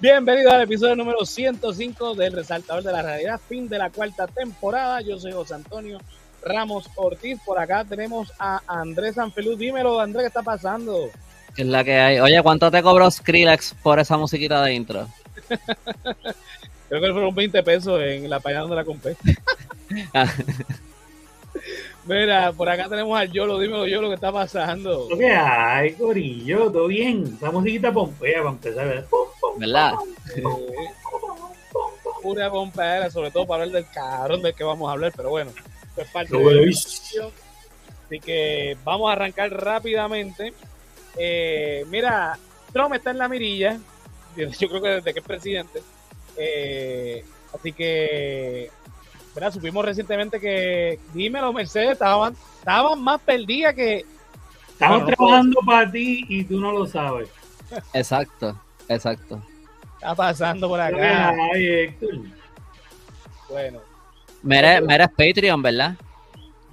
Bienvenido 0.00 0.50
al 0.50 0.62
episodio 0.62 0.96
número 0.96 1.26
105 1.26 2.14
del 2.14 2.32
Resaltador 2.32 2.82
de 2.82 2.90
la 2.90 3.02
Realidad, 3.02 3.38
fin 3.46 3.68
de 3.68 3.76
la 3.76 3.90
cuarta 3.90 4.26
temporada. 4.26 5.02
Yo 5.02 5.18
soy 5.18 5.32
José 5.32 5.52
Antonio 5.52 5.98
Ramos 6.42 6.88
Ortiz. 6.96 7.38
Por 7.44 7.58
acá 7.58 7.84
tenemos 7.84 8.32
a 8.38 8.62
Andrés 8.66 9.16
Sanfelú. 9.16 9.56
Dímelo, 9.56 10.00
Andrés, 10.00 10.22
¿qué 10.22 10.28
está 10.28 10.42
pasando? 10.42 11.10
Es 11.54 11.66
la 11.66 11.84
que 11.84 11.98
hay. 11.98 12.18
Oye, 12.18 12.42
¿cuánto 12.42 12.70
te 12.70 12.82
cobró 12.82 13.10
Skrillex 13.10 13.74
por 13.82 13.98
esa 13.98 14.16
musiquita 14.16 14.62
de 14.62 14.72
intro? 14.72 15.06
Creo 16.88 17.00
que 17.02 17.12
fueron 17.12 17.34
20 17.34 17.62
pesos 17.62 18.00
en 18.00 18.30
la 18.30 18.40
página 18.40 18.62
donde 18.62 18.76
la 18.76 18.84
compré. 18.86 19.18
Mira, 22.10 22.52
por 22.52 22.68
acá 22.68 22.88
tenemos 22.88 23.16
al 23.16 23.30
Yolo, 23.30 23.56
dímelo 23.60 23.86
Yolo, 23.86 24.08
¿qué 24.08 24.16
está 24.16 24.32
pasando? 24.32 25.06
¿Qué 25.16 25.30
hay, 25.30 25.92
Corillo? 25.92 26.68
¿Todo 26.72 26.88
bien? 26.88 27.36
Esa 27.36 27.52
musiquita 27.52 27.92
pompea 27.92 28.38
para 28.38 28.50
empezar, 28.50 28.88
¿verdad? 28.88 29.06
¿Verdad? 29.56 29.94
Pura 32.20 32.50
pompea, 32.50 33.08
sobre 33.12 33.30
todo 33.30 33.46
para 33.46 33.62
hablar 33.62 33.84
del 33.84 33.92
carón 33.94 34.42
del 34.42 34.54
que 34.54 34.64
vamos 34.64 34.88
a 34.88 34.92
hablar, 34.94 35.12
pero 35.16 35.30
bueno, 35.30 35.52
es 35.96 36.08
parte 36.08 36.36
de 36.36 36.66
la. 36.66 37.28
Así 38.06 38.18
que 38.18 38.76
vamos 38.82 39.08
a 39.08 39.12
arrancar 39.12 39.52
rápidamente. 39.52 40.52
Eh, 41.16 41.84
mira, 41.90 42.36
Trump 42.72 42.92
está 42.92 43.12
en 43.12 43.18
la 43.18 43.28
mirilla, 43.28 43.78
yo 44.36 44.68
creo 44.68 44.82
que 44.82 44.88
desde 44.88 45.12
que 45.12 45.20
es 45.20 45.24
presidente. 45.24 45.80
Eh, 46.36 47.24
así 47.54 47.72
que, 47.72 48.68
¿verdad? 49.34 49.52
Supimos 49.52 49.84
recientemente 49.84 50.40
que, 50.40 50.98
dímelo, 51.12 51.52
Mercedes, 51.52 51.92
estaban, 51.92 52.34
estaban 52.58 53.00
más 53.00 53.20
perdidas 53.20 53.74
que, 53.74 54.04
Bueno, 54.78 54.98
no 55.00 55.06
trabajando 55.06 55.60
para 55.64 55.90
ti 55.90 56.24
y 56.28 56.44
tú 56.44 56.60
no 56.60 56.72
lo 56.72 56.86
sabes. 56.86 57.28
Exacto, 57.92 58.60
exacto. 58.88 59.42
está 59.94 60.14
pasando 60.14 60.68
por 60.68 60.78
¿Qué 60.78 60.84
acá. 60.84 61.30
hay, 61.52 61.66
Héctor? 61.66 62.10
Bueno, 63.48 63.80
Mere, 64.42 64.80
Mere 64.80 65.04
es 65.04 65.10
Patreon, 65.10 65.62
¿verdad? 65.62 65.96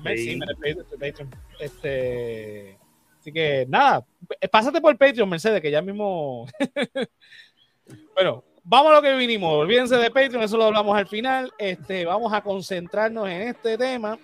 Sí. 0.04 0.18
sí, 0.18 0.36
me 0.36 0.46
respeto, 0.46 0.84
Patreon. 0.92 1.36
Este, 1.60 2.78
así 3.20 3.32
que 3.32 3.66
nada, 3.68 4.06
pásate 4.52 4.80
por 4.80 4.98
Patreon, 4.98 5.30
Mercedes, 5.30 5.62
que 5.62 5.72
ya 5.72 5.82
mismo. 5.82 6.48
bueno, 8.16 8.44
vamos 8.70 8.92
a 8.92 8.96
lo 8.96 9.02
que 9.02 9.16
vinimos. 9.16 9.52
Olvídense 9.54 9.96
de 9.96 10.12
Patreon, 10.12 10.44
eso 10.44 10.58
lo 10.58 10.66
hablamos 10.66 10.96
al 10.98 11.08
final. 11.08 11.52
Este, 11.58 12.06
vamos 12.06 12.32
a 12.34 12.42
concentrarnos 12.42 13.28
en 13.30 13.42
este 13.44 13.78
tema. 13.78 14.18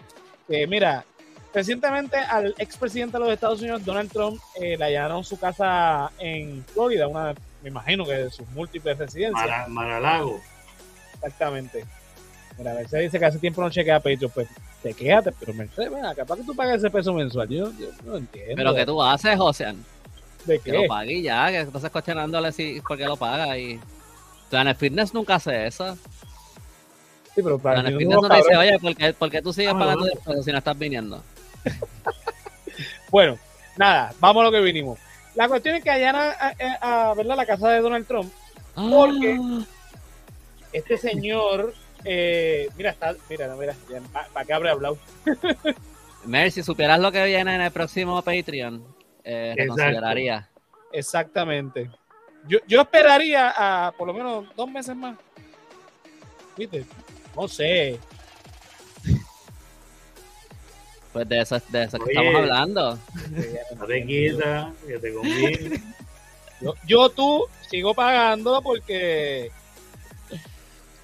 Que 0.47 0.67
mira, 0.67 1.05
recientemente 1.53 2.17
al 2.17 2.53
expresidente 2.57 3.17
de 3.17 3.23
los 3.23 3.33
Estados 3.33 3.61
Unidos, 3.61 3.83
Donald 3.85 4.11
Trump, 4.11 4.39
eh, 4.59 4.75
le 4.77 4.85
allanaron 4.85 5.23
su 5.23 5.39
casa 5.39 6.11
en 6.19 6.63
Florida, 6.65 7.07
una, 7.07 7.33
me 7.61 7.69
imagino 7.69 8.05
que 8.05 8.13
de 8.13 8.29
sus 8.29 8.47
múltiples 8.49 8.97
residencias. 8.97 9.45
Mara- 9.47 9.67
Maralago. 9.67 10.39
Exactamente. 11.15 11.85
Mira, 12.57 12.73
Mercedes 12.73 13.05
dice 13.05 13.19
que 13.19 13.25
hace 13.25 13.39
tiempo 13.39 13.61
no 13.61 13.69
chequea 13.69 13.99
Patreon, 13.99 14.31
pues 14.31 14.47
te 14.83 14.93
quédate, 14.93 15.31
pero 15.39 15.53
Mercedes, 15.53 15.89
ven 15.91 16.03
capaz 16.15 16.35
que 16.35 16.43
tú 16.43 16.53
pagas 16.55 16.77
ese 16.77 16.89
peso 16.89 17.13
mensual. 17.13 17.47
Yo, 17.49 17.71
yo 17.79 17.87
no 18.03 18.17
entiendo. 18.17 18.53
Pero 18.55 18.75
que 18.75 18.85
tú 18.85 19.01
haces, 19.01 19.37
José, 19.37 19.73
¿De 20.45 20.59
que 20.59 20.73
lo 20.73 20.85
pague 20.87 21.13
y 21.13 21.21
ya, 21.23 21.47
que 21.49 21.61
estás 21.61 21.89
cuestionándole 21.89 22.51
si 22.51 22.81
por 22.81 22.97
qué 22.97 23.05
lo 23.05 23.15
paga 23.15 23.57
y 23.57 23.79
Planet 24.53 24.77
Fitness 24.77 25.15
nunca 25.15 25.33
hace 25.35 25.65
eso. 25.65 25.95
Sí, 27.33 27.41
pero 27.41 27.57
para 27.57 27.81
Planet 27.81 27.97
Fitness 27.97 28.19
no, 28.21 28.29
te 28.29 28.35
dice, 28.37 28.55
oye, 28.55 28.77
¿por 28.79 28.95
qué, 28.95 29.13
por 29.13 29.31
qué 29.31 29.41
tú 29.41 29.51
sigues 29.51 29.73
Ah, 29.73 29.79
pagando 29.79 30.05
no. 30.27 30.43
si 30.43 30.51
no 30.51 30.57
estás 30.59 30.77
viniendo? 30.77 31.23
Bueno, 33.09 33.37
nada, 33.77 34.13
vamos 34.19 34.41
a 34.41 34.45
lo 34.45 34.51
que 34.51 34.59
vinimos. 34.61 34.99
La 35.35 35.47
cuestión 35.47 35.75
es 35.75 35.83
que 35.83 35.89
allana 35.89 36.31
a, 36.31 36.53
a- 36.81 37.09
a, 37.09 37.13
¿verdad? 37.15 37.35
la 37.35 37.45
casa 37.47 37.69
de 37.69 37.79
Donald 37.81 38.05
Trump, 38.07 38.31
¿Por 38.75 39.19
qué? 39.19 39.37
Ah, 39.39 39.63
este 40.71 40.97
señor, 40.97 41.73
eh, 42.05 42.69
mira, 42.77 42.91
está, 42.91 43.15
mira, 43.29 43.47
no, 43.47 43.57
mira, 43.57 43.75
para 44.33 44.45
que 44.45 44.53
abre 44.53 44.69
hablado. 44.69 44.97
Mer, 46.25 46.51
si 46.51 46.61
supieras 46.63 46.99
lo 46.99 47.11
que 47.11 47.23
viene 47.25 47.53
en 47.55 47.61
el 47.61 47.71
próximo 47.71 48.21
Patreon, 48.21 48.83
eh, 49.23 49.53
reconsideraría. 49.57 50.49
Exactamente. 50.91 51.89
Yo, 52.47 52.59
yo 52.67 52.81
esperaría 52.81 53.53
a 53.55 53.91
por 53.93 54.07
lo 54.07 54.13
menos 54.13 54.45
dos 54.55 54.69
meses 54.69 54.95
más. 54.95 55.15
¿Viste? 56.57 56.85
No 57.35 57.47
sé. 57.47 57.99
Pues 61.11 61.29
de 61.29 61.41
eso, 61.41 61.61
de 61.69 61.83
eso 61.83 61.97
que 61.99 62.03
Oye. 62.05 62.11
estamos 62.13 62.35
hablando. 62.35 62.99
No 63.77 63.85
te 63.85 64.05
quieta, 64.05 64.71
que 64.87 64.97
te 64.99 65.13
conviene. 65.13 65.83
Yo, 66.59 66.73
yo 66.87 67.09
tú 67.09 67.45
sigo 67.69 67.93
pagando 67.93 68.61
porque. 68.61 69.51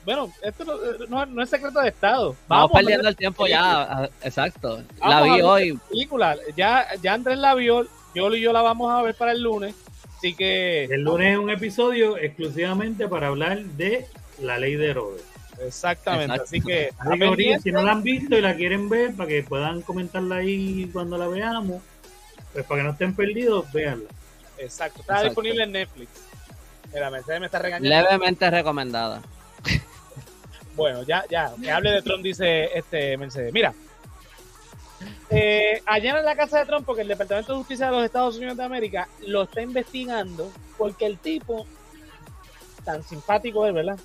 Bueno, 0.06 0.32
esto 0.42 0.64
no, 0.66 0.78
no- 1.08 1.26
no 1.28 1.44
es 1.44 1.50
secreto 1.50 1.80
de 1.82 1.90
Estado. 1.90 2.36
Vamos, 2.48 2.72
perdiendo 2.72 3.08
el 3.08 3.16
tiempo 3.16 3.46
ya. 3.46 3.82
ah, 3.84 4.10
Exacto. 4.24 4.82
La 5.00 5.20
Vamos 5.20 5.36
vi 5.36 5.42
hoy. 5.44 5.74
la 5.74 5.80
película. 5.90 6.38
Ya, 6.56 6.88
ya 7.02 7.14
Andrés 7.14 7.38
la 7.38 7.54
vio, 7.54 7.86
yo 8.16 8.34
y 8.34 8.42
yo 8.42 8.52
la 8.52 8.62
vamos 8.64 8.92
a 8.92 9.02
ver 9.04 9.14
para 9.16 9.34
el 9.34 9.44
lunes. 9.44 9.76
Así 10.19 10.35
que. 10.35 10.84
El 10.84 11.03
lunes 11.03 11.31
es 11.31 11.40
un 11.40 11.50
episodio 11.50 12.18
exclusivamente 12.18 13.07
para 13.07 13.28
hablar 13.28 13.63
de 13.63 14.06
la 14.41 14.57
ley 14.57 14.75
de 14.75 14.90
Herodes. 14.90 15.24
Exactamente. 15.66 16.35
Exacto. 16.35 16.44
Así 16.44 16.62
que. 16.62 16.90
Así 16.97 17.19
que 17.19 17.25
ahorita, 17.25 17.59
si 17.59 17.72
no 17.72 17.81
la 17.81 17.94
han 17.94 18.03
visto 18.03 18.38
y 18.38 18.41
la 18.41 18.53
quieren 18.56 18.90
ver, 18.90 19.16
para 19.16 19.30
que 19.30 19.44
puedan 19.44 19.81
comentarla 19.81 20.35
ahí 20.35 20.90
cuando 20.91 21.18
la 21.18 21.30
veamos, 21.30 21.81
pues 22.52 22.66
para 22.66 22.81
que 22.81 22.84
no 22.84 22.91
estén 22.91 23.16
perdidos, 23.16 23.72
véanla. 23.72 24.09
Exacto. 24.57 25.00
Está 25.00 25.13
Exacto. 25.13 25.30
disponible 25.30 25.63
en 25.63 25.72
Netflix. 25.72 26.09
Mira, 26.94 27.09
Mercedes 27.09 27.40
me 27.40 27.46
está 27.46 27.59
regañando. 27.59 27.90
Levemente 27.90 28.51
recomendada. 28.51 29.22
Bueno, 30.75 31.03
ya, 31.03 31.24
ya, 31.30 31.53
que 31.62 31.72
hable 31.72 31.91
de 31.91 32.01
Trump, 32.01 32.24
dice 32.24 32.78
este 32.78 33.18
Mercedes. 33.18 33.53
Mira, 33.53 33.74
eh, 35.30 35.82
allá 35.86 36.18
en 36.20 36.26
la 36.26 36.36
casa 36.36 36.60
de 36.60 36.66
Trump, 36.66 36.86
porque 36.86 37.02
el 37.04 37.08
Departamento 37.08 37.54
de 37.54 37.60
Justicia 37.60 37.88
de 37.88 37.92
los 37.94 38.04
Estados 38.04 38.38
Unidos 38.38 38.58
de 38.58 38.64
América 38.64 39.08
lo 39.28 39.44
está 39.44 39.62
investigando, 39.62 40.52
porque 40.78 41.06
el 41.06 41.18
tipo, 41.20 41.66
tan 42.84 43.04
simpático 43.04 43.66
es, 43.66 43.74
¿verdad? 43.74 44.00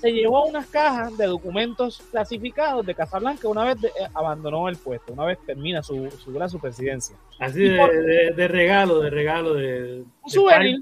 Se 0.00 0.12
llevó 0.12 0.44
unas 0.44 0.66
cajas 0.66 1.16
de 1.16 1.26
documentos 1.26 2.02
clasificados 2.10 2.84
de 2.84 2.94
Casablanca 2.94 3.48
una 3.48 3.64
vez 3.64 3.80
de- 3.80 3.88
eh, 3.88 4.08
abandonó 4.14 4.68
el 4.68 4.76
puesto, 4.76 5.12
una 5.12 5.24
vez 5.24 5.38
termina 5.46 5.82
su, 5.82 6.10
su, 6.10 6.48
su 6.48 6.58
presidencia. 6.60 7.16
Así 7.38 7.60
de, 7.60 7.70
de- 7.72 8.32
de 8.36 8.48
regalo, 8.48 9.00
de 9.00 9.10
regalo, 9.10 9.54
de, 9.54 10.04
Un 10.22 10.30
souvenir. 10.30 10.80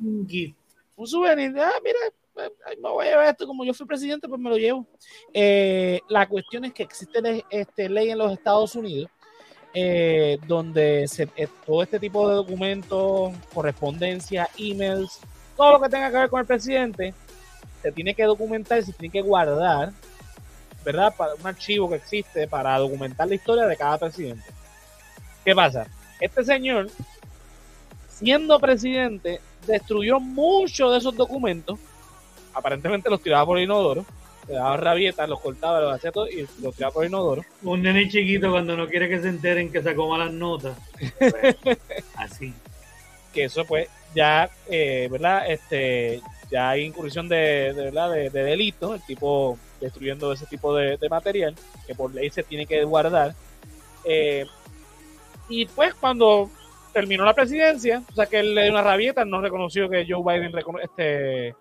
un 0.97 1.07
souvenir, 1.07 1.53
de, 1.53 1.61
ah, 1.61 1.73
mira, 1.85 1.99
eh, 2.47 2.77
me 2.83 2.89
voy 2.91 3.07
a 3.07 3.11
llevar 3.11 3.27
esto, 3.29 3.47
como 3.47 3.65
yo 3.65 3.73
fui 3.73 3.87
presidente, 3.87 4.29
pues 4.29 4.41
me 4.41 4.51
lo 4.51 4.57
llevo. 4.57 4.85
Eh, 5.33 6.01
la 6.09 6.29
cuestión 6.29 6.65
es 6.65 6.73
que 6.73 6.83
existe 6.83 7.23
le- 7.23 7.45
este, 7.51 7.89
ley 7.89 8.11
en 8.11 8.19
los 8.19 8.33
Estados 8.33 8.75
Unidos 8.75 9.09
eh, 9.75 10.39
donde 10.47 11.09
se, 11.09 11.29
eh, 11.37 11.49
todo 11.67 11.83
este 11.83 11.99
tipo 11.99 12.29
de 12.29 12.37
documentos, 12.37 13.33
correspondencia, 13.53 14.49
emails, 14.57 15.19
todo 15.57 15.73
lo 15.73 15.81
que 15.81 15.89
tenga 15.89 16.11
que 16.11 16.17
ver 16.17 16.29
con 16.29 16.41
el 16.41 16.47
presidente, 16.47 17.13
se 17.83 17.93
tiene 17.93 18.15
que 18.15 18.23
documentar, 18.25 18.83
se 18.83 18.93
tiene 18.93 19.13
que 19.13 19.21
guardar, 19.21 19.93
¿verdad? 20.85 21.15
Para 21.17 21.35
un 21.35 21.47
archivo 21.47 21.89
que 21.89 21.97
existe 21.97 22.47
para 22.47 22.79
documentar 22.79 23.29
la 23.29 23.35
historia 23.35 23.67
de 23.67 23.77
cada 23.77 23.99
presidente. 23.99 24.45
¿Qué 25.45 25.55
pasa? 25.55 25.87
Este 26.21 26.45
señor, 26.45 26.89
siendo 28.09 28.61
presidente, 28.61 29.41
destruyó 29.67 30.21
muchos 30.21 30.93
de 30.93 30.99
esos 30.99 31.17
documentos. 31.17 31.79
Aparentemente 32.55 33.11
los 33.11 33.21
tiraba 33.21 33.45
por 33.45 33.59
el 33.59 33.65
inodoro, 33.65 34.07
le 34.49 34.55
daba 34.55 34.77
rabietas, 34.77 35.29
los 35.29 35.41
cortaba, 35.41 35.81
los 35.81 35.95
hacía 35.95 36.13
todo 36.13 36.29
y 36.29 36.47
los 36.63 36.75
tiraba 36.75 36.93
por 36.93 37.05
el 37.05 37.11
inodoro. 37.11 37.43
Un 37.63 37.83
nene 37.83 38.09
chiquito 38.09 38.51
cuando 38.51 38.77
no 38.77 38.87
quiere 38.87 39.09
que 39.09 39.21
se 39.21 39.29
enteren 39.29 39.71
que 39.73 39.83
sacó 39.83 40.09
malas 40.09 40.33
notas. 40.33 40.77
Así. 42.17 42.53
Que 43.33 43.45
eso 43.45 43.65
pues 43.65 43.89
ya, 44.15 44.49
eh, 44.69 45.09
¿verdad? 45.11 45.51
Este, 45.51 46.21
ya 46.51 46.71
hay 46.71 46.85
incursión 46.85 47.29
de, 47.29 47.73
de, 47.75 47.85
¿verdad? 47.85 48.13
de, 48.13 48.31
de 48.31 48.45
delito, 48.45 48.95
el 48.95 49.03
tipo 49.03 49.59
destruyendo 49.81 50.33
ese 50.33 50.47
tipo 50.47 50.75
de, 50.75 50.97
de 50.97 51.09
material 51.09 51.55
que 51.87 51.95
por 51.95 52.15
ley 52.15 52.31
se 52.31 52.43
tiene 52.43 52.67
que 52.67 52.85
guardar. 52.85 53.35
Eh, 54.05 54.47
y 55.49 55.67
pues 55.67 55.95
cuando 55.95 56.51
terminó 56.93 57.25
la 57.25 57.35
presidencia, 57.35 58.03
o 58.11 58.15
sea 58.15 58.27
que 58.27 58.41
él 58.41 58.55
le 58.55 58.63
dio 58.63 58.73
una 58.73 58.83
rabieta, 58.83 59.25
no 59.25 59.41
reconoció 59.41 59.89
que 59.91 60.07
Joe 60.09 60.23
Biden 60.23 60.53
este, 60.83 61.55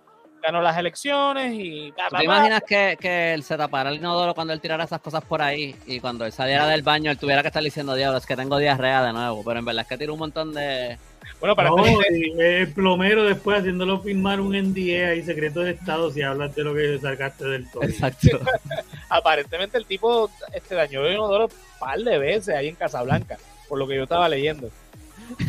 ganó 0.43 0.61
las 0.61 0.77
elecciones 0.77 1.53
y... 1.53 1.91
bla, 1.91 2.09
¿Tú 2.09 2.09
bla, 2.11 2.19
te 2.19 2.25
imaginas 2.25 2.63
que, 2.67 2.97
que 2.99 3.33
él 3.33 3.43
se 3.43 3.55
tapara 3.55 3.89
el 3.89 3.95
inodoro 3.95 4.35
cuando 4.35 4.51
él 4.53 4.59
tirara 4.59 4.83
esas 4.83 4.99
cosas 4.99 5.23
por 5.23 5.41
ahí 5.41 5.75
y 5.85 5.99
cuando 5.99 6.25
él 6.25 6.33
saliera 6.33 6.67
del 6.67 6.83
baño 6.83 7.09
él 7.09 7.17
tuviera 7.17 7.41
que 7.41 7.47
estar 7.47 7.63
diciendo, 7.63 7.95
diablo, 7.95 8.17
es 8.17 8.25
que 8.25 8.35
tengo 8.35 8.57
diarrea 8.57 9.03
de 9.03 9.13
nuevo? 9.13 9.43
Pero 9.43 9.59
en 9.59 9.65
verdad 9.65 9.83
es 9.83 9.87
que 9.87 9.97
tiró 9.97 10.13
un 10.13 10.19
montón 10.19 10.53
de... 10.53 10.97
Bueno, 11.39 11.55
para 11.55 11.69
No, 11.69 11.85
y 11.85 12.39
el 12.39 12.73
plomero 12.73 13.23
después 13.23 13.59
haciéndolo 13.59 14.01
firmar 14.01 14.41
un 14.41 14.51
NDA 14.51 15.09
ahí, 15.09 15.23
secreto 15.23 15.61
de 15.61 15.71
Estado, 15.71 16.11
si 16.11 16.21
hablas 16.21 16.53
de 16.53 16.63
lo 16.63 16.75
que 16.75 16.99
sacaste 16.99 17.45
del 17.45 17.71
todo. 17.71 17.83
Exacto. 17.83 18.39
aparentemente 19.09 19.77
el 19.77 19.85
tipo 19.85 20.29
este, 20.53 20.75
dañó 20.75 21.05
el 21.05 21.13
inodoro 21.13 21.45
un 21.45 21.79
par 21.79 21.99
de 21.99 22.17
veces 22.17 22.55
ahí 22.55 22.67
en 22.67 22.75
Casablanca, 22.75 23.37
por 23.69 23.79
lo 23.79 23.87
que 23.87 23.95
yo 23.95 24.03
estaba 24.03 24.27
leyendo. 24.27 24.69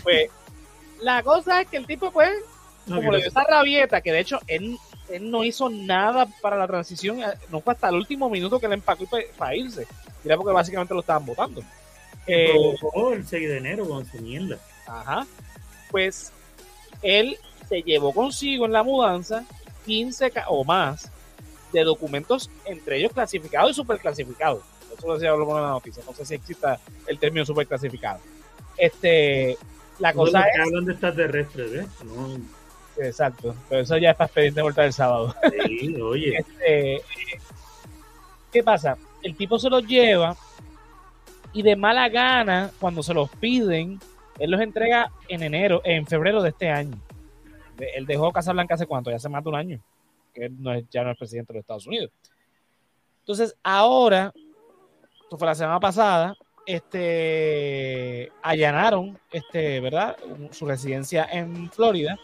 Pues 0.02 0.30
la 1.00 1.22
cosa 1.22 1.60
es 1.60 1.68
que 1.68 1.76
el 1.76 1.86
tipo, 1.86 2.10
pues, 2.10 2.30
No, 2.86 2.96
como 2.96 3.12
le 3.12 3.18
dio 3.18 3.28
esa 3.28 3.44
rabieta, 3.44 4.00
que 4.00 4.12
de 4.12 4.20
hecho 4.20 4.38
él, 4.46 4.76
él 5.08 5.30
no 5.30 5.42
hizo 5.44 5.70
nada 5.70 6.26
para 6.42 6.56
la 6.56 6.66
transición, 6.66 7.22
eh, 7.22 7.26
no 7.50 7.60
fue 7.60 7.72
hasta 7.74 7.88
el 7.88 7.94
último 7.96 8.28
minuto 8.28 8.60
que 8.60 8.68
le 8.68 8.74
empacó 8.74 9.06
para 9.38 9.56
irse. 9.56 9.86
Mira, 10.22 10.36
porque 10.36 10.52
básicamente 10.52 10.92
lo 10.94 11.00
estaban 11.00 11.24
votando. 11.24 11.62
Eh, 12.26 12.50
provocó 12.52 13.12
el 13.12 13.26
6 13.26 13.48
de 13.48 13.56
enero 13.58 13.86
con 13.88 14.04
su 14.06 14.18
mierda. 14.18 14.58
Ajá. 14.86 15.26
Pues 15.90 16.32
él 17.02 17.36
se 17.68 17.82
llevó 17.82 18.12
consigo 18.12 18.66
en 18.66 18.72
la 18.72 18.82
mudanza 18.82 19.44
15 19.86 20.30
ca- 20.30 20.46
o 20.48 20.64
más 20.64 21.10
de 21.72 21.84
documentos, 21.84 22.50
entre 22.66 22.98
ellos 22.98 23.12
clasificados 23.12 23.72
y 23.72 23.74
superclasificados. 23.74 24.62
Eso 24.96 25.06
lo 25.08 25.14
decía 25.14 25.30
en 25.34 25.40
la 25.40 25.68
noticia. 25.70 26.02
No 26.06 26.14
sé 26.14 26.24
si 26.24 26.34
exista 26.34 26.78
el 27.06 27.18
término 27.18 27.44
superclasificado. 27.44 28.20
Este, 28.76 29.56
la 29.98 30.12
cosa 30.12 30.42
es. 30.42 30.60
hablan 30.60 30.84
de 30.84 30.92
extraterrestres, 30.92 31.72
¿eh? 31.74 31.86
No, 32.04 32.38
Exacto. 32.98 33.54
Pero 33.68 33.82
eso 33.82 33.96
ya 33.96 34.10
es 34.10 34.16
para 34.16 34.26
expediente 34.26 34.58
de 34.58 34.62
vuelta 34.62 34.82
del 34.82 34.92
sábado. 34.92 35.34
sí, 35.66 36.00
oye. 36.00 36.38
Este, 36.38 37.02
¿Qué 38.52 38.62
pasa? 38.62 38.96
El 39.22 39.36
tipo 39.36 39.58
se 39.58 39.68
los 39.68 39.86
lleva 39.86 40.36
y 41.52 41.62
de 41.62 41.76
mala 41.76 42.08
gana, 42.08 42.70
cuando 42.80 43.02
se 43.02 43.14
los 43.14 43.30
piden, 43.30 43.98
él 44.38 44.50
los 44.50 44.60
entrega 44.60 45.10
en 45.28 45.42
enero, 45.42 45.80
en 45.84 46.06
febrero 46.06 46.42
de 46.42 46.50
este 46.50 46.68
año. 46.68 47.00
Él 47.78 48.06
dejó 48.06 48.32
Casablanca 48.32 48.74
hace 48.74 48.86
cuánto, 48.86 49.10
ya 49.10 49.16
hace 49.16 49.28
más 49.28 49.42
de 49.42 49.50
un 49.50 49.56
año, 49.56 49.80
que 50.32 50.46
él 50.46 50.56
no 50.60 50.72
es, 50.72 50.84
ya 50.90 51.04
no 51.04 51.12
es 51.12 51.18
presidente 51.18 51.52
de 51.52 51.58
los 51.58 51.62
Estados 51.62 51.86
Unidos. 51.86 52.10
Entonces, 53.20 53.56
ahora, 53.62 54.32
esto 55.22 55.38
fue 55.38 55.46
la 55.46 55.54
semana 55.54 55.80
pasada, 55.80 56.36
este, 56.66 58.30
allanaron, 58.42 59.18
este, 59.30 59.80
¿verdad? 59.80 60.16
Su 60.50 60.66
residencia 60.66 61.26
en 61.30 61.70
Florida. 61.70 62.18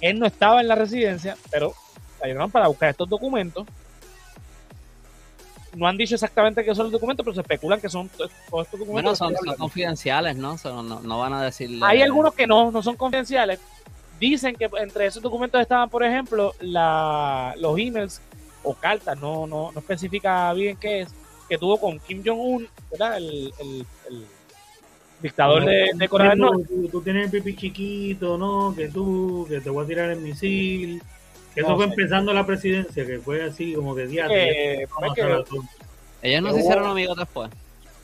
Él 0.00 0.18
no 0.18 0.26
estaba 0.26 0.60
en 0.60 0.68
la 0.68 0.74
residencia, 0.74 1.36
pero 1.50 1.72
allanaron 2.22 2.50
para 2.50 2.68
buscar 2.68 2.90
estos 2.90 3.08
documentos. 3.08 3.66
No 5.74 5.86
han 5.86 5.96
dicho 5.96 6.14
exactamente 6.14 6.64
qué 6.64 6.74
son 6.74 6.84
los 6.84 6.92
documentos, 6.92 7.22
pero 7.24 7.34
se 7.34 7.40
especulan 7.42 7.80
que 7.80 7.88
son 7.88 8.08
todos 8.08 8.30
estos 8.64 8.80
documentos. 8.80 9.18
Bueno, 9.18 9.36
son, 9.44 9.56
confidenciales, 9.56 10.36
¿no? 10.36 10.56
Son- 10.58 10.88
no, 10.88 11.00
no 11.00 11.18
van 11.18 11.34
a 11.34 11.42
decirle. 11.42 11.84
Hay 11.84 12.00
algunos 12.02 12.34
que 12.34 12.46
no, 12.46 12.70
no 12.70 12.82
son 12.82 12.96
confidenciales. 12.96 13.60
Dicen 14.18 14.56
que 14.56 14.68
entre 14.78 15.06
esos 15.06 15.22
documentos 15.22 15.60
estaban, 15.60 15.88
por 15.90 16.02
ejemplo, 16.02 16.54
la, 16.60 17.54
los 17.58 17.78
emails 17.78 18.20
o 18.64 18.74
cartas, 18.74 19.16
no, 19.20 19.46
no, 19.46 19.70
no 19.70 19.78
especifica 19.78 20.52
bien 20.54 20.76
qué 20.76 21.02
es, 21.02 21.08
que 21.48 21.56
tuvo 21.58 21.78
con 21.78 21.98
Kim 22.00 22.22
Jong-un, 22.24 22.68
¿verdad? 22.90 23.18
El, 23.18 23.52
el- 23.60 23.86
el 24.08 24.26
dictador 25.22 25.64
de, 25.64 25.90
de 25.94 26.08
Corea 26.08 26.30
del 26.30 26.38
Norte. 26.38 26.64
Tú, 26.68 26.88
tú 26.88 27.00
tienes 27.02 27.24
el 27.26 27.30
pipí 27.30 27.56
chiquito, 27.56 28.38
¿no? 28.38 28.74
Que 28.76 28.88
tú, 28.88 29.46
que 29.48 29.60
te 29.60 29.70
voy 29.70 29.84
a 29.84 29.88
tirar 29.88 30.10
el 30.10 30.20
misil. 30.20 31.02
Que 31.54 31.60
eso 31.62 31.70
No 31.70 31.76
fue 31.76 31.86
empezando 31.86 32.32
la 32.32 32.46
presidencia, 32.46 33.04
que 33.06 33.18
fue 33.18 33.42
así 33.42 33.74
como 33.74 33.94
que 33.94 34.06
día 34.06 34.28
que- 34.28 34.86
Ellos 36.22 36.42
no 36.42 36.52
se 36.52 36.60
hicieron 36.60 36.86
amigos 36.86 37.16
después. 37.16 37.50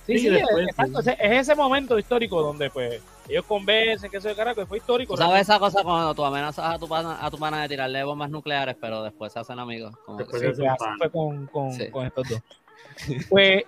Sí, 0.07 0.19
Sí, 0.19 0.25
sí, 0.27 0.31
después, 0.31 0.69
exacto. 0.69 1.03
sí. 1.03 1.11
Ese- 1.11 1.27
Es 1.27 1.33
ese 1.49 1.55
momento 1.55 1.99
histórico 1.99 2.43
donde 2.43 2.69
pues 2.71 3.01
ellos 3.29 3.45
convencen 3.47 4.11
que 4.11 4.19
eso 4.19 4.29
de 4.29 4.35
carajo, 4.35 4.57
que 4.61 4.67
fue 4.67 4.77
histórico. 4.79 5.15
Tú 5.15 5.23
sabes 5.23 5.43
esa 5.43 5.59
cosa 5.59 5.83
cuando 5.83 6.15
tú 6.15 6.25
amenazas 6.25 6.75
a 6.75 6.79
tu 6.79 6.87
pana, 6.87 7.25
a 7.25 7.31
tu 7.31 7.39
pana 7.39 7.63
de 7.63 7.69
tirarle 7.69 8.05
bombas 8.05 8.29
nucleares, 8.31 8.77
pero 8.79 9.03
después 9.03 9.33
se 9.33 9.39
hacen 9.39 9.59
amigos. 9.59 9.95
Como 10.05 10.19
Después 10.19 10.43
se 10.43 10.49
hacen 10.49 10.69
así 10.69 10.85
pan. 10.85 10.99
fue 10.99 11.11
con, 11.11 11.47
con, 11.47 11.73
Sí. 11.73 11.89
con 11.91 12.07
estos 12.07 12.29
dos. 12.29 12.41
Pues 13.31 13.63
eh, 13.63 13.67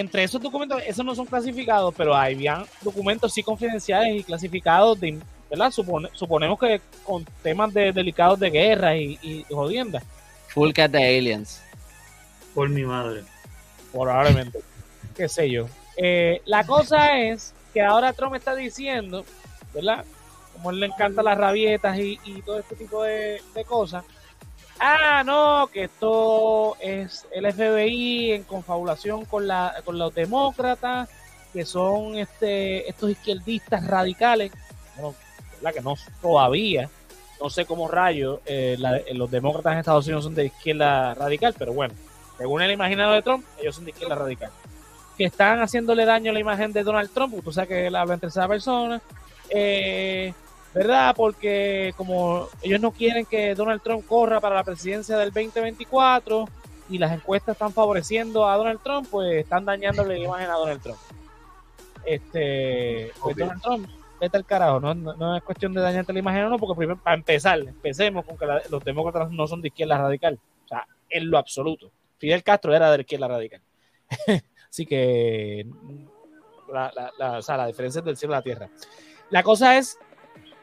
entre 0.00 0.24
esos 0.24 0.40
documentos, 0.40 0.82
esos 0.86 1.04
no 1.04 1.14
son 1.14 1.26
clasificados, 1.26 1.94
pero 1.96 2.14
habían 2.14 2.64
documentos 2.82 3.32
sí 3.32 3.42
confidenciales 3.42 4.20
y 4.20 4.24
clasificados, 4.24 4.98
de, 5.00 5.18
¿verdad? 5.50 5.70
Supone- 5.70 6.10
suponemos 6.12 6.58
que 6.58 6.80
con 7.04 7.24
temas 7.42 7.72
de, 7.74 7.92
delicados 7.92 8.38
de 8.38 8.50
guerra 8.50 8.96
y, 8.96 9.18
y 9.22 9.44
jodiendas, 9.50 10.02
Full 10.48 10.72
cat 10.72 10.90
de 10.90 11.18
aliens. 11.18 11.60
Por 12.54 12.68
mi 12.70 12.82
madre. 12.84 13.22
probablemente. 13.92 14.60
Qué 15.16 15.28
sé 15.28 15.50
yo. 15.50 15.66
Eh, 15.96 16.40
la 16.46 16.64
cosa 16.64 17.18
es 17.18 17.52
que 17.74 17.82
ahora 17.82 18.12
Trump 18.12 18.34
está 18.34 18.54
diciendo, 18.54 19.24
¿verdad? 19.74 20.04
Como 20.54 20.70
a 20.70 20.72
él 20.72 20.80
le 20.80 20.86
encantan 20.86 21.24
las 21.26 21.36
rabietas 21.38 21.98
y, 21.98 22.18
y 22.24 22.40
todo 22.42 22.58
este 22.58 22.74
tipo 22.76 23.02
de, 23.02 23.40
de 23.54 23.64
cosas. 23.64 24.04
Ah, 24.78 25.22
no, 25.24 25.68
que 25.72 25.84
esto 25.84 26.76
es 26.80 27.26
el 27.32 27.50
FBI 27.52 28.32
en 28.32 28.42
confabulación 28.44 29.24
con, 29.24 29.46
la, 29.46 29.74
con 29.84 29.98
los 29.98 30.14
demócratas, 30.14 31.08
que 31.52 31.64
son 31.64 32.16
este 32.16 32.88
estos 32.88 33.10
izquierdistas 33.10 33.86
radicales. 33.86 34.52
Bueno, 34.96 35.14
¿verdad? 35.56 35.74
Que 35.74 35.80
no 35.80 35.94
todavía. 36.20 36.90
No 37.40 37.48
sé 37.50 37.64
cómo 37.66 37.88
rayos 37.88 38.40
eh, 38.46 38.76
la- 38.78 39.00
los 39.12 39.30
demócratas 39.30 39.72
en 39.74 39.78
Estados 39.80 40.06
Unidos 40.06 40.24
son 40.24 40.34
de 40.34 40.46
izquierda 40.46 41.14
radical, 41.14 41.54
pero 41.58 41.72
bueno, 41.72 41.94
según 42.38 42.60
el 42.62 42.70
imaginado 42.72 43.12
de 43.12 43.22
Trump, 43.22 43.44
ellos 43.60 43.74
son 43.76 43.84
de 43.84 43.90
izquierda 43.90 44.14
radical. 44.14 44.50
Que 45.16 45.24
están 45.24 45.60
haciéndole 45.60 46.04
daño 46.04 46.30
a 46.30 46.34
la 46.34 46.40
imagen 46.40 46.72
de 46.72 46.82
Donald 46.82 47.10
Trump, 47.12 47.34
tú 47.42 47.50
sabes 47.52 47.68
que 47.68 47.86
él 47.86 47.96
habla 47.96 48.14
en 48.14 48.20
tercera 48.20 48.46
persona. 48.48 49.00
Eh, 49.48 50.34
¿Verdad? 50.76 51.14
Porque 51.16 51.94
como 51.96 52.48
ellos 52.60 52.80
no 52.82 52.90
quieren 52.92 53.24
que 53.24 53.54
Donald 53.54 53.80
Trump 53.82 54.06
corra 54.06 54.40
para 54.40 54.56
la 54.56 54.62
presidencia 54.62 55.16
del 55.16 55.30
2024 55.32 56.44
y 56.90 56.98
las 56.98 57.12
encuestas 57.12 57.54
están 57.54 57.72
favoreciendo 57.72 58.46
a 58.46 58.56
Donald 58.58 58.80
Trump, 58.82 59.08
pues 59.10 59.36
están 59.36 59.64
dañándole 59.64 60.18
la 60.18 60.24
imagen 60.26 60.50
a 60.50 60.54
Donald 60.54 60.82
Trump. 60.82 60.98
Este, 62.04 63.10
pues. 63.22 63.36
Donald 63.36 63.62
Trump, 63.62 63.88
vete 64.20 64.36
al 64.36 64.44
carajo, 64.44 64.78
no, 64.80 64.94
no, 64.94 65.14
no 65.14 65.36
es 65.36 65.42
cuestión 65.42 65.72
de 65.72 65.80
dañarte 65.80 66.12
la 66.12 66.18
imagen 66.18 66.44
o 66.44 66.50
no, 66.50 66.58
porque 66.58 66.76
primero, 66.76 67.00
para 67.02 67.16
empezar, 67.16 67.58
empecemos 67.58 68.24
con 68.26 68.36
que 68.36 68.46
la- 68.46 68.62
los 68.70 68.84
demócratas 68.84 69.30
no 69.30 69.46
son 69.46 69.62
de 69.62 69.68
izquierda 69.68 69.98
radical, 69.98 70.38
o 70.64 70.68
sea, 70.68 70.86
en 71.08 71.30
lo 71.30 71.38
absoluto. 71.38 71.90
Fidel 72.18 72.42
Castro 72.42 72.74
era 72.74 72.90
de 72.90 72.98
la 72.98 73.00
izquierda 73.00 73.28
radical. 73.28 73.60
Así 74.70 74.84
que 74.86 75.66
la, 76.72 76.92
la- 76.94 77.12
la- 77.18 77.38
o 77.38 77.42
sea, 77.42 77.56
la 77.56 77.66
diferencia 77.66 78.00
es 78.00 78.04
del 78.04 78.16
cielo 78.18 78.34
a 78.34 78.38
la 78.38 78.42
tierra. 78.42 78.68
La 79.30 79.42
cosa 79.42 79.76
es 79.76 79.98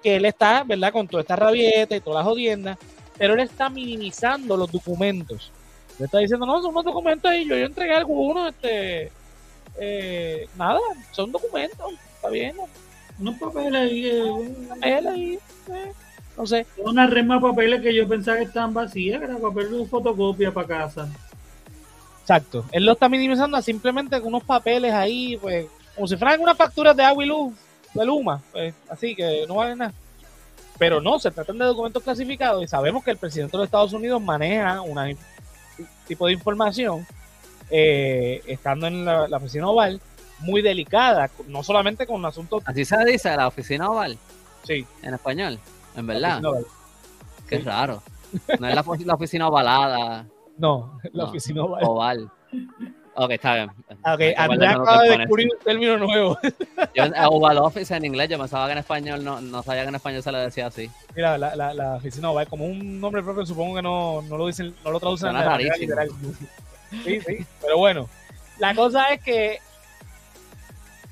que 0.04 0.18
él 0.18 0.26
está, 0.26 0.64
¿verdad? 0.64 0.92
Con 0.92 1.08
toda 1.08 1.22
esta 1.22 1.36
rabieta 1.36 1.96
y 1.96 2.02
todas 2.02 2.24
las 2.24 2.32
jodiendas, 2.32 2.78
pero 3.18 3.34
él 3.34 3.40
está 3.40 3.70
minimizando 3.70 4.58
los 4.58 4.72
documentos. 4.72 5.52
Le 5.98 6.06
está 6.06 6.20
diciendo, 6.20 6.46
no, 6.46 6.62
son 6.62 6.72
unos 6.72 6.84
documentos 6.84 7.34
y 7.34 7.48
yo, 7.48 7.56
yo 7.56 7.66
entregué 7.66 7.96
algunos, 7.96 8.50
este, 8.50 9.12
eh, 9.80 10.48
nada, 10.58 10.80
son 11.12 11.32
documentos, 11.32 11.94
está 12.16 12.30
bien, 12.30 12.56
no, 12.58 12.68
Unos 13.20 13.40
papeles 13.40 13.82
ahí, 13.82 14.08
eh, 14.08 15.02
ahí, 15.08 15.40
eh, 15.72 15.92
no 16.36 16.48
sé. 16.48 16.66
una 16.78 17.08
rema 17.08 17.36
de 17.36 17.42
papeles 17.42 17.82
que 17.82 17.94
yo 17.94 18.08
pensaba 18.08 18.38
que 18.38 18.44
estaban 18.44 18.74
vacías, 18.74 19.20
que 19.20 19.26
era 19.26 19.38
papel 19.38 19.72
de 19.72 19.86
fotocopia 19.86 20.52
para 20.52 20.68
casa. 20.68 21.10
Exacto. 22.22 22.66
Él 22.72 22.86
lo 22.86 22.94
está 22.94 23.08
minimizando 23.08 23.56
a 23.56 23.62
simplemente 23.62 24.20
con 24.20 24.30
unos 24.30 24.44
papeles 24.44 24.94
ahí, 24.94 25.38
pues, 25.38 25.68
como 25.94 26.08
si 26.08 26.18
fueran 26.18 26.42
unas 26.42 26.58
facturas 26.58 26.96
de 26.96 27.04
agua 27.04 27.24
y 27.24 27.28
luz, 27.28 27.54
Luma, 27.96 28.42
pues, 28.52 28.74
así 28.90 29.16
que 29.16 29.46
no 29.48 29.56
valen 29.56 29.78
nada. 29.80 29.94
Pero 30.80 31.00
no, 31.00 31.20
se 31.20 31.30
tratan 31.32 31.58
de 31.60 31.66
documentos 31.66 32.02
clasificados 32.04 32.64
y 32.64 32.68
sabemos 32.68 33.04
que 33.04 33.12
el 33.12 33.18
presidente 33.18 33.52
de 33.52 33.58
los 33.60 33.66
Estados 33.66 33.94
Unidos 33.94 34.22
maneja 34.22 34.82
un 34.82 34.98
tipo 36.08 36.26
de 36.28 36.34
información, 36.34 37.06
eh, 37.70 38.42
estando 38.48 38.88
en 38.88 39.06
la, 39.06 39.28
la 39.28 39.38
oficina 39.38 39.70
oval, 39.70 40.02
muy 40.40 40.62
delicada, 40.62 41.30
no 41.48 41.64
solamente 41.64 42.06
con 42.08 42.26
asuntos. 42.26 42.64
Así 42.66 42.84
se 42.86 42.98
dice 43.06 43.36
la 43.36 43.48
oficina 43.48 43.90
oval 43.90 44.18
Sí, 44.64 44.86
en 45.04 45.14
español. 45.14 45.60
En 45.96 46.08
verdad. 46.08 46.42
Qué 47.48 47.58
sí. 47.58 47.64
raro. 47.64 48.02
No 48.60 48.68
es 48.68 48.74
la, 48.76 48.84
ofi- 48.84 49.06
la 49.06 49.14
oficina 49.14 49.48
ovalada, 49.48 50.26
No, 50.58 51.00
la 51.14 51.24
No. 51.26 51.30
oficina 51.30 51.64
oval. 51.64 51.84
oval. 51.86 52.32
Ok, 53.16 53.32
está 53.32 53.54
bien. 53.56 53.72
Ah, 54.04 54.16
Ok, 54.16 54.22
guardarnos 54.48 54.88
acaba 54.88 55.04
de 55.04 55.18
descubrir 55.18 55.48
un 55.52 55.64
término 55.64 55.98
nuevo. 55.98 56.38
Yo, 56.96 57.04
eh, 57.06 57.12
oval 57.30 57.58
office 57.60 57.96
en 57.96 58.06
inglés, 58.06 58.30
yo 58.30 58.38
pensaba 58.40 58.66
que 58.68 58.72
en 58.74 58.78
español 58.80 59.24
no, 59.24 59.40
no 59.42 59.62
sabía 59.64 59.84
que 59.84 59.90
en 59.90 59.96
español 59.96 60.24
se 60.24 60.32
le 60.32 60.38
decía 60.40 60.68
así. 60.68 60.90
Mira, 61.16 61.38
la, 61.38 61.56
la, 61.56 61.74
la 61.74 61.96
oficina 61.96 62.32
oval, 62.32 62.48
como 62.48 62.66
un 62.66 63.00
nombre 63.00 63.22
propio, 63.24 63.46
supongo 63.46 63.76
que 63.76 63.82
no, 63.84 64.22
no 64.24 64.38
lo 64.38 64.48
dicen, 64.48 64.76
no 64.84 64.92
lo 64.92 65.00
traducen 65.00 65.32
manera 65.32 65.52
rarísimo. 65.52 65.78
literal. 65.80 66.10
Sí, 67.04 67.22
sí, 67.22 67.46
pero 67.62 67.78
bueno. 67.78 68.10
La 68.60 68.74
cosa 68.76 69.10
es 69.14 69.22
que 69.24 69.58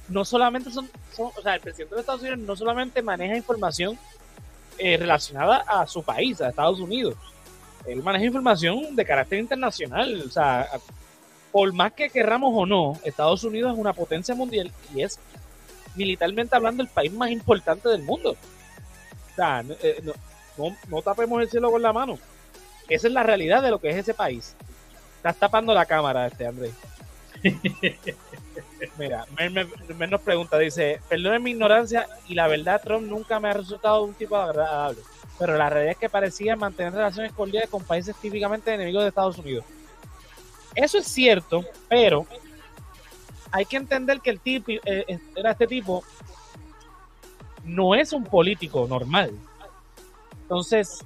no 0.10 0.26
solamente 0.26 0.70
son, 0.72 0.90
son- 1.16 1.32
o 1.38 1.42
sea, 1.42 1.56
el 1.56 1.62
presidente 1.62 1.96
de 1.96 2.02
Estados 2.02 2.22
Unidos 2.22 2.40
no 2.40 2.56
solamente 2.56 3.02
maneja 3.02 3.36
información 3.38 3.98
eh, 4.78 4.98
relacionada 4.98 5.64
a 5.68 5.86
su 5.88 6.04
país, 6.04 6.42
a 6.42 6.50
Estados 6.50 6.80
Unidos. 6.80 7.16
Él 7.86 8.02
maneja 8.04 8.26
información 8.26 8.96
de 8.96 9.06
carácter 9.06 9.40
internacional. 9.40 10.24
O 10.28 10.30
sea, 10.30 10.68
por 11.52 11.72
más 11.74 11.92
que 11.94 12.10
querramos 12.10 12.52
o 12.56 12.66
no, 12.66 12.98
Estados 13.04 13.44
Unidos 13.44 13.74
es 13.74 13.80
una 13.80 13.94
potencia 13.94 14.34
mundial 14.36 14.72
y 14.96 15.02
es 15.04 15.20
militarmente 15.96 16.56
hablando 16.56 16.82
el 16.84 16.90
país 16.90 17.12
más 17.12 17.30
importante 17.32 17.90
del 17.90 18.04
mundo. 18.04 18.32
O 18.32 19.36
sea, 19.36 19.62
no, 19.64 19.74
eh, 19.82 20.02
no- 20.04 20.14
no- 20.58 20.76
no 20.88 21.02
tapemos 21.02 21.42
el 21.42 21.50
cielo 21.50 21.72
con 21.72 21.82
la 21.82 21.92
mano. 21.94 22.18
Esa 22.90 23.08
es 23.08 23.14
la 23.14 23.24
realidad 23.24 23.62
de 23.62 23.72
lo 23.72 23.80
que 23.80 23.90
es 23.90 23.98
ese 23.98 24.14
país. 24.14 24.56
Estás 25.18 25.38
tapando 25.38 25.74
la 25.74 25.86
cámara, 25.86 26.28
este 26.28 26.48
Andrés. 26.48 26.74
Mira, 28.98 29.26
Mel, 29.38 30.10
nos 30.10 30.22
pregunta, 30.22 30.58
dice, 30.58 31.00
perdone 31.10 31.40
mi 31.40 31.52
ignorancia 31.52 32.08
y 32.28 32.36
la 32.36 32.48
verdad 32.48 32.82
Trump 32.84 33.08
nunca 33.08 33.40
me 33.40 33.50
ha 33.50 33.54
resultado 33.54 34.04
un 34.04 34.14
tipo 34.14 34.36
agradable, 34.36 35.00
pero 35.40 35.58
la 35.58 35.70
realidad 35.70 35.94
es 35.94 35.98
que 35.98 36.10
parecía 36.10 36.56
mantener 36.56 36.94
relaciones 36.94 37.32
cordiales 37.34 37.70
con 37.70 37.84
países 37.84 38.16
típicamente 38.18 38.74
enemigos 38.74 39.04
de 39.04 39.10
Estados 39.10 39.38
Unidos. 39.38 39.66
Eso 40.76 40.98
es 40.98 41.08
cierto, 41.08 41.66
pero 41.90 42.26
hay 43.52 43.66
que 43.66 43.78
entender 43.78 44.22
que 44.22 44.30
el 44.30 44.40
tipo, 44.40 44.72
eh, 44.72 45.20
era 45.36 45.52
este 45.52 45.68
tipo, 45.68 46.04
no 47.64 47.96
es 47.96 48.14
un 48.14 48.24
político 48.24 48.88
normal. 48.88 49.32
Entonces, 50.44 51.04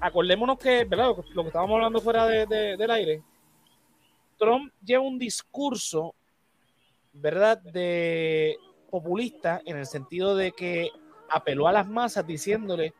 acordémonos 0.00 0.58
que, 0.58 0.84
¿verdad? 0.84 1.14
Lo 1.34 1.42
que 1.42 1.48
estábamos 1.48 1.74
hablando 1.76 2.00
fuera 2.00 2.26
del 2.26 2.90
aire, 2.90 3.22
Trump 4.38 4.72
lleva 4.82 5.02
un 5.02 5.18
discurso, 5.18 6.14
¿verdad?, 7.12 7.58
de 7.58 8.56
populista 8.90 9.60
en 9.64 9.76
el 9.76 9.86
sentido 9.86 10.34
de 10.34 10.52
que 10.52 10.90
apeló 11.28 11.68
a 11.68 11.72
las 11.72 11.86
masas 11.86 12.26
diciéndole 12.26 12.94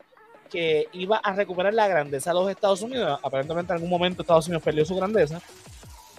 que 0.50 0.88
iba 0.92 1.16
a 1.16 1.32
recuperar 1.32 1.72
la 1.72 1.88
grandeza 1.88 2.30
de 2.30 2.34
los 2.34 2.50
Estados 2.50 2.82
Unidos. 2.82 3.18
Aparentemente 3.22 3.72
en 3.72 3.76
algún 3.76 3.90
momento 3.90 4.22
Estados 4.22 4.46
Unidos 4.46 4.62
perdió 4.62 4.84
su 4.84 4.96
grandeza. 4.96 5.40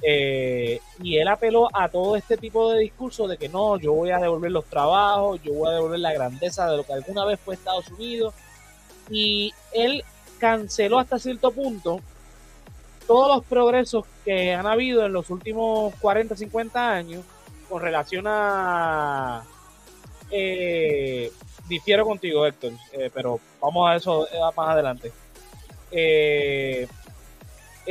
Eh, 0.03 0.79
y 1.03 1.17
él 1.17 1.27
apeló 1.27 1.69
a 1.73 1.87
todo 1.89 2.15
este 2.15 2.35
tipo 2.35 2.71
de 2.71 2.79
discurso 2.79 3.27
de 3.27 3.37
que 3.37 3.49
no, 3.49 3.77
yo 3.77 3.93
voy 3.93 4.09
a 4.09 4.17
devolver 4.17 4.51
los 4.51 4.65
trabajos, 4.65 5.39
yo 5.43 5.53
voy 5.53 5.69
a 5.69 5.73
devolver 5.73 5.99
la 5.99 6.13
grandeza 6.13 6.67
de 6.67 6.77
lo 6.77 6.83
que 6.83 6.93
alguna 6.93 7.23
vez 7.25 7.39
fue 7.39 7.53
Estados 7.53 7.87
Unidos. 7.89 8.33
Y 9.09 9.53
él 9.73 10.03
canceló 10.39 10.97
hasta 10.97 11.19
cierto 11.19 11.51
punto 11.51 11.99
todos 13.05 13.35
los 13.35 13.45
progresos 13.45 14.05
que 14.25 14.53
han 14.53 14.65
habido 14.65 15.05
en 15.05 15.13
los 15.13 15.29
últimos 15.29 15.93
40, 15.95 16.35
50 16.35 16.91
años 16.91 17.23
con 17.69 17.81
relación 17.81 18.25
a... 18.27 19.43
Eh, 20.31 21.31
difiero 21.71 22.05
contigo, 22.05 22.45
Héctor, 22.45 22.73
eh, 22.91 23.09
pero 23.13 23.39
vamos 23.59 23.89
a 23.89 23.95
eso 23.95 24.27
eh, 24.27 24.39
más 24.55 24.69
adelante. 24.69 25.11
en 25.91 26.87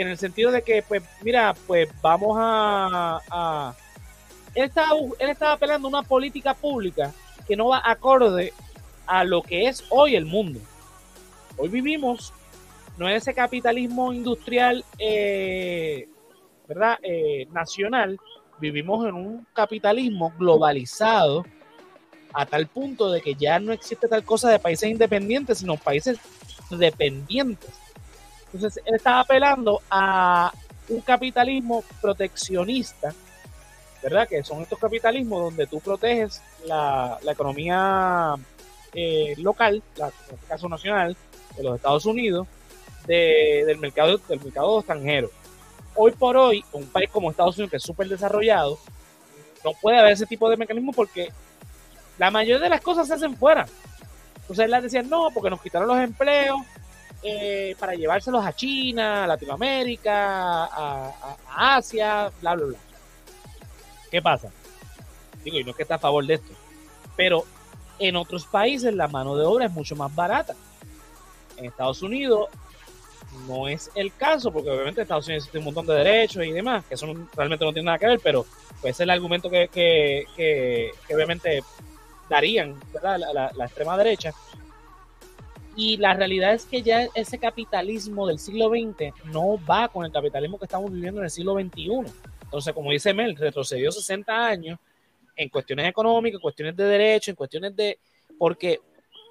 el 0.09 0.17
sentido 0.17 0.51
de 0.51 0.63
que, 0.63 0.83
pues, 0.83 1.03
mira, 1.23 1.55
pues 1.67 1.89
vamos 2.01 2.37
a... 2.39 3.75
él, 4.55 4.65
estaba, 4.65 4.91
él 5.19 5.31
estaba 5.31 5.53
apelando 5.53 5.89
una 5.89 6.03
política 6.03 6.55
pública 6.55 7.13
que 7.47 7.57
no 7.57 7.69
va 7.69 7.83
acorde 7.85 8.53
a 9.07 9.25
lo 9.25 9.43
que 9.43 9.67
es 9.67 9.85
hoy 9.91 10.15
el 10.15 10.27
mundo. 10.27 10.61
Hoy 11.57 11.69
vivimos 11.69 12.33
no 13.01 13.09
es 13.09 13.23
ese 13.23 13.33
capitalismo 13.33 14.13
industrial, 14.13 14.85
eh, 14.99 16.07
¿verdad? 16.69 16.99
Eh, 17.03 17.49
nacional, 17.51 18.19
vivimos 18.61 19.07
en 19.09 19.15
un 19.15 19.47
capitalismo 19.55 20.33
globalizado 20.39 21.47
a 22.33 22.47
tal 22.47 22.67
punto 22.67 23.11
de 23.11 23.21
que 23.21 23.35
ya 23.35 23.59
no 23.59 23.73
existe 23.73 24.09
tal 24.09 24.25
cosa 24.25 24.51
de 24.51 24.59
países 24.59 24.91
independientes, 24.91 25.59
sino 25.59 25.77
países 25.77 26.19
dependientes. 26.71 27.71
Entonces, 28.53 28.83
él 28.85 28.95
estaba 28.97 29.21
apelando 29.21 29.81
a 29.91 30.53
un 30.89 31.01
capitalismo 31.01 31.85
proteccionista, 32.01 33.15
¿verdad? 34.03 34.29
Que 34.29 34.43
son 34.43 34.63
estos 34.63 34.79
capitalismos 34.79 35.43
donde 35.43 35.67
tú 35.67 35.81
proteges 35.81 36.43
la, 36.67 37.19
economía 37.29 38.35
eh, 38.93 39.35
local, 39.39 39.83
la, 39.97 40.07
en 40.07 40.35
este 40.35 40.47
caso 40.47 40.69
nacional, 40.69 41.17
de 41.57 41.63
los 41.63 41.77
Estados 41.77 42.07
Unidos, 42.07 42.47
del, 43.07 43.79
mercado, 43.79 44.19
del 44.29 44.41
mercado 44.41 44.79
extranjero. 44.79 45.31
Hoy 45.95 46.13
por 46.13 46.37
hoy, 46.37 46.65
un 46.73 46.87
país 46.87 47.11
como 47.11 47.31
Estados 47.31 47.57
Unidos, 47.57 47.71
que 47.71 47.77
es 47.79 47.83
súper 47.83 48.09
desarrollado, 48.09 48.79
no 49.65 49.73
puede 49.81 49.99
haber 49.99 50.13
ese 50.13 50.27
tipo 50.27 50.49
de 50.49 50.57
mecanismo 50.57 50.93
porque 50.93 51.31
la 52.21 52.31
mayoría 52.31 52.59
de 52.59 52.69
las 52.69 52.83
cosas 52.83 53.09
se 53.09 53.15
hacen 53.15 53.35
fuera. 53.35 53.67
Entonces 54.43 54.67
él 54.67 54.83
decía, 54.83 55.01
no, 55.03 55.31
porque 55.33 55.49
nos 55.49 55.63
quitaron 55.63 55.89
los 55.89 55.99
empleos 55.99 56.59
eh, 57.23 57.75
para 57.79 57.95
llevárselos 57.95 58.45
a 58.45 58.53
China, 58.53 59.25
a 59.25 59.27
Latinoamérica, 59.27 60.67
a, 60.67 61.37
Asia, 61.57 62.31
bla, 62.43 62.57
bla, 62.57 62.67
bla. 62.67 62.79
¿Qué 64.11 64.21
pasa? 64.21 64.51
Digo, 65.43 65.59
y 65.59 65.65
no 65.65 65.71
es 65.71 65.77
que 65.77 65.83
está 65.83 65.95
a 65.95 65.99
favor 65.99 66.27
de 66.27 66.35
esto, 66.35 66.53
pero 67.17 67.47
en 67.99 68.17
otros 68.17 68.45
países 68.45 68.93
la 68.93 69.09
mano 69.09 69.35
de 69.35 69.47
obra 69.47 69.65
es 69.65 69.73
mucho 69.73 69.97
más 69.97 70.15
barata. 70.15 70.55
En 71.57 71.65
Estados 71.65 72.03
Unidos 72.03 72.51
no 73.49 73.67
es 73.67 73.91
el 73.95 74.15
caso, 74.15 74.53
porque 74.53 74.69
obviamente 74.69 75.01
Estados 75.01 75.27
Unidos 75.27 75.49
tiene 75.51 75.67
un 75.67 75.73
montón 75.73 75.87
de 75.87 76.05
derechos 76.05 76.45
y 76.45 76.53
demás, 76.53 76.85
que 76.85 76.97
eso 76.97 77.07
realmente 77.35 77.65
no 77.65 77.73
tiene 77.73 77.87
nada 77.87 77.99
que 77.99 78.09
ver, 78.09 78.21
pero 78.23 78.45
pues 78.83 78.97
es 78.97 79.01
el 79.01 79.09
argumento 79.09 79.49
que, 79.49 79.71
que, 79.73 80.93
obviamente 81.15 81.63
darían 82.31 82.81
La, 83.03 83.19
la, 83.19 83.65
extrema 83.67 83.99
derecha. 83.99 84.33
Y 85.77 85.99
la 85.99 86.15
realidad 86.15 86.55
es 86.55 86.65
que 86.65 86.81
ya 86.81 87.07
ese 87.15 87.39
capitalismo 87.39 88.27
del 88.27 88.39
siglo 88.39 88.71
XX 88.71 89.13
no 89.27 89.63
va 89.65 89.89
con 89.89 90.07
el 90.07 90.13
capitalismo 90.13 90.59
que 90.59 90.65
estamos 90.65 90.91
viviendo 90.91 91.21
en 91.21 91.27
el 91.27 91.31
siglo 91.31 91.55
XXI. 91.55 92.11
Entonces, 92.43 92.73
como 92.73 92.91
dice 92.91 93.13
Mel, 93.13 93.37
retrocedió 93.37 93.93
60 93.93 94.47
años 94.47 94.79
en 95.37 95.49
cuestiones 95.51 95.87
económicas, 95.87 96.39
en 96.39 96.43
cuestiones 96.43 96.77
de 96.77 96.85
derecho, 96.85 97.31
en 97.31 97.37
cuestiones 97.37 97.77
de... 97.77 97.99
porque 98.39 98.81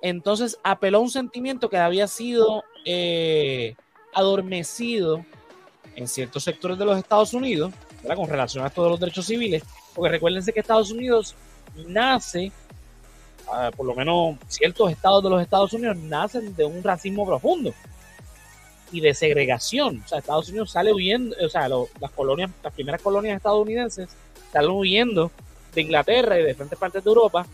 entonces 0.01 0.57
apeló 0.63 0.99
a 0.99 1.01
un 1.01 1.09
sentimiento 1.09 1.69
que 1.69 1.77
había 1.77 2.07
sido... 2.07 2.63
Eh, 2.85 3.75
adormecido 4.13 5.25
en 5.95 6.07
ciertos 6.07 6.43
sectores 6.43 6.77
de 6.77 6.85
los 6.85 6.97
Estados 6.97 7.33
Unidos, 7.33 7.73
con 8.15 8.29
relación 8.29 8.65
a 8.65 8.69
todos 8.69 8.91
los 8.91 8.99
derechos 8.99 9.25
civiles, 9.25 9.63
porque 9.93 10.11
recuérdense 10.11 10.53
que 10.53 10.59
Estados 10.59 10.91
Unidos 10.91 11.35
nace, 11.87 12.51
por 13.75 13.85
lo 13.85 13.95
menos 13.95 14.37
ciertos 14.47 14.91
estados 14.91 15.23
de 15.23 15.29
los 15.29 15.41
Estados 15.41 15.73
Unidos 15.73 15.97
nacen 15.97 16.55
de 16.55 16.65
un 16.65 16.83
racismo 16.83 17.25
profundo 17.25 17.73
y 18.91 19.01
de 19.01 19.13
segregación. 19.13 20.01
O 20.03 20.07
sea, 20.07 20.19
Estados 20.19 20.49
Unidos 20.49 20.71
sale 20.71 20.93
huyendo, 20.93 21.35
o 21.43 21.49
sea, 21.49 21.67
las 21.67 22.11
colonias, 22.15 22.51
las 22.63 22.73
primeras 22.73 23.01
colonias 23.01 23.37
estadounidenses 23.37 24.09
salen 24.51 24.71
huyendo 24.71 25.31
de 25.73 25.81
Inglaterra 25.81 26.37
y 26.37 26.41
de 26.41 26.49
diferentes 26.49 26.79
partes 26.79 27.03
de 27.03 27.09
Europa 27.09 27.45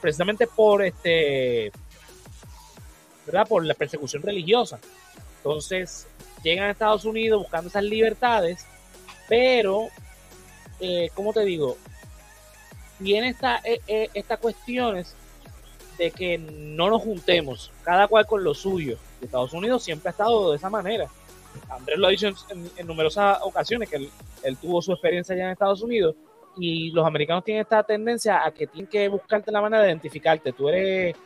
precisamente 0.00 0.46
por 0.46 0.82
este 0.82 1.70
¿verdad? 3.26 3.46
Por 3.46 3.64
la 3.64 3.74
persecución 3.74 4.22
religiosa. 4.22 4.78
Entonces, 5.38 6.06
llegan 6.42 6.66
a 6.66 6.70
Estados 6.70 7.04
Unidos 7.04 7.42
buscando 7.42 7.68
esas 7.68 7.82
libertades, 7.82 8.64
pero, 9.28 9.88
eh, 10.80 11.10
¿cómo 11.14 11.32
te 11.32 11.44
digo? 11.44 11.76
Tiene 12.98 13.28
esta, 13.28 13.60
eh, 13.64 13.80
eh, 13.86 14.08
estas 14.14 14.38
cuestiones 14.38 15.14
de 15.98 16.10
que 16.10 16.38
no 16.38 16.90
nos 16.90 17.02
juntemos, 17.02 17.70
cada 17.82 18.08
cual 18.08 18.26
con 18.26 18.44
lo 18.44 18.54
suyo. 18.54 18.98
Estados 19.20 19.52
Unidos 19.52 19.82
siempre 19.82 20.08
ha 20.08 20.12
estado 20.12 20.50
de 20.50 20.56
esa 20.56 20.70
manera. 20.70 21.08
Andrés 21.70 21.98
lo 21.98 22.06
ha 22.06 22.10
dicho 22.10 22.28
en, 22.50 22.86
numerosas 22.86 23.38
ocasiones, 23.42 23.88
que 23.88 23.96
él, 23.96 24.10
él, 24.42 24.56
tuvo 24.58 24.82
su 24.82 24.92
experiencia 24.92 25.34
allá 25.34 25.46
en 25.46 25.50
Estados 25.52 25.82
Unidos, 25.82 26.14
y 26.58 26.90
los 26.90 27.06
americanos 27.06 27.44
tienen 27.44 27.62
esta 27.62 27.82
tendencia 27.82 28.44
a 28.44 28.50
que 28.50 28.66
tienen 28.66 28.90
que 28.90 29.08
buscarte 29.08 29.50
la 29.50 29.60
manera 29.60 29.82
de 29.82 29.88
identificarte. 29.88 30.52
Tú 30.52 30.68
eres 30.68 31.16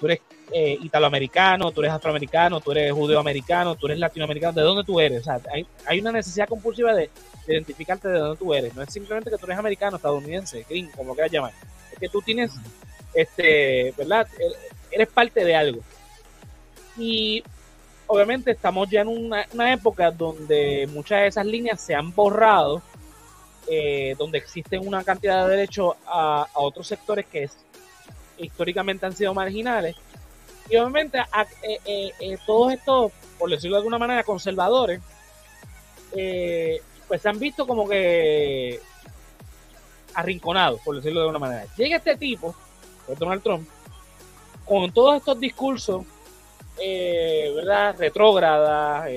tú 0.00 0.06
eres 0.06 0.20
eh, 0.50 0.78
italoamericano, 0.80 1.70
tú 1.70 1.82
eres 1.82 1.92
afroamericano, 1.92 2.60
tú 2.60 2.72
eres 2.72 2.92
judeoamericano, 2.92 3.76
tú 3.76 3.86
eres 3.86 3.98
latinoamericano, 3.98 4.54
¿de 4.54 4.62
dónde 4.62 4.82
tú 4.82 4.98
eres? 4.98 5.20
O 5.20 5.24
sea, 5.24 5.40
hay, 5.52 5.66
hay 5.86 6.00
una 6.00 6.10
necesidad 6.10 6.48
compulsiva 6.48 6.94
de, 6.94 7.10
identificarte 7.46 8.08
de 8.08 8.18
dónde 8.18 8.38
tú 8.38 8.54
eres. 8.54 8.74
No 8.74 8.82
es 8.82 8.92
simplemente 8.92 9.30
que 9.30 9.38
tú 9.38 9.46
eres 9.46 9.58
americano, 9.58 9.96
estadounidense, 9.96 10.64
gringo, 10.68 10.92
como 10.96 11.14
quieras 11.14 11.32
llamar. 11.32 11.52
Es 11.92 11.98
que 11.98 12.08
tú 12.08 12.22
tienes, 12.22 12.52
este, 13.14 13.92
¿verdad? 13.96 14.26
Eres 14.90 15.08
parte 15.08 15.44
de 15.44 15.54
algo. 15.54 15.80
Y 16.96 17.42
obviamente 18.06 18.50
estamos 18.50 18.88
ya 18.90 19.02
en 19.02 19.08
una, 19.08 19.72
época 19.72 20.10
donde 20.10 20.88
muchas 20.92 21.20
de 21.20 21.26
esas 21.28 21.46
líneas 21.46 21.80
se 21.80 21.94
han 21.94 22.14
borrado, 22.14 22.82
eh, 23.68 24.14
donde 24.18 24.38
existen 24.38 24.86
una 24.86 25.04
cantidad 25.04 25.46
de 25.46 25.56
derechos 25.56 25.94
a, 26.06 26.46
a 26.52 26.60
otros 26.60 26.86
sectores 26.86 27.26
que 27.26 27.44
es 27.44 27.56
históricamente 28.38 29.06
han 29.06 29.14
sido 29.14 29.34
marginales. 29.34 29.96
Y 30.68 30.76
obviamente 30.76 31.18
eh, 31.18 31.78
eh, 31.84 32.12
eh, 32.20 32.38
todos 32.46 32.72
estos, 32.72 33.12
por 33.38 33.50
decirlo 33.50 33.76
de 33.76 33.80
alguna 33.80 33.98
manera, 33.98 34.22
conservadores, 34.22 35.00
pues 37.10 37.22
se 37.22 37.28
han 37.28 37.40
visto 37.40 37.66
como 37.66 37.88
que 37.88 38.78
arrinconados, 40.14 40.80
por 40.82 40.94
decirlo 40.94 41.18
de 41.18 41.26
alguna 41.26 41.40
manera. 41.40 41.66
Llega 41.76 41.96
este 41.96 42.16
tipo, 42.16 42.54
Donald 43.18 43.42
Trump, 43.42 43.68
con 44.64 44.92
todos 44.92 45.16
estos 45.16 45.40
discursos, 45.40 46.04
¿verdad? 46.78 47.96
Retrógradas, 47.98 49.10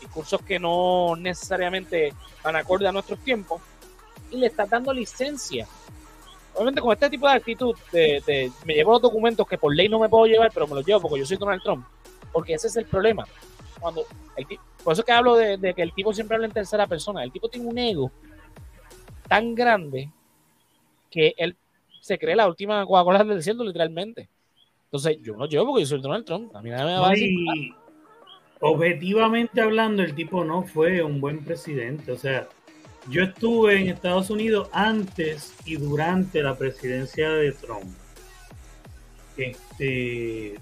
discursos 0.00 0.40
que 0.40 0.58
no 0.58 1.14
necesariamente 1.16 2.14
van 2.42 2.56
acorde 2.56 2.88
a 2.88 2.92
nuestros 2.92 3.18
tiempos, 3.18 3.60
y 4.30 4.38
le 4.38 4.46
está 4.46 4.64
dando 4.64 4.90
licencia 4.90 5.68
obviamente 6.54 6.80
con 6.80 6.92
este 6.94 7.10
tipo 7.10 7.28
de 7.28 7.34
actitud, 7.34 7.76
de, 7.92 8.50
me 8.64 8.72
llevo 8.72 8.92
los 8.92 9.02
documentos 9.02 9.46
que 9.46 9.58
por 9.58 9.74
ley 9.74 9.90
no 9.90 9.98
me 9.98 10.08
puedo 10.08 10.24
llevar, 10.24 10.50
pero 10.52 10.66
me 10.66 10.76
los 10.76 10.86
llevo 10.86 11.02
porque 11.02 11.20
yo 11.20 11.26
soy 11.26 11.36
Donald 11.36 11.62
Trump. 11.62 11.86
Porque 12.32 12.54
ese 12.54 12.68
es 12.68 12.76
el 12.76 12.86
problema. 12.86 13.26
Cuando 13.82 14.06
por 14.82 14.94
eso 14.94 15.04
que 15.04 15.12
hablo 15.12 15.36
de, 15.36 15.74
que 15.74 15.82
el 15.82 15.92
tipo 15.92 16.12
siempre 16.12 16.36
habla 16.36 16.46
en 16.46 16.52
tercera 16.52 16.86
persona. 16.86 17.22
El 17.22 17.32
tipo 17.32 17.48
tiene 17.48 17.68
un 17.68 17.78
ego 17.78 18.10
tan 19.28 19.54
grande 19.54 20.10
que 21.10 21.34
él 21.36 21.56
se 22.00 22.18
cree 22.18 22.34
la 22.34 22.48
última 22.48 22.84
Coca-Cola 22.84 23.22
del 23.22 23.36
desierto, 23.36 23.64
literalmente. 23.64 24.28
Entonces, 24.86 25.18
yo 25.22 25.36
no 25.36 25.46
llevo 25.46 25.66
porque 25.66 25.82
yo 25.82 25.86
soy 25.86 26.00
Donald 26.00 26.24
Trump. 26.24 26.54
A 26.56 26.62
mí 26.62 26.70
nada 26.70 26.84
me 26.84 26.98
va 26.98 27.08
a 27.08 27.10
decir. 27.10 27.30
Y 27.30 27.74
objetivamente 28.60 29.60
hablando, 29.60 30.02
el 30.02 30.14
tipo 30.14 30.44
no 30.44 30.62
fue 30.62 31.02
un 31.02 31.20
buen 31.20 31.44
presidente. 31.44 32.10
O 32.10 32.16
sea, 32.16 32.48
yo 33.08 33.22
estuve 33.22 33.80
en 33.80 33.88
Estados 33.88 34.30
Unidos 34.30 34.68
antes 34.72 35.54
y 35.64 35.76
durante 35.76 36.42
la 36.42 36.56
presidencia 36.56 37.30
de 37.30 37.52
Trump. 37.52 37.94
Este, 39.36 40.58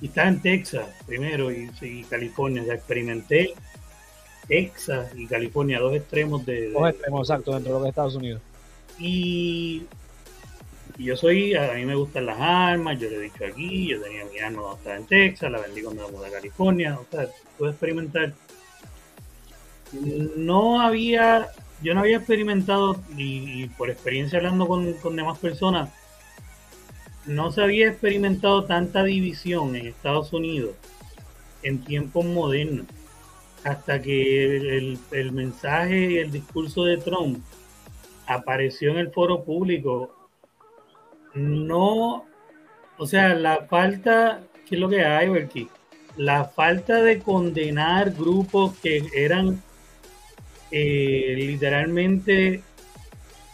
y 0.00 0.06
estaba 0.06 0.28
en 0.28 0.40
Texas 0.40 0.86
primero 1.06 1.50
y, 1.52 1.70
y 1.82 2.04
California. 2.04 2.62
Ya 2.64 2.74
experimenté 2.74 3.54
Texas 4.48 5.12
y 5.16 5.26
California, 5.26 5.78
dos 5.78 5.94
extremos 5.94 6.44
de. 6.46 6.60
de- 6.62 6.70
Dos 6.70 6.88
extremos, 6.90 7.28
exacto, 7.28 7.52
dentro 7.54 7.72
de 7.72 7.78
lo 7.78 7.82
que 7.84 7.88
es 7.88 7.92
Estados 7.92 8.14
Unidos. 8.16 8.40
y, 8.98 9.82
y 10.98 11.04
yo 11.04 11.16
soy, 11.16 11.54
a 11.54 11.72
mí 11.74 11.84
me 11.86 11.94
gustan 11.94 12.26
las 12.26 12.38
armas, 12.40 12.98
yo 12.98 13.08
le 13.08 13.16
he 13.16 13.20
dicho 13.20 13.44
aquí, 13.46 13.88
yo 13.88 14.02
tenía 14.02 14.24
mi 14.26 14.38
arma 14.38 14.60
cuando 14.60 14.76
estaba 14.78 14.96
en 14.96 15.06
Texas, 15.06 15.50
la 15.52 15.58
vendí 15.60 15.82
cuando 15.82 16.06
me 16.08 16.12
mudé 16.16 16.26
a 16.28 16.32
California, 16.32 16.98
o 16.98 17.06
sea, 17.10 17.28
puedo 17.56 17.70
experimentar. 17.70 18.32
No 20.36 20.80
había, 20.80 21.48
yo 21.82 21.94
no 21.94 22.00
había 22.00 22.18
experimentado, 22.18 23.00
y, 23.16 23.62
y 23.64 23.66
por 23.68 23.90
experiencia 23.90 24.38
hablando 24.38 24.66
con, 24.68 24.92
con 24.94 25.16
demás 25.16 25.38
personas, 25.38 25.90
no 27.30 27.52
se 27.52 27.62
había 27.62 27.88
experimentado 27.88 28.64
tanta 28.64 29.04
división 29.04 29.76
en 29.76 29.86
Estados 29.86 30.32
Unidos 30.32 30.74
en 31.62 31.84
tiempos 31.84 32.24
modernos, 32.24 32.86
hasta 33.64 34.00
que 34.02 34.56
el, 34.56 34.98
el- 35.12 35.32
mensaje 35.32 36.10
y 36.12 36.18
el 36.18 36.32
discurso 36.32 36.84
de 36.84 36.96
Trump 36.96 37.38
apareció 38.26 38.90
en 38.90 38.98
el 38.98 39.10
foro 39.12 39.44
público, 39.44 40.14
no, 41.34 42.24
o 42.98 43.06
sea, 43.06 43.34
la 43.34 43.66
falta, 43.66 44.40
¿qué 44.68 44.74
es 44.74 44.80
lo 44.80 44.88
que 44.88 45.04
hay, 45.04 45.28
Berky? 45.28 45.68
La 46.16 46.44
falta 46.46 47.00
de 47.02 47.20
condenar 47.20 48.10
grupos 48.12 48.76
que 48.78 49.04
eran 49.14 49.62
eh, 50.72 51.34
literalmente 51.36 52.62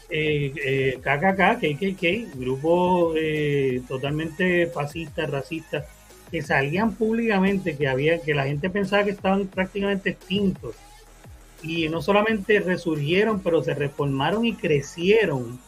eh, 0.09 0.53
eh, 0.64 1.01
KKK, 1.01 1.59
KKK, 1.61 2.38
grupos 2.38 3.14
eh, 3.16 3.83
totalmente 3.88 4.66
fascistas, 4.69 5.31
racistas, 5.31 5.85
que 6.31 6.42
salían 6.42 6.95
públicamente, 6.95 7.77
que 7.77 7.88
había, 7.88 8.21
que 8.21 8.35
la 8.35 8.45
gente 8.45 8.71
pensaba 8.71 9.05
que 9.05 9.11
estaban 9.11 9.47
prácticamente 9.47 10.11
extintos 10.11 10.75
y 11.62 11.88
no 11.88 12.03
solamente 12.03 12.61
resurgieron, 12.61 13.40
pero 13.40 13.62
se 13.62 13.75
reformaron 13.75 14.45
y 14.45 14.55
crecieron. 14.55 15.59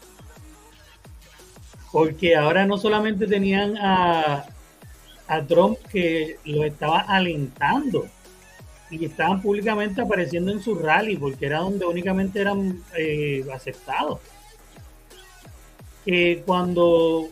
Porque 1.90 2.36
ahora 2.36 2.66
no 2.66 2.76
solamente 2.76 3.26
tenían 3.26 3.76
a, 3.78 4.44
a 5.26 5.42
Trump 5.46 5.78
que 5.90 6.36
lo 6.44 6.64
estaba 6.64 7.00
alentando 7.00 8.08
y 8.90 9.04
estaban 9.04 9.42
públicamente 9.42 10.00
apareciendo 10.00 10.52
en 10.52 10.62
su 10.62 10.74
rally, 10.74 11.16
porque 11.16 11.46
era 11.46 11.60
donde 11.60 11.84
únicamente 11.84 12.40
eran 12.40 12.82
eh, 12.96 13.44
aceptados. 13.52 14.20
Que 16.04 16.42
cuando 16.46 17.28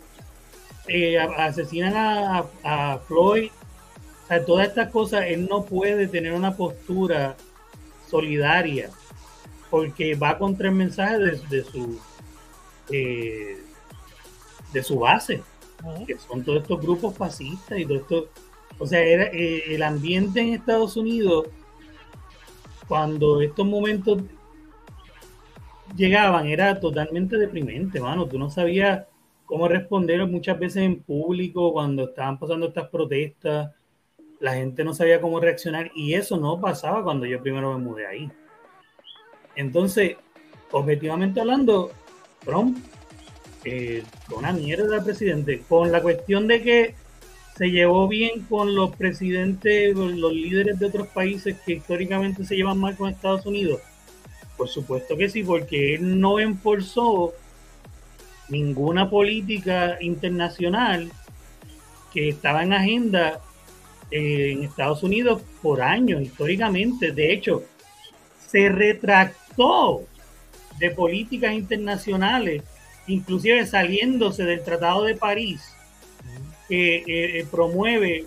eh, 0.86 1.18
asesinan 1.18 1.94
a, 2.64 2.98
Floyd, 3.06 3.50
o 4.24 4.26
sea, 4.28 4.44
todas 4.44 4.68
estas 4.68 4.90
cosas, 4.90 5.24
él 5.28 5.46
no 5.48 5.64
puede 5.64 6.08
tener 6.08 6.32
una 6.32 6.56
postura 6.56 7.36
solidaria, 8.08 8.90
porque 9.70 10.14
va 10.14 10.38
contra 10.38 10.68
el 10.68 10.74
mensaje 10.74 11.18
de, 11.18 11.40
de 11.48 11.64
su 11.64 11.98
eh, 12.90 13.58
de 14.72 14.82
su 14.82 14.98
base, 14.98 15.42
que 16.06 16.18
son 16.18 16.44
todos 16.44 16.62
estos 16.62 16.80
grupos 16.80 17.16
fascistas 17.16 17.78
y 17.78 17.86
todo 17.86 17.98
esto. 17.98 18.28
O 18.78 18.86
sea, 18.86 19.00
era, 19.00 19.24
eh, 19.24 19.74
el 19.74 19.82
ambiente 19.82 20.40
en 20.40 20.54
Estados 20.54 20.96
Unidos, 20.96 21.46
cuando 22.88 23.40
estos 23.40 23.66
momentos 23.66 24.22
llegaban, 25.96 26.46
era 26.46 26.78
totalmente 26.78 27.36
deprimente, 27.36 28.00
mano. 28.00 28.26
Tú 28.26 28.38
no 28.38 28.50
sabías 28.50 29.06
cómo 29.44 29.68
responder 29.68 30.26
muchas 30.26 30.58
veces 30.58 30.82
en 30.82 31.02
público 31.02 31.72
cuando 31.72 32.04
estaban 32.04 32.38
pasando 32.38 32.66
estas 32.66 32.88
protestas. 32.88 33.72
La 34.40 34.54
gente 34.54 34.84
no 34.84 34.92
sabía 34.92 35.20
cómo 35.20 35.40
reaccionar 35.40 35.90
y 35.94 36.14
eso 36.14 36.36
no 36.36 36.60
pasaba 36.60 37.02
cuando 37.02 37.24
yo 37.26 37.40
primero 37.40 37.72
me 37.72 37.84
mudé 37.84 38.06
ahí. 38.06 38.30
Entonces, 39.54 40.16
objetivamente 40.70 41.40
hablando, 41.40 41.90
Trump 42.44 42.76
eh, 43.66 44.04
una 44.30 44.52
mierda 44.52 45.02
presidente. 45.02 45.62
Con 45.68 45.90
la 45.90 46.00
cuestión 46.00 46.46
de 46.46 46.62
que 46.62 46.94
se 47.56 47.70
llevó 47.70 48.06
bien 48.06 48.42
con 48.42 48.74
los 48.74 48.94
presidentes, 48.94 49.96
los 49.96 50.32
líderes 50.32 50.78
de 50.78 50.86
otros 50.86 51.08
países 51.08 51.56
que 51.64 51.74
históricamente 51.74 52.44
se 52.44 52.54
llevan 52.54 52.78
mal 52.78 52.96
con 52.96 53.08
Estados 53.08 53.46
Unidos. 53.46 53.80
Por 54.58 54.68
supuesto 54.68 55.16
que 55.16 55.28
sí, 55.30 55.42
porque 55.42 55.94
él 55.94 56.20
no 56.20 56.38
enforzó 56.38 57.32
ninguna 58.48 59.08
política 59.08 59.96
internacional 60.00 61.10
que 62.12 62.28
estaba 62.28 62.62
en 62.62 62.74
agenda 62.74 63.40
eh, 64.10 64.52
en 64.52 64.62
Estados 64.62 65.02
Unidos 65.02 65.42
por 65.62 65.80
años, 65.80 66.22
históricamente. 66.22 67.12
De 67.12 67.32
hecho, 67.32 67.64
se 68.48 68.68
retractó 68.68 70.02
de 70.78 70.90
políticas 70.90 71.54
internacionales, 71.54 72.62
inclusive 73.06 73.66
saliéndose 73.66 74.44
del 74.44 74.62
Tratado 74.62 75.04
de 75.04 75.14
París, 75.14 75.75
eh, 76.68 77.04
eh, 77.06 77.46
promueve 77.50 78.26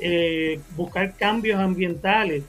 eh, 0.00 0.60
buscar 0.76 1.16
cambios 1.16 1.58
ambientales 1.58 2.44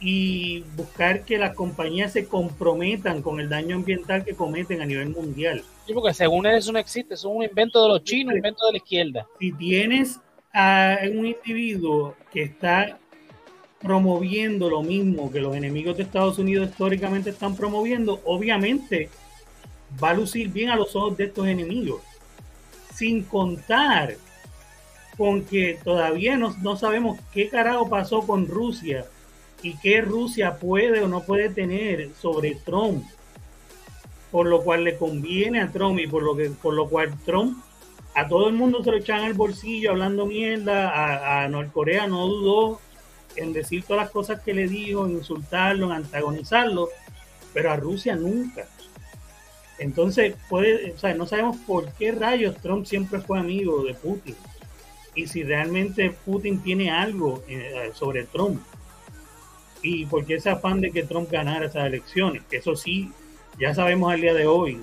y 0.00 0.60
buscar 0.76 1.24
que 1.24 1.38
las 1.38 1.54
compañías 1.54 2.12
se 2.12 2.26
comprometan 2.26 3.22
con 3.22 3.40
el 3.40 3.48
daño 3.48 3.76
ambiental 3.76 4.24
que 4.24 4.34
cometen 4.34 4.82
a 4.82 4.86
nivel 4.86 5.10
mundial. 5.10 5.62
Sí, 5.86 5.94
porque 5.94 6.14
según 6.14 6.46
eso 6.46 6.72
no 6.72 6.78
existe, 6.78 7.14
eso 7.14 7.30
es 7.30 7.36
un 7.36 7.42
invento 7.42 7.82
de 7.82 7.88
los 7.88 8.04
chinos, 8.04 8.32
un 8.32 8.38
invento 8.38 8.66
de 8.66 8.72
la 8.72 8.78
izquierda. 8.78 9.26
Si 9.38 9.52
tienes 9.52 10.20
a 10.52 10.98
un 11.12 11.26
individuo 11.26 12.14
que 12.32 12.42
está 12.42 12.98
promoviendo 13.80 14.68
lo 14.70 14.82
mismo 14.82 15.30
que 15.30 15.40
los 15.40 15.54
enemigos 15.54 15.96
de 15.96 16.02
Estados 16.02 16.38
Unidos 16.38 16.70
históricamente 16.70 17.30
están 17.30 17.56
promoviendo, 17.56 18.20
obviamente 18.24 19.10
va 20.02 20.10
a 20.10 20.14
lucir 20.14 20.48
bien 20.48 20.70
a 20.70 20.76
los 20.76 20.94
ojos 20.96 21.16
de 21.16 21.24
estos 21.24 21.46
enemigos. 21.46 22.02
Sin 22.94 23.22
contar 23.22 24.16
con 25.16 25.44
que 25.44 25.78
todavía 25.82 26.36
no, 26.36 26.54
no 26.62 26.76
sabemos 26.76 27.18
qué 27.32 27.48
carajo 27.48 27.88
pasó 27.88 28.26
con 28.26 28.46
Rusia 28.46 29.06
y 29.62 29.76
qué 29.78 30.00
Rusia 30.00 30.56
puede 30.56 31.02
o 31.02 31.08
no 31.08 31.22
puede 31.22 31.48
tener 31.48 32.10
sobre 32.20 32.54
Trump, 32.56 33.04
por 34.30 34.46
lo 34.46 34.62
cual 34.62 34.84
le 34.84 34.96
conviene 34.96 35.60
a 35.60 35.72
Trump 35.72 35.98
y 35.98 36.06
por 36.06 36.22
lo, 36.22 36.36
que, 36.36 36.50
por 36.50 36.74
lo 36.74 36.88
cual 36.88 37.14
Trump 37.24 37.62
a 38.14 38.28
todo 38.28 38.48
el 38.48 38.54
mundo 38.54 38.82
se 38.82 38.90
lo 38.90 38.96
echan 38.96 39.22
al 39.22 39.34
bolsillo 39.34 39.90
hablando 39.90 40.26
mierda, 40.26 40.90
a, 40.90 41.44
a 41.44 41.48
Norcorea 41.48 42.06
no 42.06 42.26
dudó 42.26 42.80
en 43.36 43.52
decir 43.52 43.84
todas 43.84 44.04
las 44.04 44.10
cosas 44.10 44.40
que 44.40 44.54
le 44.54 44.68
dijo, 44.68 45.06
en 45.06 45.12
insultarlo, 45.12 45.86
en 45.86 45.92
antagonizarlo, 45.92 46.88
pero 47.52 47.70
a 47.70 47.76
Rusia 47.76 48.16
nunca. 48.16 48.66
Entonces, 49.78 50.34
puede, 50.48 50.92
o 50.92 50.98
sea, 50.98 51.12
no 51.14 51.26
sabemos 51.26 51.58
por 51.66 51.92
qué 51.92 52.12
rayos 52.12 52.56
Trump 52.62 52.86
siempre 52.86 53.20
fue 53.20 53.38
amigo 53.38 53.84
de 53.84 53.92
Putin 53.92 54.34
y 55.16 55.26
si 55.26 55.42
realmente 55.42 56.14
Putin 56.24 56.60
tiene 56.60 56.90
algo 56.90 57.42
eh, 57.48 57.90
sobre 57.94 58.24
Trump 58.24 58.60
y 59.82 60.04
por 60.06 60.24
qué 60.26 60.34
ese 60.34 60.50
afán 60.50 60.80
de 60.80 60.92
que 60.92 61.04
Trump 61.04 61.30
ganara 61.30 61.66
esas 61.66 61.86
elecciones, 61.86 62.42
eso 62.50 62.76
sí, 62.76 63.10
ya 63.58 63.74
sabemos 63.74 64.12
al 64.12 64.20
día 64.20 64.34
de 64.34 64.46
hoy, 64.46 64.80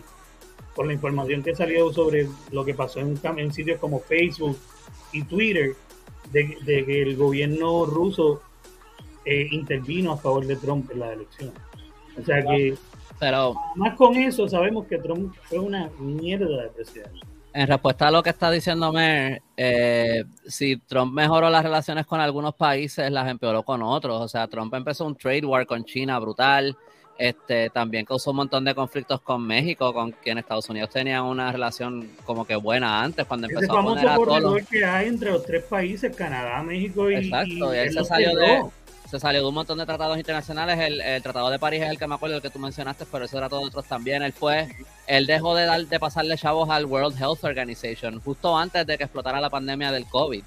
por 0.76 0.88
la 0.88 0.94
información 0.94 1.44
que 1.44 1.52
ha 1.52 1.56
salido 1.56 1.94
sobre 1.94 2.28
lo 2.52 2.66
que 2.66 2.74
pasó 2.74 3.00
en, 3.00 3.20
en 3.38 3.54
sitios 3.54 3.80
como 3.80 4.00
Facebook 4.00 4.58
y 5.12 5.24
Twitter, 5.24 5.76
de, 6.32 6.58
de 6.66 6.86
que 6.86 7.02
el 7.04 7.16
gobierno 7.16 7.86
ruso 7.86 8.42
eh, 9.26 9.48
intervino 9.52 10.14
a 10.14 10.18
favor 10.18 10.46
de 10.46 10.56
Trump 10.56 10.90
en 10.92 11.00
las 11.00 11.14
elecciones. 11.14 11.56
O 12.20 12.24
sea 12.24 12.44
que, 12.44 12.76
Pero 13.20 13.56
más 13.76 13.96
con 13.96 14.16
eso, 14.16 14.48
sabemos 14.48 14.88
que 14.88 14.98
Trump 14.98 15.36
fue 15.44 15.60
una 15.60 15.90
mierda 16.00 16.64
de 16.64 16.70
presidente. 16.70 17.20
En 17.54 17.68
respuesta 17.68 18.08
a 18.08 18.12
lo 18.12 18.24
que 18.24 18.32
está 18.32 18.50
diciendo 18.50 18.92
Mer, 18.92 19.42
eh, 19.56 20.26
si 20.48 20.78
Trump 20.78 21.14
mejoró 21.14 21.50
las 21.50 21.64
relaciones 21.64 22.06
con 22.06 22.20
algunos 22.20 22.56
países, 22.56 23.12
las 23.12 23.30
empeoró 23.30 23.64
con 23.64 23.84
otros. 23.84 24.22
O 24.22 24.28
sea, 24.28 24.48
Trump 24.48 24.74
empezó 24.74 25.06
un 25.06 25.16
trade 25.16 25.46
war 25.46 25.66
con 25.66 25.86
China 25.86 26.18
brutal. 26.20 26.76
Este, 27.16 27.70
también 27.70 28.06
causó 28.06 28.32
un 28.32 28.38
montón 28.38 28.66
de 28.66 28.74
conflictos 28.74 29.22
con 29.22 29.46
México, 29.46 29.94
con 29.94 30.12
quien 30.12 30.40
Estados 30.40 30.68
Unidos 30.70 30.90
tenía 30.90 31.22
una 31.22 31.52
relación 31.52 32.10
como 32.26 32.44
que 32.44 32.56
buena 32.56 33.04
antes, 33.04 33.26
cuando 33.28 33.48
empezó 33.48 33.78
a 33.78 33.84
poner 33.84 34.08
a 34.08 34.16
todos 34.16 34.68
que 34.68 34.84
hay 34.84 35.10
entre 35.10 35.32
los 35.32 35.46
tres 35.46 35.64
países, 35.66 36.16
Canadá, 36.16 36.64
México 36.64 37.12
y, 37.12 37.16
Exacto, 37.16 37.74
y 37.74 37.78
él 37.78 37.94
se 37.94 38.04
salió 38.04 38.36
de, 38.36 38.64
se 39.14 39.20
salió 39.20 39.42
de 39.42 39.48
un 39.48 39.54
montón 39.54 39.78
de 39.78 39.86
tratados 39.86 40.18
internacionales. 40.18 40.80
El, 40.80 41.22
Tratado 41.22 41.52
de 41.52 41.60
París 41.60 41.84
es 41.84 41.90
el 41.92 42.00
que 42.00 42.08
me 42.08 42.16
acuerdo, 42.16 42.38
el 42.38 42.42
que 42.42 42.50
tú 42.50 42.58
mencionaste, 42.58 43.06
pero 43.12 43.26
ese 43.26 43.38
tratado 43.38 43.62
de 43.62 43.68
otros 43.68 43.86
también. 43.86 44.24
Él 44.24 44.34
fue, 44.34 44.76
él 45.06 45.28
dejó 45.28 45.54
de, 45.54 45.66
dar, 45.66 45.86
de 45.86 46.00
pasarle 46.00 46.36
chavos 46.36 46.68
al 46.72 46.88
World 46.88 47.16
Health 47.22 47.44
Organization 47.44 48.20
justo 48.22 48.58
antes 48.58 48.88
de 48.88 48.98
que 48.98 49.04
explotara 49.04 49.40
la 49.40 49.52
pandemia 49.52 49.92
del 49.92 50.08
COVID. 50.08 50.44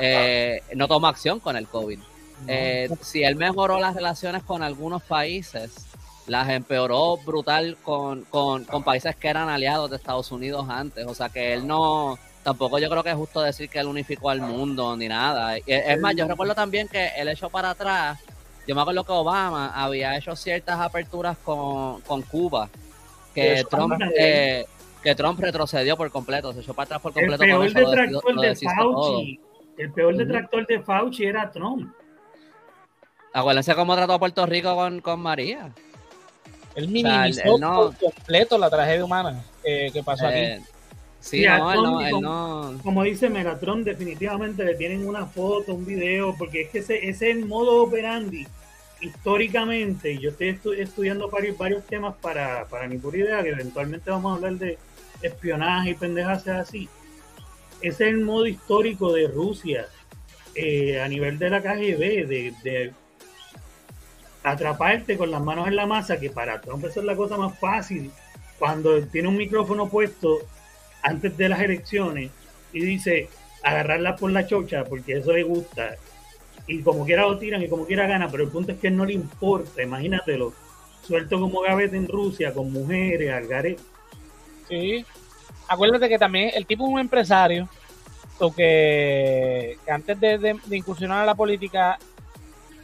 Eh, 0.00 0.62
no 0.74 0.88
tomó 0.88 1.06
acción 1.06 1.38
con 1.38 1.56
el 1.56 1.68
COVID. 1.68 2.00
Eh, 2.48 2.90
si 3.02 3.22
él 3.22 3.36
mejoró 3.36 3.78
las 3.78 3.94
relaciones 3.94 4.42
con 4.42 4.64
algunos 4.64 5.04
países, 5.04 5.86
las 6.26 6.48
empeoró 6.48 7.18
brutal 7.18 7.76
con, 7.84 8.22
con, 8.22 8.64
con 8.64 8.82
países 8.82 9.14
que 9.14 9.28
eran 9.28 9.48
aliados 9.48 9.90
de 9.90 9.96
Estados 9.96 10.32
Unidos 10.32 10.66
antes. 10.68 11.06
O 11.06 11.14
sea 11.14 11.28
que 11.28 11.52
él 11.52 11.68
no 11.68 12.18
tampoco 12.42 12.78
yo 12.78 12.90
creo 12.90 13.02
que 13.02 13.10
es 13.10 13.16
justo 13.16 13.40
decir 13.40 13.68
que 13.68 13.78
él 13.78 13.86
unificó 13.86 14.30
al 14.30 14.40
mundo 14.40 14.96
ni 14.96 15.08
nada. 15.08 15.56
Es 15.66 16.00
más, 16.00 16.14
yo 16.16 16.26
recuerdo 16.26 16.54
también 16.54 16.88
que 16.88 17.08
él 17.16 17.28
echó 17.28 17.50
para 17.50 17.70
atrás, 17.70 18.18
yo 18.66 18.74
me 18.74 18.80
acuerdo 18.80 19.04
que 19.04 19.12
Obama 19.12 19.72
había 19.74 20.16
hecho 20.16 20.36
ciertas 20.36 20.78
aperturas 20.78 21.36
con, 21.38 22.00
con 22.02 22.22
Cuba, 22.22 22.68
que 23.34 23.64
Trump, 23.68 24.00
eh, 24.16 24.66
que 25.02 25.14
Trump 25.14 25.40
retrocedió 25.40 25.96
por 25.96 26.10
completo, 26.10 26.52
se 26.52 26.60
echó 26.60 26.74
para 26.74 26.84
atrás 26.84 27.00
por 27.00 27.12
completo. 27.12 27.42
El 27.42 27.50
peor 27.50 27.72
detractor 27.72 28.40
de 28.40 28.56
Fauci, 28.56 29.40
el 29.78 29.92
peor 29.92 30.16
detractor 30.16 30.66
de 30.66 30.80
Fauci 30.80 31.24
era 31.24 31.50
Trump. 31.50 31.92
Acuérdense 33.32 33.74
cómo 33.74 33.96
trató 33.96 34.12
a 34.12 34.18
Puerto 34.18 34.44
Rico 34.46 34.74
con, 34.74 35.00
con 35.00 35.20
María. 35.20 35.72
Él 36.74 36.88
minimizó 36.88 37.58
por 37.58 37.96
completo 37.96 38.58
la 38.58 38.70
tragedia 38.70 39.04
humana 39.04 39.44
eh, 39.64 39.90
que 39.92 40.02
pasó 40.02 40.26
aquí. 40.26 40.62
Sí, 41.22 41.44
no, 41.46 42.80
como, 42.82 43.04
dice 43.04 43.30
Megatron, 43.30 43.84
definitivamente 43.84 44.64
le 44.64 44.74
tienen 44.74 45.06
una 45.06 45.24
foto, 45.24 45.72
un 45.72 45.86
video, 45.86 46.34
porque 46.36 46.62
es 46.62 46.70
que 46.70 46.78
ese, 46.80 47.08
ese 47.08 47.30
es 47.30 47.36
el 47.36 47.46
modo 47.46 47.80
operandi 47.80 48.44
históricamente. 49.00 50.18
Yo 50.18 50.30
estoy 50.30 50.80
estudiando 50.80 51.30
varios, 51.30 51.56
varios 51.56 51.84
temas 51.86 52.16
para, 52.20 52.66
para 52.66 52.88
mi 52.88 52.98
pura 52.98 53.18
idea, 53.18 53.42
que 53.42 53.50
eventualmente 53.50 54.10
vamos 54.10 54.32
a 54.32 54.34
hablar 54.34 54.54
de 54.54 54.78
espionaje 55.22 55.90
y 55.90 55.94
pendejas 55.94 56.46
así. 56.48 56.88
Ese 57.80 58.04
es 58.04 58.14
el 58.14 58.20
modo 58.20 58.46
histórico 58.46 59.12
de 59.12 59.28
Rusia 59.28 59.86
eh, 60.56 61.00
a 61.00 61.06
nivel 61.06 61.38
de 61.38 61.50
la 61.50 61.62
KGB, 61.62 62.26
de, 62.26 62.54
de 62.64 62.92
atraparte 64.42 65.16
con 65.16 65.30
las 65.30 65.40
manos 65.40 65.68
en 65.68 65.76
la 65.76 65.86
masa, 65.86 66.18
que 66.18 66.30
para 66.30 66.60
Trump 66.60 66.84
eso 66.84 66.98
es 66.98 67.06
la 67.06 67.14
cosa 67.14 67.36
más 67.36 67.56
fácil. 67.60 68.10
Cuando 68.58 69.00
tiene 69.06 69.28
un 69.28 69.36
micrófono 69.36 69.88
puesto 69.88 70.40
antes 71.02 71.36
de 71.36 71.48
las 71.48 71.60
elecciones 71.60 72.30
y 72.72 72.80
dice 72.80 73.28
agarrarla 73.62 74.16
por 74.16 74.30
la 74.32 74.46
chocha 74.46 74.84
porque 74.84 75.18
eso 75.18 75.32
le 75.32 75.42
gusta 75.42 75.96
y 76.66 76.80
como 76.82 77.04
quiera 77.04 77.22
lo 77.22 77.38
tiran 77.38 77.62
y 77.62 77.68
como 77.68 77.86
quiera 77.86 78.06
gana, 78.06 78.30
pero 78.30 78.44
el 78.44 78.50
punto 78.50 78.72
es 78.72 78.78
que 78.78 78.90
no 78.90 79.04
le 79.04 79.14
importa, 79.14 79.82
imagínatelo, 79.82 80.52
suelto 81.06 81.40
como 81.40 81.60
gavete 81.60 81.96
en 81.96 82.08
Rusia 82.08 82.54
con 82.54 82.72
mujeres, 82.72 83.32
algaré. 83.32 83.76
Sí, 84.68 85.04
acuérdate 85.66 86.08
que 86.08 86.18
también 86.18 86.50
el 86.54 86.66
tipo 86.66 86.86
es 86.86 86.92
un 86.92 87.00
empresario, 87.00 87.68
que, 88.56 89.78
que 89.84 89.90
antes 89.90 90.18
de, 90.18 90.38
de 90.38 90.76
incursionar 90.76 91.22
a 91.22 91.26
la 91.26 91.34
política, 91.34 91.98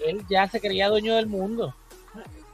él 0.06 0.22
ya 0.28 0.48
se 0.48 0.60
creía 0.60 0.88
dueño 0.88 1.16
del 1.16 1.26
mundo. 1.26 1.74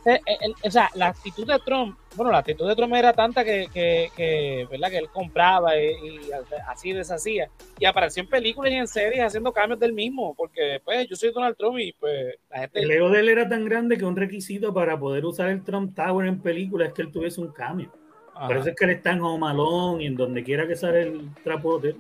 Eh, 0.07 0.21
o 0.63 0.71
sea, 0.71 0.91
la 0.95 1.09
actitud 1.09 1.47
de 1.47 1.59
Trump, 1.61 1.99
bueno, 2.15 2.31
la 2.31 2.39
actitud 2.39 2.69
de 2.69 2.77
Trump 2.77 2.95
era 2.95 3.13
tanta 3.13 3.45
que, 3.45 3.69
que, 3.73 4.69
¿verdad? 4.71 4.91
que 4.91 4.99
él 4.99 5.09
compraba 5.09 5.77
y, 5.79 6.31
así 6.69 6.93
deshacía. 6.93 7.49
Y 7.79 7.87
apareció 7.87 8.23
en 8.23 8.29
películas 8.29 8.73
y 8.73 8.77
en 8.77 8.87
series 8.87 9.25
haciendo 9.25 9.53
cambios 9.53 9.81
del 9.81 9.93
mismo, 9.93 10.35
porque 10.35 10.81
pues 10.85 11.09
yo 11.09 11.17
soy 11.17 11.33
Donald 11.33 11.57
Trump 11.57 11.79
y 11.79 11.93
pues 11.93 12.35
la 12.51 12.61
gente... 12.61 12.81
El 12.81 12.91
ego 12.91 13.09
de 13.11 13.21
él 13.21 13.29
era 13.29 13.49
tan 13.49 13.65
grande 13.65 13.97
que 13.97 14.05
un 14.05 14.17
requisito 14.17 14.75
para 14.75 14.99
poder 14.99 15.25
usar 15.25 15.49
el 15.49 15.65
Trump 15.65 15.95
Tower 15.95 16.27
en 16.27 16.41
películas 16.41 16.89
es 16.89 16.95
que 16.95 17.03
él 17.03 17.13
tuviese 17.13 17.41
un 17.41 17.53
cambio. 17.53 17.91
Por 18.35 18.57
eso 18.57 18.71
es 18.71 18.77
que 18.77 18.85
él 18.85 18.91
está 18.91 19.13
en 19.13 19.21
Home 19.23 20.03
y 20.03 20.07
en 20.07 20.17
donde 20.17 20.43
quiera 20.43 20.67
que 20.67 20.75
sale 20.75 21.03
el 21.03 21.35
trapo 21.43 21.79
de 21.79 21.95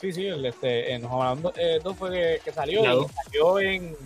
Sí, 0.00 0.12
sí, 0.12 0.28
este, 0.28 0.92
en 0.92 1.04
Home 1.04 1.22
Alone 1.24 1.42
2 1.42 1.54
eh, 1.56 1.80
fue 1.96 2.40
que, 2.44 2.52
salió, 2.52 2.82
y 2.82 3.08
salió 3.08 3.58
en 3.58 3.96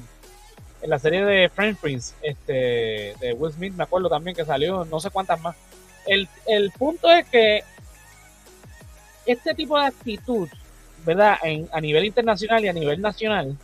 en 0.82 0.90
la 0.90 0.98
serie 0.98 1.24
de 1.24 1.48
Friend 1.48 1.76
Prince, 1.78 2.14
este, 2.22 3.14
de 3.20 3.32
Will 3.38 3.52
Smith, 3.52 3.72
me 3.74 3.84
acuerdo 3.84 4.08
también 4.08 4.36
que 4.36 4.44
salió, 4.44 4.84
no 4.84 5.00
sé 5.00 5.10
cuántas 5.10 5.40
más. 5.40 5.56
El, 6.06 6.28
el 6.46 6.72
punto 6.72 7.08
es 7.08 7.26
que 7.28 7.62
este 9.24 9.54
tipo 9.54 9.78
de 9.78 9.86
actitud, 9.86 10.48
¿verdad? 11.06 11.36
En, 11.44 11.68
a 11.72 11.80
nivel 11.80 12.04
internacional 12.04 12.64
y 12.64 12.68
a 12.68 12.72
nivel 12.72 13.00
nacional, 13.00 13.56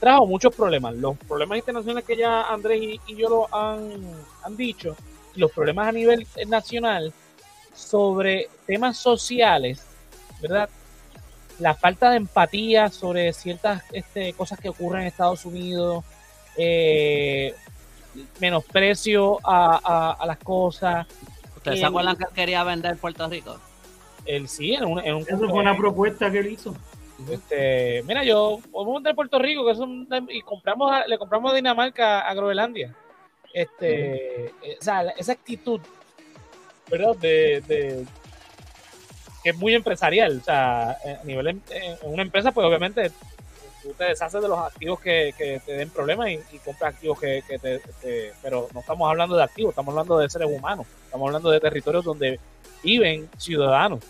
trajo 0.00 0.26
muchos 0.26 0.52
problemas. 0.54 0.96
Los 0.96 1.16
problemas 1.18 1.58
internacionales 1.58 2.04
que 2.04 2.16
ya 2.16 2.42
Andrés 2.42 2.98
y, 3.06 3.16
yo 3.16 3.28
lo 3.28 3.54
han, 3.54 4.02
han 4.42 4.56
dicho, 4.56 4.96
los 5.36 5.52
problemas 5.52 5.86
a 5.86 5.92
nivel 5.92 6.26
nacional 6.48 7.12
sobre 7.74 8.48
temas 8.66 8.96
sociales, 8.96 9.84
¿verdad? 10.40 10.68
La 11.62 11.74
falta 11.74 12.10
de 12.10 12.16
empatía 12.16 12.90
sobre 12.90 13.32
ciertas 13.32 13.84
este, 13.92 14.32
cosas 14.32 14.58
que 14.58 14.68
ocurren 14.68 15.02
en 15.02 15.06
Estados 15.06 15.46
Unidos, 15.46 16.04
eh, 16.56 17.54
menosprecio 18.40 19.38
a, 19.44 20.18
las 20.26 20.38
cosas. 20.38 21.06
¿Ustedes 21.56 21.78
se 21.78 21.86
acuerdan 21.86 22.16
que 22.16 22.24
quería 22.34 22.64
vender 22.64 22.96
Puerto 22.96 23.28
Rico? 23.28 23.56
Él 24.26 24.48
sí, 24.48 24.74
en 24.74 24.84
un, 24.84 24.98
en 24.98 25.18
Eso 25.18 25.38
fue 25.38 25.52
una 25.52 25.76
propuesta 25.76 26.30
que 26.30 26.40
él 26.40 26.48
hizo. 26.48 26.74
Este, 27.30 28.02
mira, 28.02 28.24
yo 28.24 28.58
vamos 28.72 28.90
a 28.90 28.94
vender 28.94 29.14
Puerto 29.14 29.38
Rico 29.38 29.64
que 29.64 30.34
y 30.34 30.42
compramos 30.42 30.92
le 31.06 31.16
compramos 31.18 31.52
a 31.52 31.54
Dinamarca 31.54 32.20
a 32.20 32.34
Groenlandia. 32.34 32.92
Este, 33.54 34.46
eh, 34.46 34.76
o 34.80 34.82
sea, 34.82 35.02
esa 35.16 35.32
actitud, 35.32 35.80
¿verdad? 36.90 37.14
de, 37.16 37.62
que 37.68 38.04
es 39.50 39.56
muy 39.56 39.74
empresarial. 39.74 40.38
O 40.40 40.44
sea, 40.44 40.90
a 40.90 41.24
nivel 41.24 41.48
en, 41.48 41.60
una 42.02 42.22
empresa, 42.22 42.52
pues 42.52 42.66
obviamente 42.66 43.10
tú 43.82 43.92
te 43.94 44.04
deshaces 44.04 44.40
de 44.40 44.48
los 44.48 44.58
activos 44.58 45.00
que, 45.00 45.34
te 45.64 45.72
den 45.72 45.90
problemas 45.90 46.30
y, 46.30 46.58
compras 46.64 46.94
activos 46.94 47.18
que, 47.18 47.42
te, 47.60 47.80
Pero 48.42 48.68
no 48.72 48.80
estamos 48.80 49.10
hablando 49.10 49.36
de 49.36 49.42
activos, 49.42 49.70
estamos 49.70 49.92
hablando 49.92 50.18
de 50.18 50.30
seres 50.30 50.48
humanos, 50.50 50.86
estamos 51.04 51.26
hablando 51.26 51.50
de 51.50 51.60
territorios 51.60 52.04
donde 52.04 52.38
viven 52.82 53.28
ciudadanos, 53.36 54.00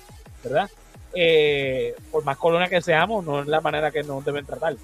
¿verdad? 0.45 0.69
Eh, 1.15 1.95
por 2.11 2.25
más 2.25 2.37
colonia 2.37 2.69
que 2.69 2.81
seamos, 2.81 3.25
no 3.25 3.41
es 3.41 3.47
la 3.47 3.61
manera 3.61 3.91
que 3.91 4.03
nos 4.03 4.25
deben 4.25 4.47
tratar. 4.47 4.77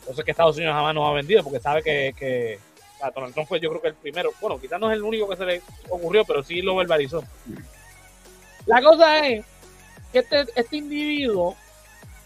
Entonces 0.00 0.24
que 0.24 0.32
Estados 0.32 0.56
Unidos 0.56 0.74
jamás 0.74 0.94
nos 0.94 1.08
ha 1.08 1.12
vendido 1.12 1.42
porque 1.42 1.60
sabe 1.60 1.82
que, 1.82 2.14
que 2.18 2.58
Donald 3.14 3.34
Trump 3.34 3.48
fue 3.48 3.60
yo 3.60 3.70
creo 3.70 3.82
que 3.82 3.88
el 3.88 3.94
primero, 3.94 4.30
bueno, 4.40 4.58
quizás 4.58 4.80
no 4.80 4.90
es 4.90 4.96
el 4.96 5.02
único 5.02 5.28
que 5.28 5.36
se 5.36 5.44
le 5.44 5.62
ocurrió, 5.88 6.24
pero 6.24 6.42
sí 6.42 6.62
lo 6.62 6.76
verbalizó. 6.76 7.22
La 8.66 8.82
cosa 8.82 9.26
es 9.26 9.44
este, 10.20 10.46
este 10.54 10.76
individuo 10.76 11.56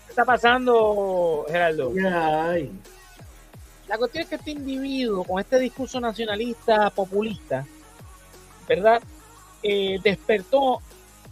está 0.08 0.24
pasando, 0.24 1.46
Geraldo. 1.48 1.92
La 3.88 3.96
cuestión 3.96 4.22
es 4.22 4.28
que 4.28 4.34
este 4.34 4.50
individuo, 4.50 5.24
con 5.24 5.40
este 5.40 5.58
discurso 5.58 5.98
nacionalista 5.98 6.90
populista, 6.90 7.66
¿verdad? 8.68 9.00
Eh, 9.62 9.98
despertó 10.02 10.82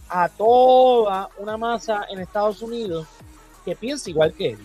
a 0.09 0.29
toda 0.29 1.29
una 1.37 1.57
masa 1.57 2.05
en 2.09 2.19
Estados 2.19 2.61
Unidos 2.61 3.07
que 3.63 3.75
piensa 3.75 4.09
igual 4.09 4.33
que 4.33 4.51
él. 4.51 4.59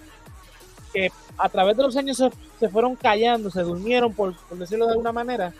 Que 0.92 1.10
a 1.36 1.48
través 1.48 1.76
de 1.76 1.82
los 1.82 1.96
años 1.96 2.22
se, 2.58 2.68
fueron 2.68 2.96
callando, 2.96 3.50
se 3.50 3.62
durmieron, 3.62 4.14
por, 4.14 4.36
por, 4.36 4.56
decirlo 4.56 4.86
de 4.86 4.92
alguna 4.92 5.12
manera, 5.12 5.52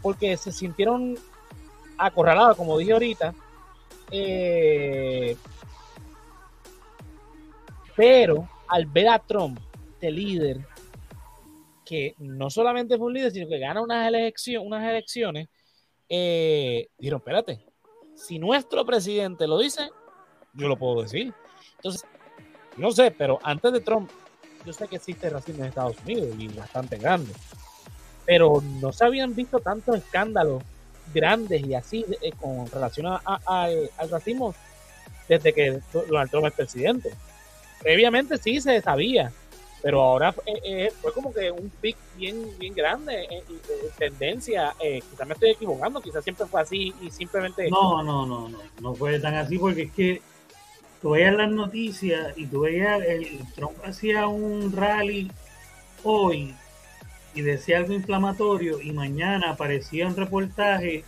porque 0.00 0.36
se 0.36 0.50
sintieron 0.50 1.16
acorralados, 1.98 2.56
como 2.56 2.78
dije 2.78 2.92
ahorita, 2.92 3.34
eh, 4.12 5.36
pero 7.96 8.48
al 8.68 8.86
ver 8.86 9.08
a 9.08 9.18
Trump 9.18 9.58
de 10.00 10.10
líder, 10.10 10.66
que 11.84 12.14
no 12.18 12.50
solamente 12.50 12.96
fue 12.96 13.06
un 13.06 13.14
líder, 13.14 13.32
sino 13.32 13.48
que 13.48 13.58
gana 13.58 13.82
unas, 13.82 14.06
elecciones, 14.06 14.66
unas 14.66 14.88
elecciones, 14.88 15.48
eh, 16.08 16.88
dijeron, 16.98 17.20
espérate, 17.20 17.64
si 18.14 18.38
nuestro 18.38 18.84
presidente 18.84 19.46
lo 19.46 19.58
dice, 19.58 19.88
yo 20.54 20.68
lo 20.68 20.76
puedo 20.76 21.02
decir. 21.02 21.32
Entonces, 21.76 22.04
no 22.76 22.90
sé, 22.90 23.10
pero 23.10 23.38
antes 23.42 23.72
de 23.72 23.80
Trump, 23.80 24.10
yo 24.64 24.72
sé 24.72 24.86
que 24.88 24.96
existe 24.96 25.28
racismo 25.28 25.62
en 25.62 25.68
Estados 25.68 25.96
Unidos 26.04 26.28
y 26.38 26.48
bastante 26.48 26.96
grande, 26.96 27.32
pero 28.24 28.62
no 28.80 28.92
se 28.92 29.04
habían 29.04 29.34
visto 29.34 29.58
tantos 29.58 29.96
escándalos 29.96 30.62
grandes 31.12 31.64
y 31.66 31.74
así 31.74 32.04
eh, 32.20 32.32
con 32.40 32.70
relación 32.70 33.06
al 33.24 33.90
racismo 34.10 34.54
desde 35.28 35.52
que 35.52 35.80
Donald 35.92 36.30
Trump 36.30 36.46
es 36.46 36.52
presidente. 36.52 37.10
Previamente 37.80 38.38
sí 38.38 38.60
se 38.60 38.80
sabía, 38.80 39.32
pero 39.82 40.00
ahora 40.00 40.34
eh, 40.46 40.60
eh, 40.64 40.92
fue 41.00 41.12
como 41.12 41.32
que 41.32 41.50
un 41.50 41.68
pic 41.80 41.96
bien, 42.16 42.46
bien 42.58 42.74
grande, 42.74 43.24
en, 43.24 43.40
eh, 43.40 43.90
tendencia, 43.98 44.74
quizás 44.80 45.26
me 45.26 45.34
estoy 45.34 45.50
equivocando, 45.50 46.00
quizás 46.00 46.22
siempre 46.22 46.46
fue 46.46 46.60
así 46.60 46.94
y 47.00 47.10
simplemente... 47.10 47.68
No, 47.68 48.02
no, 48.02 48.24
no, 48.24 48.48
no, 48.48 48.58
no 48.80 48.94
fue 48.94 49.18
tan 49.18 49.34
así 49.34 49.58
porque 49.58 49.82
es 49.82 49.92
que 49.92 50.22
tú 51.00 51.10
veías 51.10 51.34
las 51.34 51.50
noticias 51.50 52.32
y 52.36 52.46
tú 52.46 52.60
veías, 52.60 53.02
el 53.02 53.40
Trump 53.54 53.76
hacía 53.84 54.28
un 54.28 54.72
rally 54.72 55.30
hoy 56.04 56.54
y 57.34 57.42
decía 57.42 57.78
algo 57.78 57.92
inflamatorio 57.92 58.80
y 58.80 58.92
mañana 58.92 59.50
aparecía 59.50 60.06
un 60.06 60.16
reportaje 60.16 61.04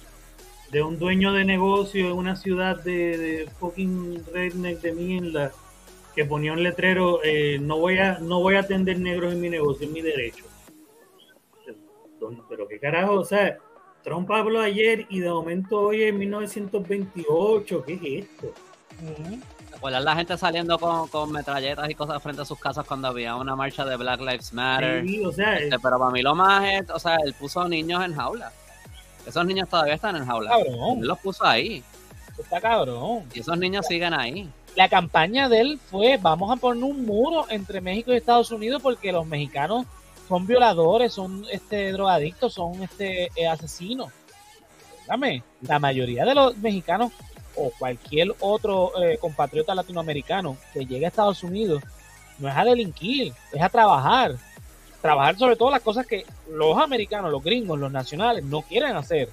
de 0.71 0.83
un 0.83 0.99
dueño 0.99 1.33
de 1.33 1.45
negocio 1.45 2.11
en 2.11 2.17
una 2.17 2.37
ciudad 2.37 2.83
de, 2.83 3.49
fucking 3.61 4.25
redneck 4.33 4.81
de 4.81 4.93
mierda 4.93 5.53
que 6.15 6.25
ponía 6.25 6.53
un 6.53 6.63
letrero, 6.63 7.21
eh, 7.25 7.59
no 7.61 7.79
voy 7.79 7.99
a 7.99 8.19
no 8.21 8.41
voy 8.41 8.55
a 8.55 8.61
atender 8.61 8.99
negros 9.01 9.33
en 9.33 9.41
mi 9.41 9.51
negocio, 9.51 9.87
es 9.87 9.93
mi 9.93 10.01
derecho. 10.01 10.45
Pero 12.49 12.69
qué 12.69 12.79
carajo, 12.79 13.15
o 13.15 13.25
sea, 13.25 13.59
Trump 14.03 14.31
habló 14.31 14.61
ayer 14.61 15.07
y 15.09 15.21
de 15.21 15.29
momento 15.29 15.81
hoy 15.81 16.05
en 16.05 16.19
1928, 16.19 17.85
¿qué 17.85 17.93
es 17.95 18.25
esto? 18.25 18.53
¿Te 18.99 19.54
acuerdas 19.85 20.05
la 20.05 20.17
gente 20.17 20.39
saliendo 20.39 20.79
con, 20.79 21.09
con, 21.09 21.31
metralletas 21.31 21.91
y 21.91 21.95
cosas 21.95 22.23
frente 22.23 22.41
a 22.41 22.45
sus 22.47 22.59
casas 22.59 22.87
cuando 22.87 23.09
había 23.09 23.37
una 23.37 23.55
marcha 23.55 23.85
de 23.85 23.97
Black 23.97 24.19
Lives 24.19 24.55
Matter? 24.55 25.05
Sí, 25.05 25.23
o 25.23 25.31
sea, 25.31 25.59
Este, 25.59 25.79
pero 25.79 25.99
para 25.99 26.11
mí 26.11 26.23
lo 26.23 26.35
más 26.35 26.65
es, 26.65 26.89
o 26.89 26.99
sea, 26.99 27.17
él 27.23 27.35
puso 27.35 27.69
niños 27.69 28.03
en 28.03 28.15
jaula. 28.15 28.51
Esos 29.27 29.45
niños 29.45 29.69
todavía 29.69 29.93
están 29.93 30.17
en 30.17 30.25
jaula. 30.25 30.53
Cabrón. 30.53 31.01
Él 31.01 31.07
los 31.07 31.19
puso 31.19 31.45
ahí. 31.45 31.85
Está 32.39 32.63
cabrón. 32.63 33.25
Y 33.35 33.41
esos 33.41 33.59
niños 33.59 33.87
siguen 33.87 34.15
ahí. 34.15 34.49
La 34.75 34.89
campaña 34.89 35.51
de 35.51 35.61
él 35.61 35.79
fue, 35.91 36.17
vamos 36.17 36.51
a 36.51 36.57
poner 36.57 36.83
un 36.83 37.05
muro 37.05 37.45
entre 37.51 37.83
México 37.83 38.11
y 38.11 38.17
Estados 38.17 38.51
Unidos 38.53 38.81
porque 38.81 39.13
los 39.13 39.27
mexicanos 39.27 39.85
son 40.27 40.47
violadores, 40.47 41.13
son 41.13 41.45
este 41.53 41.93
drogadictos, 41.93 42.55
son 42.55 42.83
este 42.83 43.29
eh, 43.37 43.47
asesinos. 43.47 44.11
Dame, 45.07 45.43
la 45.61 45.79
mayoría 45.79 46.25
de 46.25 46.35
los 46.35 46.57
mexicanos 46.57 47.13
o 47.57 47.71
cualquier 47.79 48.35
otro 48.41 48.93
eh, 49.03 49.19
compatriota 49.19 49.75
latinoamericano 49.75 50.57
que 50.73 50.85
llegue 50.87 51.05
a 51.05 51.09
Estados 51.09 51.43
Unidos 51.43 51.83
no 52.39 52.49
es 52.49 52.57
a 52.57 52.65
delinquir, 52.65 53.33
es 53.53 53.63
a 53.63 53.69
trabajar. 53.69 54.35
Trabajar 55.01 55.37
sobre 55.37 55.57
todo 55.57 55.71
las 55.71 55.83
cosas 55.83 56.07
que 56.07 56.25
los 56.51 56.77
americanos, 56.79 57.31
los 57.31 57.43
gringos, 57.45 57.79
los 57.79 57.93
nacionales 57.93 58.43
no 58.45 58.63
quieren 58.63 58.97
hacer. 58.97 59.29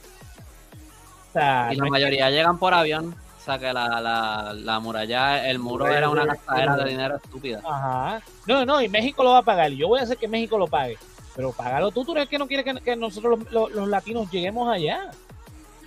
O 1.30 1.34
sea, 1.34 1.70
Y 1.72 1.78
la 1.78 1.86
mayoría 1.86 2.30
llegan 2.30 2.58
por 2.60 2.74
avión. 2.74 3.16
O 3.40 3.44
sea 3.44 3.58
que 3.58 3.74
la, 3.74 4.00
la, 4.02 4.54
la 4.54 4.80
muralla, 4.80 5.50
el 5.50 5.58
muro 5.58 5.88
era 5.88 6.10
una 6.10 6.26
gastadera 6.26 6.76
de 6.78 6.90
dinero 6.90 7.16
estúpida. 7.16 7.62
Ajá. 7.66 8.22
No, 8.46 8.66
no, 8.66 8.82
y 8.82 8.88
México 8.90 9.24
lo 9.24 9.32
va 9.32 9.40
a 9.40 9.44
pagar. 9.44 9.72
Yo 9.72 9.88
voy 9.88 10.00
a 10.00 10.04
hacer 10.04 10.18
que 10.18 10.28
México 10.28 10.58
lo 10.60 10.68
pague. 10.68 10.98
Pero 11.36 11.52
págalo 11.54 11.90
tú, 11.92 12.04
tú 12.06 12.12
eres 12.12 12.28
que 12.30 12.38
no 12.38 12.46
quieres 12.48 12.66
que, 12.66 12.82
que 12.82 12.96
nosotros 12.96 13.40
los, 13.40 13.52
los- 13.52 13.72
los 13.72 13.88
latinos 13.88 14.30
lleguemos 14.30 14.70
allá. 14.70 15.10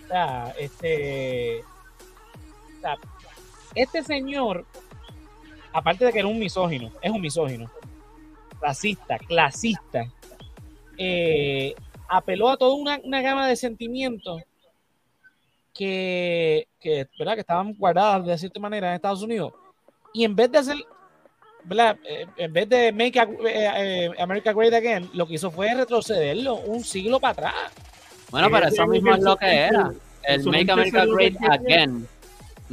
O 0.04 0.08
sea, 0.08 0.52
este. 0.58 1.62
Sea, 2.84 2.96
este 3.74 4.02
señor, 4.02 4.64
aparte 5.72 6.04
de 6.04 6.12
que 6.12 6.18
era 6.20 6.28
un 6.28 6.38
misógino, 6.38 6.90
es 7.02 7.10
un 7.10 7.20
misógino, 7.20 7.70
racista, 8.60 9.18
clasista, 9.18 10.06
eh, 10.96 11.74
apeló 12.08 12.48
a 12.50 12.56
toda 12.56 12.74
una, 12.74 13.00
una 13.02 13.20
gama 13.22 13.48
de 13.48 13.56
sentimientos 13.56 14.42
que, 15.72 16.68
que, 16.80 17.08
¿verdad? 17.18 17.34
que 17.34 17.40
estaban 17.40 17.74
guardadas 17.74 18.26
de 18.26 18.38
cierta 18.38 18.60
manera 18.60 18.88
en 18.88 18.94
Estados 18.94 19.22
Unidos. 19.22 19.52
Y 20.12 20.24
en 20.24 20.36
vez 20.36 20.50
de 20.52 20.58
hacer, 20.58 20.76
¿verdad? 21.64 21.96
Eh, 22.04 22.26
en 22.36 22.52
vez 22.52 22.68
de 22.68 22.92
Make 22.92 23.18
a- 23.18 23.28
eh, 23.48 24.10
America 24.20 24.52
Great 24.52 24.72
Again, 24.74 25.10
lo 25.14 25.26
que 25.26 25.34
hizo 25.34 25.50
fue 25.50 25.74
retrocederlo 25.74 26.54
un 26.56 26.84
siglo 26.84 27.18
para 27.18 27.32
atrás. 27.32 27.54
Bueno, 28.30 28.48
pero 28.50 28.68
eso 28.68 28.86
mismo 28.86 29.14
es 29.14 29.22
lo 29.22 29.36
que 29.36 29.46
era. 29.52 29.92
El 30.22 30.44
Make 30.44 30.70
America 30.70 31.04
Great. 31.06 31.36
Again. 31.50 32.08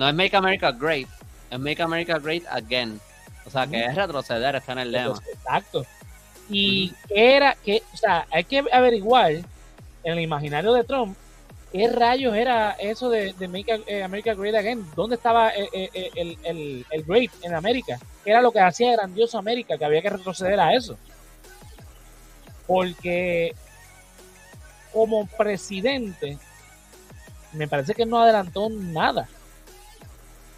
No 0.02 0.10
es 0.10 0.16
Make 0.16 0.36
America 0.36 0.72
Great, 0.72 1.08
es 1.52 1.60
Make 1.60 1.80
America 1.80 2.18
Great 2.18 2.44
Again. 2.50 3.00
O 3.46 3.52
sea, 3.52 3.68
que 3.68 3.86
es 3.86 3.94
retroceder, 3.94 4.56
está 4.56 4.72
en 4.72 4.80
el 4.80 4.92
lema. 4.92 5.22
Exacto. 5.32 5.86
Y 6.50 6.92
qué 7.08 7.36
era, 7.36 7.54
que, 7.64 7.84
o 7.94 7.98
sea, 7.98 8.26
hay 8.32 8.44
que 8.46 8.64
averiguar 8.72 9.34
en 9.34 9.44
el 10.04 10.20
imaginario 10.20 10.74
de 10.74 10.84
Trump 10.86 11.16
qué 11.72 11.88
rayos 11.88 12.36
era 12.36 12.72
eso 12.80 13.12
de, 13.12 13.34
de 13.34 13.48
Make 13.48 13.84
eh, 13.86 14.02
America 14.02 14.34
Great 14.34 14.56
Again. 14.56 14.84
¿Dónde 14.96 15.18
estaba 15.18 15.50
eh, 15.50 15.70
eh, 15.72 15.90
eh, 15.94 16.10
el, 16.16 16.38
el, 16.46 16.86
el 16.90 17.04
Great 17.04 17.30
en 17.44 17.54
América? 17.54 18.00
¿Qué 18.24 18.32
era 18.32 18.42
lo 18.42 18.52
que 18.52 18.60
hacía 18.60 18.94
grandioso 18.94 19.38
América? 19.38 19.78
Que 19.78 19.86
había 19.86 20.02
que 20.02 20.10
retroceder 20.10 20.60
a 20.60 20.74
eso. 20.74 20.98
Porque 22.66 23.54
como 24.92 25.28
presidente, 25.28 26.40
me 27.54 27.68
parece 27.68 27.94
que 27.94 28.08
no 28.08 28.20
adelantó 28.20 28.68
nada. 28.68 29.30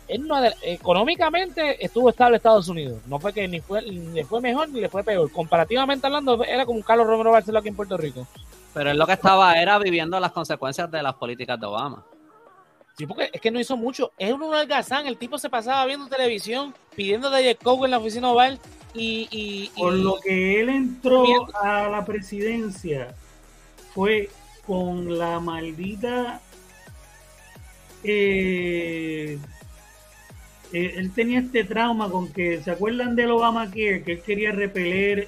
Él 0.07 0.27
no 0.27 0.35
económicamente 0.61 1.83
estuvo 1.83 2.09
estable 2.09 2.37
Estados 2.37 2.67
Unidos. 2.67 3.01
No 3.07 3.19
fue 3.19 3.33
que 3.33 3.47
ni 3.47 3.61
fue 3.61 3.81
ni 3.81 3.97
le 4.13 4.25
fue 4.25 4.41
mejor 4.41 4.69
ni 4.69 4.81
le 4.81 4.89
fue 4.89 5.03
peor. 5.03 5.31
Comparativamente 5.31 6.05
hablando, 6.07 6.43
era 6.43 6.65
como 6.65 6.77
un 6.77 6.83
Carlos 6.83 7.07
Romero 7.07 7.31
Barceló 7.31 7.59
aquí 7.59 7.69
en 7.69 7.75
Puerto 7.75 7.97
Rico. 7.97 8.27
Pero 8.73 8.91
él 8.91 8.97
lo 8.97 9.05
que 9.05 9.13
estaba 9.13 9.53
era 9.61 9.77
viviendo 9.79 10.19
las 10.19 10.31
consecuencias 10.31 10.89
de 10.91 11.01
las 11.03 11.13
políticas 11.15 11.59
de 11.59 11.65
Obama. 11.67 12.03
Sí, 12.97 13.07
porque 13.07 13.29
es 13.33 13.41
que 13.41 13.49
no 13.49 13.59
hizo 13.59 13.75
mucho. 13.77 14.11
Es 14.17 14.31
un 14.33 14.43
holgazán. 14.43 15.07
El 15.07 15.17
tipo 15.17 15.37
se 15.39 15.49
pasaba 15.49 15.85
viendo 15.85 16.07
televisión, 16.07 16.73
pidiendo 16.95 17.29
de 17.29 17.55
Coke 17.55 17.85
en 17.85 17.91
la 17.91 17.97
oficina 17.97 18.29
oval 18.31 18.59
y, 18.93 19.27
y, 19.31 19.71
y- 19.75 19.79
Por 19.79 19.93
lo 19.93 20.19
que 20.19 20.61
él 20.61 20.69
entró 20.69 21.23
a 21.59 21.87
la 21.89 22.05
presidencia 22.05 23.15
fue 23.93 24.29
con 24.67 25.17
la 25.17 25.39
maldita. 25.39 26.39
eh, 28.03 29.39
eh, 30.73 30.95
él 30.97 31.11
tenía 31.13 31.39
este 31.39 31.63
trauma 31.63 32.09
con 32.09 32.27
que, 32.33 32.61
¿se 32.61 32.71
acuerdan 32.71 33.15
del 33.15 33.31
Obamacare? 33.31 34.03
Que 34.03 34.13
él 34.13 34.21
quería 34.21 34.51
repeler 34.51 35.27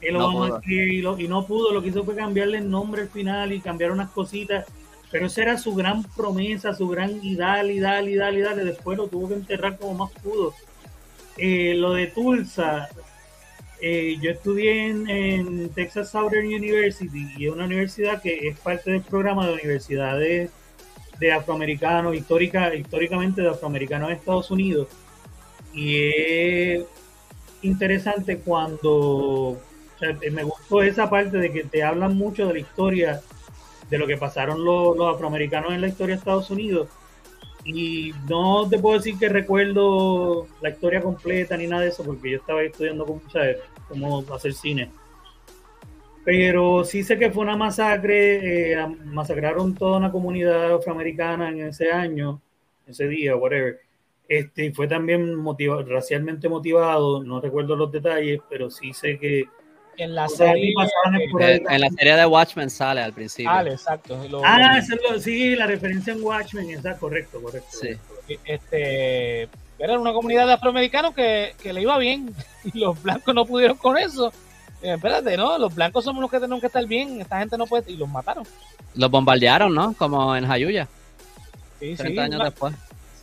el 0.00 0.14
No 0.14 0.26
Obamacare 0.26 0.92
y, 0.94 1.00
lo- 1.00 1.18
y 1.18 1.28
no 1.28 1.46
pudo. 1.46 1.72
Lo 1.72 1.80
que 1.82 1.88
hizo 1.88 2.04
fue 2.04 2.16
cambiarle 2.16 2.58
el 2.58 2.68
nombre 2.70 3.02
al 3.02 3.08
final 3.08 3.52
y 3.52 3.60
cambiar 3.60 3.92
unas 3.92 4.10
cositas. 4.10 4.66
Pero 5.10 5.26
esa 5.26 5.42
era 5.42 5.58
su 5.58 5.74
gran 5.74 6.02
promesa, 6.02 6.74
su 6.74 6.88
gran 6.88 7.18
y 7.22 7.36
dale, 7.36 7.74
y 7.74 7.80
dale, 7.80 8.10
y 8.12 8.14
dale, 8.16 8.38
y 8.38 8.42
dale. 8.42 8.64
Después 8.64 8.96
lo 8.98 9.08
tuvo 9.08 9.28
que 9.28 9.34
enterrar 9.34 9.78
como 9.78 9.94
más 10.06 10.10
pudo. 10.22 10.54
Eh, 11.36 11.74
lo 11.76 11.92
de 11.94 12.06
Tulsa, 12.08 12.88
eh, 13.80 14.16
yo 14.20 14.30
estudié 14.30 14.86
en, 14.88 15.08
en 15.08 15.68
Texas 15.70 16.10
Southern 16.10 16.46
University 16.46 17.26
y 17.36 17.46
es 17.46 17.52
una 17.52 17.64
universidad 17.66 18.22
que 18.22 18.48
es 18.48 18.58
parte 18.58 18.90
del 18.90 19.02
programa 19.02 19.46
de 19.46 19.54
universidades 19.54 20.50
de 21.22 21.32
afroamericanos, 21.32 22.16
histórica, 22.16 22.74
históricamente 22.74 23.42
de 23.42 23.50
afroamericanos 23.50 24.10
en 24.10 24.16
Estados 24.16 24.50
Unidos. 24.50 24.88
Y 25.72 25.96
es 25.96 26.84
interesante 27.62 28.38
cuando 28.38 29.56
sea, 30.00 30.18
me 30.32 30.42
gustó 30.42 30.82
esa 30.82 31.08
parte 31.08 31.38
de 31.38 31.52
que 31.52 31.62
te 31.62 31.84
hablan 31.84 32.16
mucho 32.16 32.48
de 32.48 32.54
la 32.54 32.58
historia 32.58 33.20
de 33.88 33.98
lo 33.98 34.06
que 34.08 34.16
pasaron 34.16 34.64
los, 34.64 34.96
los 34.96 35.14
afroamericanos 35.14 35.72
en 35.72 35.80
la 35.80 35.88
historia 35.88 36.16
de 36.16 36.18
Estados 36.18 36.50
Unidos. 36.50 36.88
Y 37.64 38.12
no 38.28 38.68
te 38.68 38.80
puedo 38.80 38.98
decir 38.98 39.16
que 39.16 39.28
recuerdo 39.28 40.48
la 40.60 40.70
historia 40.70 41.00
completa 41.00 41.56
ni 41.56 41.68
nada 41.68 41.82
de 41.82 41.90
eso, 41.90 42.02
porque 42.02 42.32
yo 42.32 42.38
estaba 42.38 42.62
estudiando 42.62 43.20
¿sabes? 43.32 43.58
cómo 43.88 44.24
hacer 44.34 44.54
cine. 44.54 44.90
Pero 46.24 46.84
sí 46.84 47.02
sé 47.02 47.18
que 47.18 47.30
fue 47.30 47.42
una 47.42 47.56
masacre, 47.56 48.72
eh, 48.74 48.86
masacraron 49.04 49.74
toda 49.74 49.98
una 49.98 50.12
comunidad 50.12 50.74
afroamericana 50.74 51.48
en 51.48 51.62
ese 51.66 51.90
año, 51.90 52.40
ese 52.86 53.08
día, 53.08 53.34
whatever. 53.36 53.80
Este, 54.28 54.72
fue 54.72 54.86
también 54.86 55.34
motiva- 55.34 55.84
racialmente 55.84 56.48
motivado, 56.48 57.22
no 57.24 57.40
recuerdo 57.40 57.74
los 57.76 57.90
detalles, 57.90 58.40
pero 58.48 58.70
sí 58.70 58.92
sé 58.92 59.18
que 59.18 59.44
en 59.98 60.14
la 60.14 60.26
serie. 60.28 60.72
En 61.68 61.80
la 61.80 62.16
de 62.16 62.26
Watchmen 62.26 62.70
sale 62.70 63.02
al 63.02 63.12
principio. 63.12 63.50
Vale, 63.50 63.72
exacto. 63.72 64.18
Lo- 64.30 64.40
Ah, 64.44 64.78
eso 64.78 64.94
es 64.94 65.00
lo- 65.10 65.18
sí, 65.20 65.54
la 65.56 65.66
referencia 65.66 66.12
en 66.14 66.22
Watchmen, 66.22 66.70
está 66.70 66.96
correcto, 66.96 67.42
correcto. 67.42 67.68
Sí. 67.70 67.88
este 68.44 69.48
era 69.78 69.98
una 69.98 70.12
comunidad 70.12 70.46
de 70.46 70.52
afroamericanos 70.52 71.12
que, 71.14 71.54
que 71.60 71.72
le 71.72 71.82
iba 71.82 71.98
bien 71.98 72.32
y 72.72 72.78
los 72.78 73.02
blancos 73.02 73.34
no 73.34 73.44
pudieron 73.44 73.76
con 73.76 73.98
eso. 73.98 74.32
Eh, 74.82 74.94
espérate, 74.94 75.36
¿no? 75.36 75.56
Los 75.58 75.74
blancos 75.74 76.04
somos 76.04 76.20
los 76.20 76.30
que 76.30 76.38
tenemos 76.40 76.60
que 76.60 76.66
estar 76.66 76.84
bien, 76.86 77.20
esta 77.20 77.38
gente 77.38 77.56
no 77.56 77.66
puede, 77.66 77.90
y 77.92 77.96
los 77.96 78.08
mataron. 78.08 78.44
Los 78.94 79.10
bombardearon, 79.10 79.74
¿no? 79.74 79.94
Como 79.94 80.34
en 80.36 80.46
Jayuya, 80.46 80.88
Sí, 81.80 81.94
30 81.96 82.04
sí, 82.12 82.18
años 82.18 82.36
una, 82.36 82.44
después. 82.46 82.74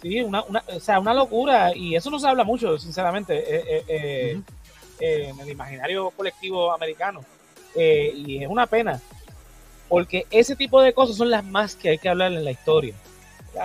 sí, 0.02 0.22
una, 0.22 0.44
una, 0.44 0.64
o 0.74 0.80
sea, 0.80 1.00
una 1.00 1.14
locura, 1.14 1.76
y 1.76 1.96
eso 1.96 2.10
no 2.10 2.20
se 2.20 2.28
habla 2.28 2.44
mucho, 2.44 2.78
sinceramente, 2.78 3.38
eh, 3.38 3.84
eh, 3.88 4.42
en 5.00 5.40
el 5.40 5.50
imaginario 5.50 6.10
colectivo 6.12 6.72
americano. 6.74 7.24
Y 7.76 8.44
es 8.44 8.50
una 8.50 8.66
pena, 8.68 9.00
porque 9.88 10.26
ese 10.32 10.56
tipo 10.56 10.82
de 10.82 10.94
cosas 10.94 11.16
son 11.18 11.30
las 11.30 11.44
más 11.46 11.76
que 11.76 11.90
hay 11.90 11.98
que 11.98 12.10
hablar 12.10 12.32
en 12.34 12.44
la 12.44 12.52
historia. 12.52 12.94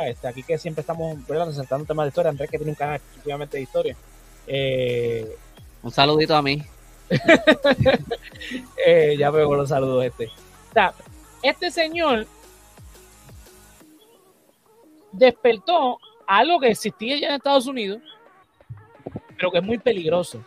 Este, 0.07 0.27
aquí 0.29 0.43
que 0.43 0.59
siempre 0.59 0.81
estamos 0.81 1.27
¿verdad? 1.27 1.47
resaltando 1.47 1.87
temas 1.87 2.05
de 2.07 2.09
historia, 2.09 2.31
Andrés 2.31 2.51
que 2.51 2.59
tiene 2.59 2.71
un 2.73 2.77
canal 2.77 2.97
exclusivamente 2.97 3.57
de 3.57 3.63
historia. 3.63 3.97
Eh, 4.47 5.37
Un 5.83 5.91
saludito 5.91 6.35
a 6.37 6.43
mí. 6.43 6.63
eh, 8.87 9.17
ya 9.19 9.31
veo 9.31 9.49
con 9.49 9.59
los 9.59 9.69
saludos 9.69 10.05
este. 10.05 10.27
O 10.27 10.73
sea, 10.73 10.95
este 11.43 11.71
señor 11.71 12.27
despertó 15.13 15.99
algo 16.27 16.59
que 16.61 16.69
existía 16.71 17.19
ya 17.19 17.29
en 17.29 17.35
Estados 17.35 17.67
Unidos, 17.67 18.01
pero 19.37 19.51
que 19.51 19.59
es 19.59 19.65
muy 19.65 19.79
peligroso. 19.79 20.43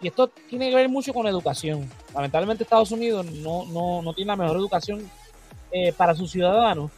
y 0.00 0.08
esto 0.08 0.28
tiene 0.28 0.70
que 0.70 0.76
ver 0.76 0.88
mucho 0.88 1.12
con 1.12 1.26
educación. 1.26 1.90
Lamentablemente 2.14 2.64
Estados 2.64 2.90
Unidos 2.92 3.26
no, 3.26 3.66
no, 3.66 4.02
no 4.02 4.14
tiene 4.14 4.28
la 4.28 4.36
mejor 4.36 4.56
educación 4.56 5.10
eh, 5.72 5.92
para 5.92 6.14
sus 6.14 6.30
ciudadanos. 6.30 6.90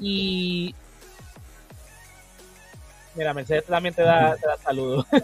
Y 0.00 0.74
mira, 3.14 3.34
Mercedes 3.34 3.64
también 3.64 3.94
te 3.94 4.02
da, 4.02 4.36
te 4.36 4.46
da 4.46 4.56
saludos. 4.56 5.06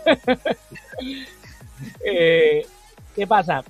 Eh, 2.05 2.65
¿Qué 3.15 3.27
pasa? 3.27 3.63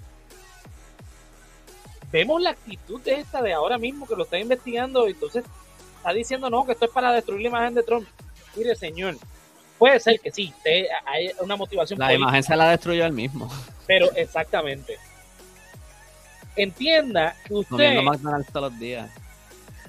Vemos 2.10 2.40
la 2.40 2.50
actitud 2.50 3.00
de 3.02 3.20
esta 3.20 3.42
de 3.42 3.52
ahora 3.52 3.76
mismo 3.76 4.06
que 4.06 4.14
lo 4.14 4.24
está 4.24 4.38
investigando, 4.38 5.06
entonces 5.06 5.44
está 5.96 6.12
diciendo 6.12 6.48
no, 6.48 6.64
que 6.64 6.72
esto 6.72 6.84
es 6.84 6.90
para 6.90 7.12
destruir 7.12 7.42
la 7.42 7.48
imagen 7.48 7.74
de 7.74 7.82
Trump. 7.82 8.06
Mire, 8.56 8.76
señor, 8.76 9.16
puede 9.78 9.98
ser 10.00 10.20
que 10.20 10.30
sí, 10.30 10.52
hay 11.06 11.30
una 11.40 11.56
motivación. 11.56 11.98
La 11.98 12.14
imagen 12.14 12.42
se 12.42 12.56
la 12.56 12.70
destruyó 12.70 13.04
él 13.04 13.12
mismo. 13.12 13.50
Pero 13.86 14.12
exactamente. 14.14 14.96
Entienda 16.56 17.36
que 17.46 17.54
usted. 17.54 18.00
McDonald's 18.02 18.52
todos 18.52 18.70
los 18.70 18.80
días. 18.80 19.10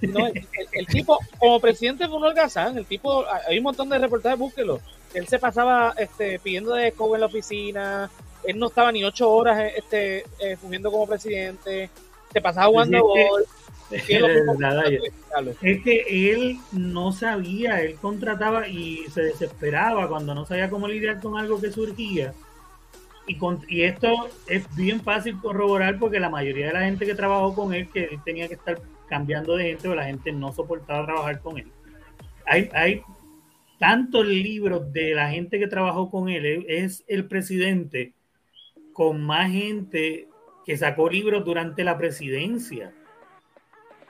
No, 0.02 0.28
el, 0.28 0.88
tipo, 0.88 1.20
como 1.40 1.60
presidente 1.60 2.08
fue 2.08 2.18
un 2.18 2.24
holgazán, 2.24 2.78
el 2.78 2.86
tipo, 2.86 3.24
hay 3.48 3.58
un 3.58 3.64
montón 3.64 3.88
de 3.90 3.98
reportajes, 3.98 4.38
búsquelo. 4.38 4.82
Él 5.14 5.28
se 5.28 5.40
pasaba 5.40 5.94
este, 5.98 6.40
pidiendo 6.40 6.74
de 6.74 6.88
en 6.88 7.20
la 7.20 7.26
oficina, 7.26 8.10
él 8.48 8.60
no 8.60 8.68
estaba 8.68 8.92
ni 8.92 9.04
ocho 9.04 9.30
horas 9.30 9.72
este, 9.76 10.26
eh, 10.40 10.58
fungiendo 10.58 10.92
como 10.92 11.08
presidente, 11.08 11.90
se 12.32 12.42
pasaba 12.42 12.68
jugando 12.68 13.04
gol. 13.04 13.46
Es 13.92 15.84
que 15.84 16.32
él 16.32 16.58
no 16.72 17.12
sabía, 17.12 17.82
él 17.82 17.96
contrataba 18.02 18.68
y 18.68 19.06
se 19.14 19.22
desesperaba 19.22 20.08
cuando 20.10 20.34
no 20.34 20.44
sabía 20.44 20.72
cómo 20.72 20.88
lidiar 20.88 21.20
con 21.20 21.38
algo 21.38 21.62
que 21.62 21.72
surgía. 21.72 22.34
Y, 23.28 23.38
y 23.68 23.84
esto 23.84 24.28
es 24.48 24.64
bien 24.76 25.02
fácil 25.02 25.40
corroborar 25.40 26.00
porque 26.00 26.20
la 26.20 26.32
mayoría 26.32 26.68
de 26.68 26.74
la 26.74 26.86
gente 26.86 27.06
que 27.06 27.14
trabajó 27.14 27.54
con 27.54 27.76
él, 27.76 27.88
que 27.92 28.06
él 28.06 28.20
tenía 28.26 28.48
que 28.48 28.56
estar 28.56 28.82
cambiando 29.08 29.56
de 29.56 29.66
gente, 29.66 29.88
o 29.88 29.94
la 29.94 30.06
gente 30.06 30.32
no 30.32 30.52
soportaba 30.52 31.06
trabajar 31.06 31.40
con 31.42 31.60
él. 31.60 31.72
Hay, 32.48 32.70
hay 32.74 33.04
tantos 33.78 34.26
libros 34.26 34.92
de 34.92 35.14
la 35.14 35.30
gente 35.30 35.60
que 35.60 35.68
trabajó 35.68 36.10
con 36.10 36.30
él, 36.30 36.66
es 36.68 37.04
el 37.08 37.28
presidente 37.28 38.14
con 38.96 39.22
más 39.22 39.52
gente 39.52 40.30
que 40.66 40.78
sacó 40.78 41.10
libros 41.10 41.44
durante 41.44 41.84
la 41.84 41.98
presidencia. 41.98 42.94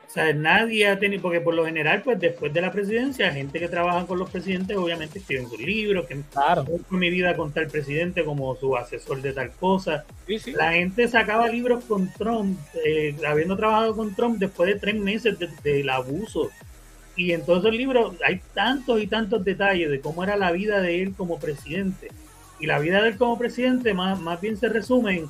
O 0.08 0.12
sea, 0.12 0.32
nadie 0.32 0.88
ha 0.88 1.00
tenido, 1.00 1.24
porque 1.24 1.42
por 1.42 1.56
lo 1.56 1.66
general, 1.66 2.04
pues 2.04 2.20
después 2.20 2.54
de 2.54 2.62
la 2.62 2.72
presidencia, 2.72 3.34
gente 3.34 3.60
que 3.60 3.68
trabaja 3.68 4.06
con 4.06 4.20
los 4.20 4.30
presidentes, 4.30 4.78
obviamente 4.78 5.18
escriben 5.18 5.50
sus 5.50 5.60
libros, 5.60 6.06
que 6.06 6.22
claro. 6.32 6.66
con 6.88 7.00
mi 7.00 7.10
vida 7.10 7.36
con 7.36 7.52
tal 7.52 7.66
presidente 7.66 8.24
como 8.24 8.56
su 8.56 8.78
asesor 8.78 9.24
de 9.24 9.34
tal 9.34 9.52
cosa. 9.54 10.06
La 10.54 10.74
gente 10.74 11.08
sacaba 11.08 11.50
libros 11.50 11.84
con 11.86 12.08
Trump, 12.14 12.60
eh, 12.86 13.16
habiendo 13.28 13.58
trabajado 13.58 13.96
con 13.96 14.14
Trump 14.14 14.38
después 14.38 14.72
de 14.72 14.80
tres 14.80 14.96
meses 14.96 15.36
del 15.64 15.90
abuso. 15.90 16.52
Y 17.16 17.32
en 17.32 17.44
todos 17.44 17.64
esos 17.64 17.76
libros 17.76 18.14
hay 18.24 18.40
tantos 18.54 19.02
y 19.02 19.08
tantos 19.08 19.44
detalles 19.44 19.90
de 19.90 20.00
cómo 20.00 20.24
era 20.24 20.38
la 20.38 20.52
vida 20.52 20.80
de 20.80 21.02
él 21.02 21.16
como 21.18 21.40
presidente. 21.40 22.10
Y 22.60 22.68
la 22.68 22.80
vida 22.80 23.02
de 23.02 23.10
él 23.10 23.18
como 23.18 23.38
presidente 23.38 23.94
más, 23.94 24.20
más 24.20 24.40
bien 24.40 24.58
se 24.58 24.70
resume 24.70 25.18
en, 25.18 25.30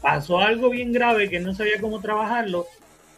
pasó 0.00 0.40
algo 0.40 0.70
bien 0.70 0.92
grave 0.92 1.30
que 1.30 1.40
no 1.40 1.54
sabía 1.54 1.80
cómo 1.80 2.00
trabajarlo, 2.00 2.66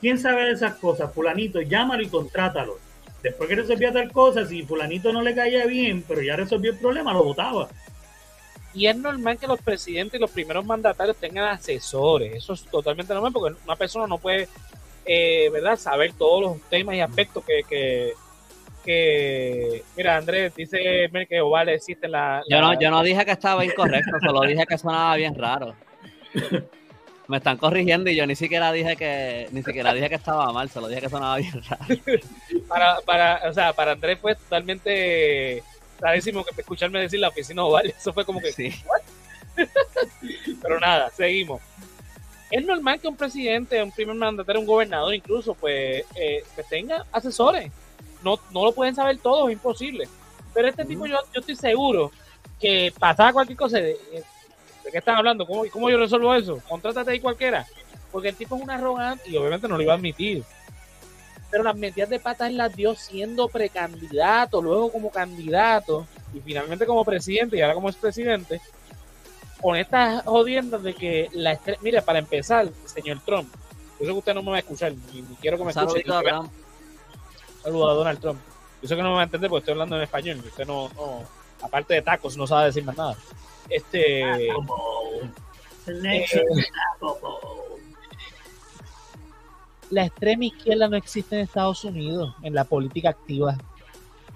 ¿Quién 0.00 0.18
sabe 0.18 0.44
de 0.44 0.52
esas 0.52 0.76
cosas? 0.76 1.12
Fulanito, 1.12 1.60
llámalo 1.60 2.02
y 2.02 2.08
contrátalo. 2.08 2.78
Después 3.22 3.48
que 3.48 3.56
resolvía 3.56 3.92
tal 3.92 4.12
cosa, 4.12 4.46
si 4.46 4.62
fulanito 4.62 5.12
no 5.12 5.22
le 5.22 5.34
caía 5.34 5.66
bien, 5.66 6.04
pero 6.06 6.22
ya 6.22 6.36
resolvió 6.36 6.70
el 6.70 6.78
problema, 6.78 7.12
lo 7.12 7.24
votaba. 7.24 7.68
Y 8.74 8.86
es 8.86 8.96
normal 8.96 9.38
que 9.38 9.48
los 9.48 9.60
presidentes 9.60 10.18
y 10.18 10.20
los 10.20 10.30
primeros 10.30 10.64
mandatarios 10.64 11.16
tengan 11.16 11.48
asesores. 11.48 12.36
Eso 12.36 12.52
es 12.52 12.64
totalmente 12.64 13.12
normal 13.12 13.32
porque 13.32 13.56
una 13.64 13.74
persona 13.74 14.06
no 14.06 14.18
puede, 14.18 14.48
eh, 15.04 15.50
¿verdad?, 15.50 15.76
saber 15.76 16.12
todos 16.12 16.42
los 16.42 16.70
temas 16.70 16.94
y 16.94 17.00
aspectos 17.00 17.44
que, 17.44 17.62
que, 17.68 18.12
mira, 19.96 20.16
Andrés 20.16 20.54
dice 20.54 21.10
que 21.28 21.40
Oval 21.40 21.68
existe 21.68 22.08
la, 22.08 22.42
Yo, 22.48 22.60
no, 22.60 22.78
yo 22.78 22.90
no 22.90 23.02
dije 23.02 23.24
que 23.24 23.32
estaba 23.32 23.64
incorrecto, 23.64 24.18
solo 24.24 24.40
dije 24.42 24.64
que 24.66 24.78
sonaba 24.78 25.16
bien 25.16 25.34
raro. 25.34 25.74
Me 27.28 27.36
están 27.36 27.58
corrigiendo 27.58 28.08
y 28.08 28.16
yo 28.16 28.26
ni 28.26 28.34
siquiera 28.34 28.72
dije 28.72 28.96
que 28.96 29.48
ni 29.52 29.62
siquiera 29.62 29.92
dije 29.92 30.08
que 30.08 30.14
estaba 30.14 30.50
mal, 30.50 30.70
solo 30.70 30.88
dije 30.88 31.02
que 31.02 31.10
sonaba 31.10 31.36
bien 31.36 31.62
raro. 31.68 31.94
para, 32.68 33.00
para, 33.02 33.48
o 33.48 33.52
sea, 33.52 33.74
para 33.74 33.92
Andrés 33.92 34.18
fue 34.18 34.34
totalmente 34.34 35.62
rarísimo 36.00 36.44
que 36.44 36.60
escucharme 36.60 37.00
decir 37.00 37.20
la 37.20 37.28
oficina 37.28 37.64
oval. 37.64 37.86
Eso 37.88 38.12
fue 38.12 38.24
como 38.24 38.40
que 38.40 38.52
sí. 38.52 38.72
Pero 40.62 40.80
nada, 40.80 41.10
seguimos. 41.10 41.60
Es 42.50 42.64
normal 42.64 42.98
que 42.98 43.08
un 43.08 43.16
presidente, 43.16 43.82
un 43.82 43.92
primer 43.92 44.16
mandatario, 44.16 44.60
un 44.60 44.66
gobernador 44.66 45.14
incluso, 45.14 45.54
pues, 45.54 46.04
eh, 46.14 46.42
pues 46.54 46.66
tenga 46.68 47.04
asesores. 47.12 47.70
No, 48.22 48.38
no 48.52 48.64
lo 48.64 48.72
pueden 48.72 48.94
saber 48.94 49.18
todos, 49.18 49.48
es 49.48 49.54
imposible. 49.54 50.08
Pero 50.54 50.68
este 50.68 50.84
tipo 50.84 51.06
yo, 51.06 51.18
yo 51.32 51.40
estoy 51.40 51.56
seguro 51.56 52.10
que 52.60 52.92
pasaba 52.98 53.32
cualquier 53.32 53.58
cosa, 53.58 53.78
eh, 53.78 53.96
¿De 54.88 54.92
qué 54.92 54.98
están 55.00 55.16
hablando? 55.16 55.46
¿Cómo, 55.46 55.64
¿Cómo 55.70 55.90
yo 55.90 55.98
resuelvo 55.98 56.34
eso? 56.34 56.62
Contrátate 56.66 57.10
ahí 57.10 57.20
cualquiera. 57.20 57.66
Porque 58.10 58.30
el 58.30 58.36
tipo 58.36 58.56
es 58.56 58.62
un 58.62 58.70
arrogante 58.70 59.28
y 59.28 59.36
obviamente 59.36 59.68
no 59.68 59.76
lo 59.76 59.82
iba 59.82 59.92
a 59.92 59.96
admitir. 59.96 60.42
Pero 61.50 61.62
las 61.62 61.76
metidas 61.76 62.08
de 62.08 62.18
patas 62.18 62.50
las 62.54 62.74
dio 62.74 62.94
siendo 62.94 63.48
precandidato, 63.48 64.62
luego 64.62 64.90
como 64.90 65.10
candidato 65.10 66.06
y 66.32 66.40
finalmente 66.40 66.86
como 66.86 67.04
presidente 67.04 67.58
y 67.58 67.60
ahora 67.60 67.74
como 67.74 67.90
expresidente. 67.90 68.62
Con 69.60 69.76
estas 69.76 70.24
jodiendas 70.24 70.82
de 70.82 70.94
que 70.94 71.28
la 71.32 71.52
estrella. 71.52 71.80
Mire, 71.82 72.00
para 72.00 72.20
empezar, 72.20 72.70
señor 72.86 73.20
Trump, 73.26 73.52
yo 74.00 74.06
sé 74.06 74.12
que 74.12 74.18
usted 74.18 74.34
no 74.34 74.42
me 74.42 74.52
va 74.52 74.56
a 74.56 74.60
escuchar, 74.60 74.94
ni, 75.12 75.22
quiero 75.38 75.58
que 75.58 75.64
me 75.64 75.70
escuche. 75.70 76.02
Saludos 77.62 77.90
a 77.90 77.94
Donald 77.94 78.20
Trump. 78.20 78.40
Yo 78.80 78.88
sé 78.88 78.96
que 78.96 79.02
no 79.02 79.10
me 79.10 79.14
va 79.16 79.20
a 79.22 79.24
entender 79.24 79.50
porque 79.50 79.60
estoy 79.60 79.72
hablando 79.72 79.96
en 79.96 80.02
español. 80.02 80.38
Usted 80.44 80.66
no, 80.66 80.88
no 80.90 81.22
aparte 81.62 81.94
de 81.94 82.02
tacos, 82.02 82.36
no 82.36 82.46
sabe 82.46 82.66
decir 82.66 82.84
más 82.84 82.96
nada. 82.96 83.16
Este. 83.68 84.20
Eh, 84.20 84.48
la 89.90 90.04
extrema 90.04 90.44
izquierda 90.44 90.88
no 90.88 90.96
existe 90.96 91.36
en 91.36 91.42
Estados 91.42 91.84
Unidos 91.84 92.34
en 92.42 92.54
la 92.54 92.64
política 92.64 93.10
activa. 93.10 93.56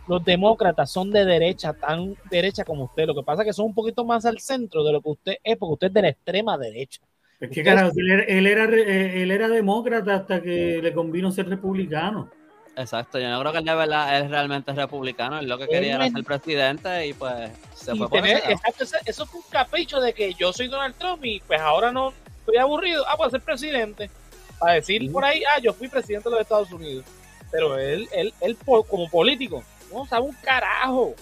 Los 0.08 0.24
demócratas 0.24 0.90
son 0.90 1.10
de 1.10 1.24
derecha, 1.24 1.74
tan 1.74 2.16
derecha 2.28 2.64
como 2.64 2.84
usted. 2.84 3.06
Lo 3.06 3.14
que 3.14 3.22
pasa 3.22 3.42
es 3.42 3.48
que 3.48 3.52
son 3.52 3.66
un 3.66 3.74
poquito 3.74 4.04
más 4.04 4.24
al 4.24 4.40
centro 4.40 4.82
de 4.82 4.92
lo 4.92 5.00
que 5.00 5.10
usted 5.10 5.34
es, 5.44 5.56
porque 5.56 5.72
usted 5.74 5.86
es 5.88 5.94
de 5.94 6.02
la 6.02 6.08
extrema 6.08 6.58
derecha. 6.58 7.00
Es 7.38 7.50
que, 7.50 7.60
él, 7.60 8.46
era, 8.46 8.64
él 8.64 9.30
era 9.30 9.48
demócrata 9.48 10.14
hasta 10.14 10.40
que 10.40 10.80
le 10.82 10.92
convino 10.92 11.30
ser 11.30 11.48
republicano. 11.48 12.30
Exacto, 12.74 13.18
yo 13.18 13.28
no 13.28 13.38
creo 13.40 13.52
que 13.52 13.58
él 13.58 13.64
de 13.64 13.74
verdad 13.74 14.18
es 14.18 14.30
realmente 14.30 14.72
republicano, 14.72 15.38
él 15.38 15.46
lo 15.46 15.58
que 15.58 15.68
quería 15.68 15.96
era 15.96 16.08
ser 16.08 16.24
presidente 16.24 17.06
y 17.06 17.12
pues 17.12 17.50
se 17.74 17.94
fue 17.94 18.08
por 18.08 18.26
Exacto, 18.26 18.84
eso, 19.04 19.26
fue 19.26 19.40
un 19.40 19.46
capricho 19.50 20.00
de 20.00 20.14
que 20.14 20.32
yo 20.34 20.52
soy 20.54 20.68
Donald 20.68 20.94
Trump 20.96 21.22
y 21.24 21.40
pues 21.40 21.60
ahora 21.60 21.92
no 21.92 22.14
estoy 22.40 22.56
aburrido, 22.56 23.04
ah, 23.08 23.16
pues 23.18 23.30
ser 23.30 23.42
presidente, 23.42 24.10
para 24.58 24.74
decir 24.74 25.10
por 25.12 25.24
ahí, 25.24 25.42
ah, 25.44 25.60
yo 25.60 25.74
fui 25.74 25.88
presidente 25.88 26.30
de 26.30 26.34
los 26.34 26.40
Estados 26.42 26.72
Unidos, 26.72 27.04
pero 27.50 27.78
él, 27.78 28.08
él, 28.12 28.32
él 28.40 28.56
como 28.64 29.08
político, 29.10 29.62
no 29.92 30.06
sabe 30.06 30.26
un 30.26 30.36
carajo. 30.36 31.14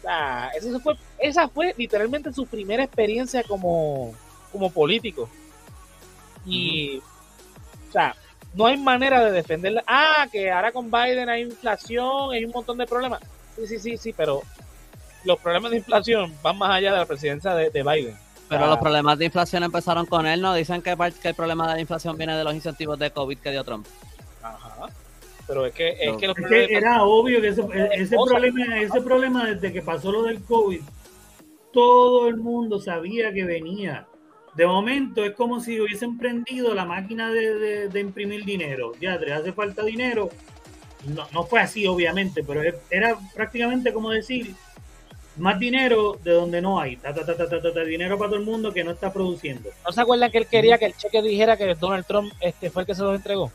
O 0.00 0.02
sea, 0.02 0.50
esa 0.54 0.80
fue, 0.80 0.96
esa 1.18 1.48
fue 1.48 1.74
literalmente 1.76 2.32
su 2.32 2.46
primera 2.46 2.84
experiencia 2.84 3.42
como, 3.42 4.14
como 4.52 4.70
político. 4.70 5.28
Y, 6.46 7.02
o 7.88 7.92
sea, 7.92 8.14
no 8.54 8.66
hay 8.66 8.76
manera 8.76 9.24
de 9.24 9.32
defenderla. 9.32 9.82
Ah, 9.86 10.26
que 10.30 10.50
ahora 10.50 10.72
con 10.72 10.90
Biden 10.90 11.28
hay 11.28 11.42
inflación, 11.42 12.32
hay 12.32 12.44
un 12.44 12.52
montón 12.52 12.78
de 12.78 12.86
problemas. 12.86 13.20
Sí, 13.56 13.66
sí, 13.66 13.78
sí, 13.78 13.96
sí, 13.96 14.12
pero 14.12 14.42
los 15.24 15.38
problemas 15.38 15.70
de 15.70 15.78
inflación 15.78 16.34
van 16.42 16.58
más 16.58 16.70
allá 16.70 16.92
de 16.92 16.98
la 16.98 17.06
presidencia 17.06 17.54
de, 17.54 17.70
Biden. 17.70 18.16
Pero 18.48 18.66
los 18.66 18.78
problemas 18.78 19.18
de 19.18 19.26
inflación 19.26 19.62
empezaron 19.62 20.06
con 20.06 20.26
él, 20.26 20.40
¿no? 20.40 20.54
Dicen 20.54 20.82
que, 20.82 20.96
que, 21.22 21.28
el 21.28 21.34
problema 21.34 21.68
de 21.68 21.74
la 21.74 21.80
inflación 21.80 22.16
viene 22.16 22.36
de 22.36 22.42
los 22.42 22.54
incentivos 22.54 22.98
de 22.98 23.10
COVID 23.10 23.38
que 23.38 23.50
dio 23.50 23.62
Trump. 23.62 23.86
Ajá. 24.42 24.88
Pero 25.46 25.66
es 25.66 25.74
que, 25.74 25.96
es 26.00 26.16
que, 26.16 26.26
los 26.28 26.36
era 26.48 27.02
obvio 27.02 27.40
que 27.40 27.48
ese, 27.48 27.62
problema, 27.62 28.80
ese 28.80 29.00
problema 29.00 29.46
desde 29.46 29.72
que 29.72 29.82
pasó 29.82 30.12
lo 30.12 30.22
del 30.22 30.42
COVID, 30.44 30.80
todo 31.72 32.28
el 32.28 32.36
mundo 32.36 32.80
sabía 32.80 33.32
que 33.32 33.44
venía 33.44 34.06
de 34.54 34.66
momento 34.66 35.24
es 35.24 35.34
como 35.34 35.60
si 35.60 35.80
hubiesen 35.80 36.18
prendido 36.18 36.74
la 36.74 36.84
máquina 36.84 37.30
de, 37.30 37.90
imprimir 38.00 38.44
dinero. 38.44 38.92
Ya, 39.00 39.18
te 39.18 39.32
hace 39.32 39.52
falta 39.52 39.84
dinero. 39.84 40.30
No, 41.06 41.26
no 41.32 41.44
fue 41.44 41.60
así, 41.60 41.86
obviamente, 41.86 42.42
pero 42.42 42.62
era 42.90 43.16
prácticamente 43.34 43.92
como 43.92 44.10
decir, 44.10 44.54
más 45.36 45.58
dinero 45.58 46.18
de 46.22 46.32
donde 46.32 46.60
no 46.60 46.80
hay. 46.80 46.96
Ta, 46.96 47.12
dinero 47.84 48.18
para 48.18 48.30
todo 48.30 48.40
el 48.40 48.46
mundo 48.46 48.72
que 48.72 48.84
no 48.84 48.90
está 48.90 49.12
produciendo. 49.12 49.70
¿No 49.84 49.92
se 49.92 50.00
acuerdan 50.00 50.30
que 50.30 50.38
él 50.38 50.46
quería 50.46 50.78
que 50.78 50.86
el 50.86 50.96
cheque 50.96 51.22
dijera 51.22 51.56
que 51.56 51.74
Donald 51.74 52.06
Trump 52.06 52.32
este, 52.40 52.70
fue 52.70 52.82
el 52.82 52.86
que 52.86 52.94
se 52.94 53.02
los 53.02 53.16
entregó? 53.16 53.50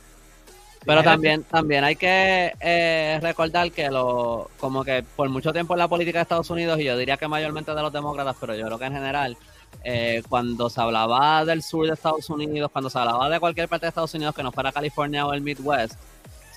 Pero 0.86 1.04
también, 1.04 1.44
también 1.44 1.84
hay 1.84 1.96
que 1.96 2.54
eh, 2.60 3.20
recordar 3.22 3.72
que 3.72 3.90
lo, 3.90 4.52
como 4.60 4.84
que 4.84 5.04
por 5.16 5.28
mucho 5.30 5.52
tiempo 5.52 5.74
en 5.74 5.80
la 5.80 5.88
política 5.88 6.20
de 6.20 6.24
Estados 6.24 6.50
Unidos, 6.52 6.80
y 6.80 6.84
yo 6.84 6.96
diría 6.96 7.18
que 7.18 7.28
mayormente 7.28 7.74
de 7.74 7.82
los 7.82 7.92
demócratas, 7.92 8.36
pero 8.40 8.56
yo 8.56 8.66
creo 8.68 8.78
que 8.78 8.86
en 8.86 8.94
general, 8.94 9.36
eh, 9.84 10.24
cuando 10.30 10.70
se 10.70 10.82
hablaba 10.82 11.46
del 11.46 11.62
sur 11.62 11.88
de 11.88 11.94
Estados 11.94 12.30
Unidos, 12.30 12.72
cuando 12.72 12.90
se 12.90 12.98
hablaba 12.98 13.30
de 13.30 13.40
cualquier 13.40 13.68
parte 13.68 13.86
de 13.86 13.90
Estados 13.90 14.14
Unidos 14.14 14.36
que 14.36 14.44
no 14.44 14.52
fuera 14.52 14.72
California 14.72 15.26
o 15.26 15.34
el 15.34 15.42
Midwest, 15.42 15.96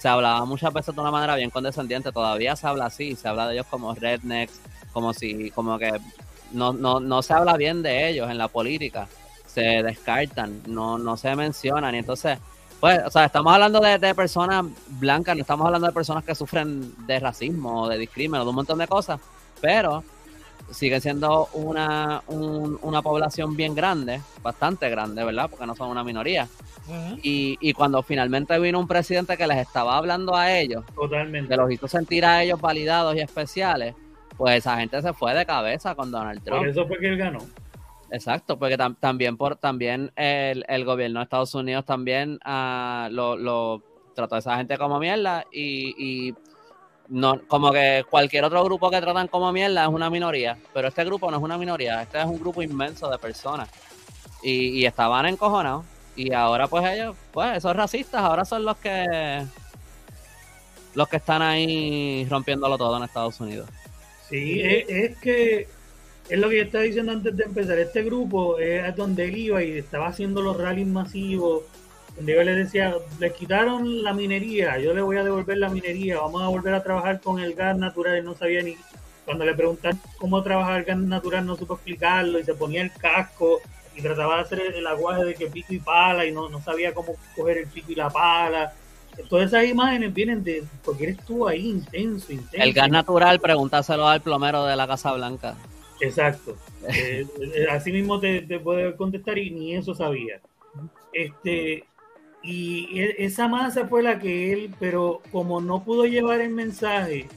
se 0.00 0.08
hablaba 0.08 0.44
muchas 0.44 0.72
veces 0.72 0.94
de 0.94 1.00
una 1.00 1.10
manera 1.10 1.34
bien 1.36 1.50
condescendiente. 1.50 2.12
Todavía 2.12 2.54
se 2.56 2.66
habla 2.66 2.86
así, 2.86 3.16
se 3.16 3.28
habla 3.28 3.48
de 3.48 3.54
ellos 3.54 3.66
como 3.68 3.94
rednecks, 3.94 4.60
como 4.92 5.12
si, 5.12 5.50
como 5.50 5.78
que 5.78 5.92
no, 6.52 6.72
no, 6.72 7.00
no 7.00 7.22
se 7.22 7.34
habla 7.34 7.56
bien 7.56 7.82
de 7.82 8.08
ellos 8.08 8.30
en 8.30 8.38
la 8.38 8.48
política. 8.48 9.08
Se 9.46 9.82
descartan, 9.82 10.62
no, 10.66 10.98
no 10.98 11.16
se 11.16 11.34
mencionan. 11.34 11.94
Y 11.94 11.98
entonces, 11.98 12.38
pues, 12.80 13.00
o 13.04 13.10
sea, 13.10 13.24
estamos 13.24 13.52
hablando 13.52 13.80
de, 13.80 14.14
personas 14.14 14.64
blancas, 14.88 15.34
no 15.34 15.42
estamos 15.42 15.66
hablando 15.66 15.88
de 15.88 15.92
personas 15.92 16.24
que 16.24 16.34
sufren 16.34 16.94
de 17.06 17.18
racismo, 17.18 17.88
de 17.88 17.98
discriminación, 17.98 18.46
de 18.46 18.50
un 18.50 18.54
montón 18.54 18.78
de 18.78 18.86
cosas, 18.86 19.20
pero 19.60 20.04
siguen 20.70 21.00
siendo 21.00 21.48
una, 21.54 22.22
una 22.26 23.02
población 23.02 23.56
bien 23.56 23.74
grande, 23.74 24.20
bastante 24.42 24.88
grande, 24.90 25.24
¿verdad? 25.24 25.48
Porque 25.48 25.66
no 25.66 25.74
son 25.74 25.90
una 25.90 26.04
minoría. 26.04 26.48
y, 27.22 27.58
y, 27.60 27.72
cuando 27.74 28.02
finalmente 28.02 28.58
vino 28.58 28.78
un 28.78 28.88
presidente 28.88 29.36
que 29.36 29.46
les 29.46 29.58
estaba 29.58 29.96
hablando 29.96 30.34
a 30.34 30.52
ellos, 30.52 30.84
Totalmente. 30.94 31.48
que 31.48 31.56
los 31.56 31.70
hizo 31.70 31.86
sentir 31.86 32.24
a 32.24 32.42
ellos 32.42 32.60
validados 32.60 33.14
y 33.14 33.20
especiales, 33.20 33.94
pues 34.36 34.56
esa 34.56 34.78
gente 34.78 35.02
se 35.02 35.12
fue 35.12 35.34
de 35.34 35.44
cabeza 35.44 35.94
con 35.94 36.10
Donald 36.10 36.42
Trump. 36.42 36.60
Por 36.60 36.68
eso 36.68 36.86
fue 36.86 36.98
que 36.98 37.08
él 37.08 37.18
ganó. 37.18 37.40
Exacto, 38.10 38.58
porque 38.58 38.78
también 39.00 39.36
por 39.36 39.56
también 39.56 40.12
el, 40.16 40.64
el, 40.66 40.84
gobierno 40.84 41.20
de 41.20 41.24
Estados 41.24 41.54
Unidos 41.54 41.84
también 41.84 42.38
uh, 42.46 43.10
lo, 43.10 43.36
lo, 43.36 43.82
trató 44.14 44.36
a 44.36 44.38
esa 44.38 44.56
gente 44.56 44.78
como 44.78 44.98
mierda 44.98 45.44
y, 45.52 45.94
y 45.98 46.34
no, 47.08 47.40
como 47.46 47.72
que 47.72 48.04
cualquier 48.08 48.44
otro 48.44 48.62
grupo 48.64 48.90
que 48.90 49.00
tratan 49.00 49.28
como 49.28 49.52
mierda 49.52 49.84
es 49.84 49.88
una 49.88 50.10
minoría, 50.10 50.58
pero 50.74 50.88
este 50.88 51.04
grupo 51.04 51.30
no 51.30 51.38
es 51.38 51.42
una 51.42 51.56
minoría, 51.56 52.02
este 52.02 52.18
es 52.18 52.24
un 52.24 52.38
grupo 52.38 52.62
inmenso 52.62 53.08
de 53.10 53.18
personas. 53.18 53.68
Y, 54.42 54.80
y 54.80 54.86
estaban 54.86 55.26
encojonados. 55.26 55.84
Y 56.14 56.32
ahora 56.32 56.66
pues 56.66 56.84
ellos, 56.92 57.16
pues 57.32 57.56
esos 57.58 57.74
racistas 57.74 58.22
ahora 58.22 58.44
son 58.44 58.64
los 58.64 58.76
que 58.76 59.44
los 60.94 61.08
que 61.08 61.16
están 61.18 61.42
ahí 61.42 62.26
rompiéndolo 62.28 62.76
todo 62.76 62.96
en 62.96 63.04
Estados 63.04 63.40
Unidos. 63.40 63.68
Sí, 64.28 64.60
es, 64.60 65.16
que 65.18 65.68
es 66.28 66.38
lo 66.38 66.48
que 66.48 66.56
yo 66.56 66.62
estaba 66.64 66.84
diciendo 66.84 67.12
antes 67.12 67.36
de 67.36 67.44
empezar. 67.44 67.78
Este 67.78 68.02
grupo 68.02 68.58
es 68.58 68.94
donde 68.96 69.26
él 69.26 69.36
iba 69.36 69.62
y 69.62 69.78
estaba 69.78 70.08
haciendo 70.08 70.42
los 70.42 70.56
rallies 70.56 70.88
masivos 70.88 71.62
donde 72.18 72.34
yo 72.34 72.42
le 72.42 72.54
decía, 72.56 72.94
les 73.20 73.32
quitaron 73.32 74.02
la 74.02 74.12
minería, 74.12 74.76
yo 74.78 74.92
le 74.92 75.02
voy 75.02 75.16
a 75.18 75.24
devolver 75.24 75.56
la 75.56 75.68
minería, 75.68 76.18
vamos 76.18 76.42
a 76.42 76.48
volver 76.48 76.74
a 76.74 76.82
trabajar 76.82 77.20
con 77.20 77.38
el 77.38 77.54
gas 77.54 77.78
natural, 77.78 78.18
y 78.18 78.22
no 78.22 78.34
sabía 78.34 78.60
ni, 78.60 78.76
cuando 79.24 79.44
le 79.44 79.54
preguntan 79.54 80.00
cómo 80.18 80.42
trabajar 80.42 80.80
el 80.80 80.84
gas 80.84 80.98
natural 80.98 81.46
no 81.46 81.54
supo 81.54 81.74
explicarlo 81.74 82.40
y 82.40 82.44
se 82.44 82.54
ponía 82.54 82.82
el 82.82 82.90
casco 82.90 83.60
y 83.94 84.02
trataba 84.02 84.36
de 84.36 84.40
hacer 84.40 84.60
el, 84.74 84.86
aguaje 84.86 85.24
de 85.26 85.34
que 85.34 85.46
pico 85.46 85.72
y 85.74 85.78
pala 85.78 86.26
y 86.26 86.32
no, 86.32 86.48
no 86.48 86.60
sabía 86.60 86.92
cómo 86.92 87.14
coger 87.36 87.58
el 87.58 87.66
pico 87.66 87.92
y 87.92 87.94
la 87.94 88.10
pala. 88.10 88.72
Todas 89.28 89.48
esas 89.48 89.66
imágenes 89.66 90.14
vienen 90.14 90.42
de 90.42 90.64
porque 90.84 91.04
él 91.04 91.10
estuvo 91.10 91.46
ahí 91.46 91.68
intenso, 91.68 92.32
intenso. 92.32 92.56
El 92.56 92.72
gas 92.72 92.88
natural, 92.88 93.38
pregúntaselo 93.38 94.08
al 94.08 94.22
plomero 94.22 94.64
de 94.64 94.76
la 94.76 94.86
Casa 94.86 95.12
Blanca. 95.12 95.56
Exacto. 96.00 96.56
eh, 96.88 97.26
así 97.70 97.92
mismo 97.92 98.18
te, 98.18 98.42
te 98.42 98.58
puede 98.58 98.96
contestar 98.96 99.38
y 99.38 99.50
ni 99.50 99.74
eso 99.74 99.94
sabía. 99.94 100.40
Este, 101.12 101.84
y 102.42 103.00
esa 103.18 103.48
masa 103.48 103.86
fue 103.88 104.02
la 104.02 104.18
que 104.18 104.52
él, 104.52 104.74
pero 104.78 105.22
como 105.32 105.60
no 105.60 105.84
pudo 105.84 106.04
llevar 106.04 106.40
el 106.40 106.50
mensaje 106.50 107.28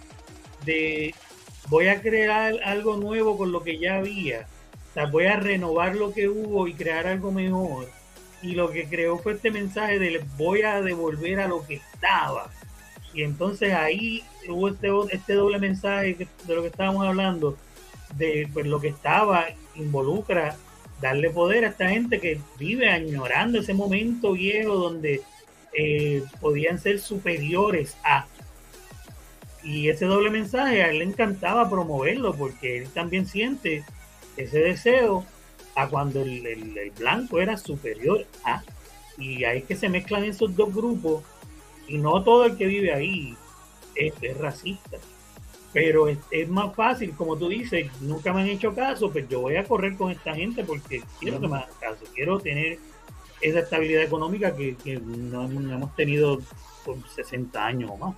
de 0.65 1.13
voy 1.69 1.87
a 1.87 2.01
crear 2.01 2.55
algo 2.63 2.97
nuevo 2.97 3.37
con 3.37 3.51
lo 3.51 3.63
que 3.63 3.79
ya 3.79 3.97
había, 3.97 4.47
o 4.91 4.93
sea, 4.93 5.05
voy 5.05 5.25
a 5.25 5.37
renovar 5.37 5.95
lo 5.95 6.13
que 6.13 6.27
hubo 6.27 6.67
y 6.67 6.73
crear 6.73 7.07
algo 7.07 7.31
mejor. 7.31 7.87
Y 8.41 8.55
lo 8.55 8.71
que 8.71 8.89
creó 8.89 9.17
fue 9.19 9.33
este 9.33 9.49
mensaje 9.49 9.99
de 9.99 10.21
voy 10.37 10.63
a 10.63 10.81
devolver 10.81 11.39
a 11.39 11.47
lo 11.47 11.65
que 11.65 11.75
estaba. 11.75 12.49
Y 13.13 13.23
entonces 13.23 13.73
ahí 13.73 14.23
hubo 14.49 14.67
este, 14.67 14.89
este 15.11 15.33
doble 15.33 15.59
mensaje 15.59 16.27
de 16.45 16.55
lo 16.55 16.61
que 16.61 16.67
estábamos 16.67 17.07
hablando, 17.07 17.57
de 18.17 18.49
pues 18.51 18.65
lo 18.65 18.81
que 18.81 18.89
estaba 18.89 19.45
involucra 19.75 20.57
darle 21.01 21.29
poder 21.31 21.65
a 21.65 21.69
esta 21.69 21.89
gente 21.89 22.19
que 22.19 22.39
vive 22.57 22.89
añorando 22.89 23.59
ese 23.59 23.73
momento 23.73 24.33
viejo 24.33 24.75
donde 24.75 25.21
eh, 25.73 26.23
podían 26.39 26.79
ser 26.79 26.99
superiores 26.99 27.97
a. 28.03 28.27
Y 29.63 29.89
ese 29.89 30.05
doble 30.05 30.29
mensaje 30.29 30.83
a 30.83 30.89
él 30.89 30.99
le 30.99 31.05
encantaba 31.05 31.69
promoverlo 31.69 32.33
porque 32.33 32.77
él 32.77 32.89
también 32.89 33.25
siente 33.25 33.83
ese 34.37 34.59
deseo 34.59 35.25
a 35.75 35.87
cuando 35.87 36.21
el, 36.21 36.91
blanco 36.97 37.41
era 37.41 37.57
superior 37.57 38.25
a. 38.43 38.63
Y 39.17 39.43
ahí 39.43 39.63
que 39.63 39.75
se 39.75 39.89
mezclan 39.89 40.23
esos 40.23 40.55
dos 40.55 40.73
grupos 40.73 41.23
y 41.87 41.97
no 41.97 42.23
todo 42.23 42.45
el 42.45 42.57
que 42.57 42.65
vive 42.65 42.93
ahí 42.93 43.35
es 43.95 44.37
racista 44.37 44.97
pero 45.73 46.07
es, 46.07 46.17
es, 46.31 46.49
más 46.49 46.75
fácil, 46.75 47.13
como 47.15 47.37
tú 47.37 47.47
dices, 47.47 47.89
nunca 48.01 48.33
me 48.33 48.41
han 48.41 48.49
hecho 48.49 48.73
caso, 48.73 49.11
pues 49.11 49.27
yo 49.29 49.41
voy 49.41 49.55
a 49.55 49.63
correr 49.63 49.95
con 49.95 50.11
esta 50.11 50.35
gente 50.35 50.63
porque 50.63 51.03
quiero 51.19 51.39
que 51.39 51.47
me 51.47 51.57
hagan 51.57 51.69
caso, 51.79 52.03
quiero 52.13 52.39
tener 52.39 52.77
esa 53.41 53.59
estabilidad 53.59 54.03
económica 54.03 54.55
que, 54.55 54.75
que 54.75 54.99
no, 54.99 55.47
no, 55.47 55.73
hemos 55.73 55.95
tenido 55.95 56.39
por 56.85 56.97
60 57.07 57.65
años 57.65 57.91
o 57.93 57.97
más. 57.97 58.15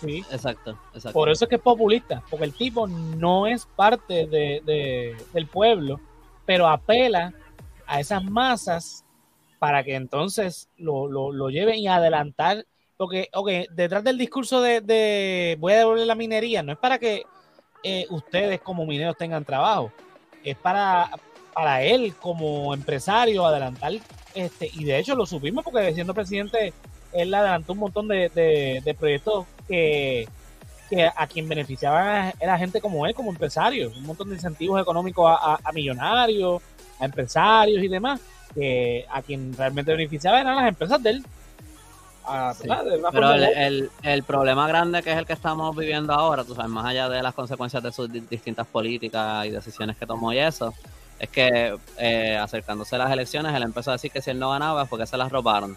Sí, 0.00 0.24
exacto, 0.30 0.78
exacto. 0.94 1.12
Por 1.12 1.28
eso 1.28 1.44
es 1.44 1.48
que 1.48 1.56
es 1.56 1.62
populista, 1.62 2.22
porque 2.30 2.46
el 2.46 2.54
tipo 2.54 2.86
no 2.86 3.46
es 3.46 3.66
parte 3.66 4.26
de, 4.26 4.62
de, 4.64 5.16
del 5.32 5.46
pueblo, 5.46 6.00
pero 6.46 6.66
apela 6.66 7.34
a 7.86 8.00
esas 8.00 8.24
masas 8.24 9.04
para 9.58 9.84
que 9.84 9.94
entonces 9.94 10.68
lo, 10.78 11.06
lo, 11.06 11.32
lo 11.32 11.50
lleven 11.50 11.76
y 11.76 11.86
adelantar 11.86 12.64
porque, 13.00 13.30
ok, 13.32 13.48
detrás 13.70 14.04
del 14.04 14.18
discurso 14.18 14.60
de, 14.60 14.82
de, 14.82 15.56
voy 15.58 15.72
a 15.72 15.78
devolver 15.78 16.06
la 16.06 16.14
minería, 16.14 16.62
no 16.62 16.72
es 16.72 16.76
para 16.76 16.98
que 16.98 17.22
eh, 17.82 18.04
ustedes 18.10 18.60
como 18.60 18.84
mineros 18.84 19.16
tengan 19.16 19.42
trabajo, 19.42 19.90
es 20.44 20.54
para, 20.58 21.10
para 21.54 21.82
él 21.82 22.14
como 22.20 22.74
empresario 22.74 23.46
adelantar, 23.46 23.92
este, 24.34 24.70
y 24.74 24.84
de 24.84 24.98
hecho 24.98 25.14
lo 25.14 25.24
supimos 25.24 25.64
porque 25.64 25.94
siendo 25.94 26.12
presidente, 26.12 26.74
él 27.14 27.32
adelantó 27.32 27.72
un 27.72 27.78
montón 27.78 28.06
de, 28.06 28.28
de, 28.34 28.82
de 28.84 28.94
proyectos 28.94 29.46
que, 29.66 30.28
que, 30.90 31.06
a 31.06 31.26
quien 31.26 31.48
beneficiaban 31.48 32.34
era 32.38 32.58
gente 32.58 32.82
como 32.82 33.06
él, 33.06 33.14
como 33.14 33.30
empresario, 33.30 33.92
un 33.96 34.04
montón 34.04 34.28
de 34.28 34.34
incentivos 34.34 34.78
económicos 34.78 35.26
a, 35.26 35.54
a, 35.54 35.60
a 35.64 35.72
millonarios, 35.72 36.60
a 36.98 37.06
empresarios 37.06 37.82
y 37.82 37.88
demás, 37.88 38.20
que 38.52 39.06
a 39.10 39.22
quien 39.22 39.56
realmente 39.56 39.90
beneficiaba 39.90 40.38
eran 40.38 40.56
las 40.56 40.68
empresas 40.68 41.02
de 41.02 41.10
él. 41.12 41.24
A, 42.30 42.54
sí. 42.54 42.68
Pero 43.12 43.32
el, 43.32 43.44
el, 43.44 43.90
el, 44.02 44.22
problema 44.22 44.68
grande 44.68 45.02
que 45.02 45.12
es 45.12 45.18
el 45.18 45.26
que 45.26 45.32
estamos 45.32 45.74
viviendo 45.76 46.12
ahora, 46.12 46.44
tú 46.44 46.54
sabes, 46.54 46.70
más 46.70 46.86
allá 46.86 47.08
de 47.08 47.22
las 47.22 47.34
consecuencias 47.34 47.82
de 47.82 47.92
sus 47.92 48.10
distintas 48.28 48.66
políticas 48.66 49.46
y 49.46 49.50
decisiones 49.50 49.96
que 49.96 50.06
tomó 50.06 50.32
y 50.32 50.38
eso, 50.38 50.72
es 51.18 51.28
que 51.28 51.76
eh, 51.98 52.36
acercándose 52.36 52.96
a 52.96 52.98
las 52.98 53.12
elecciones, 53.12 53.54
él 53.54 53.62
empezó 53.62 53.90
a 53.90 53.94
decir 53.94 54.10
que 54.10 54.22
si 54.22 54.30
él 54.30 54.38
no 54.38 54.50
ganaba 54.50 54.86
porque 54.86 55.06
se 55.06 55.16
las 55.16 55.30
robaron. 55.30 55.76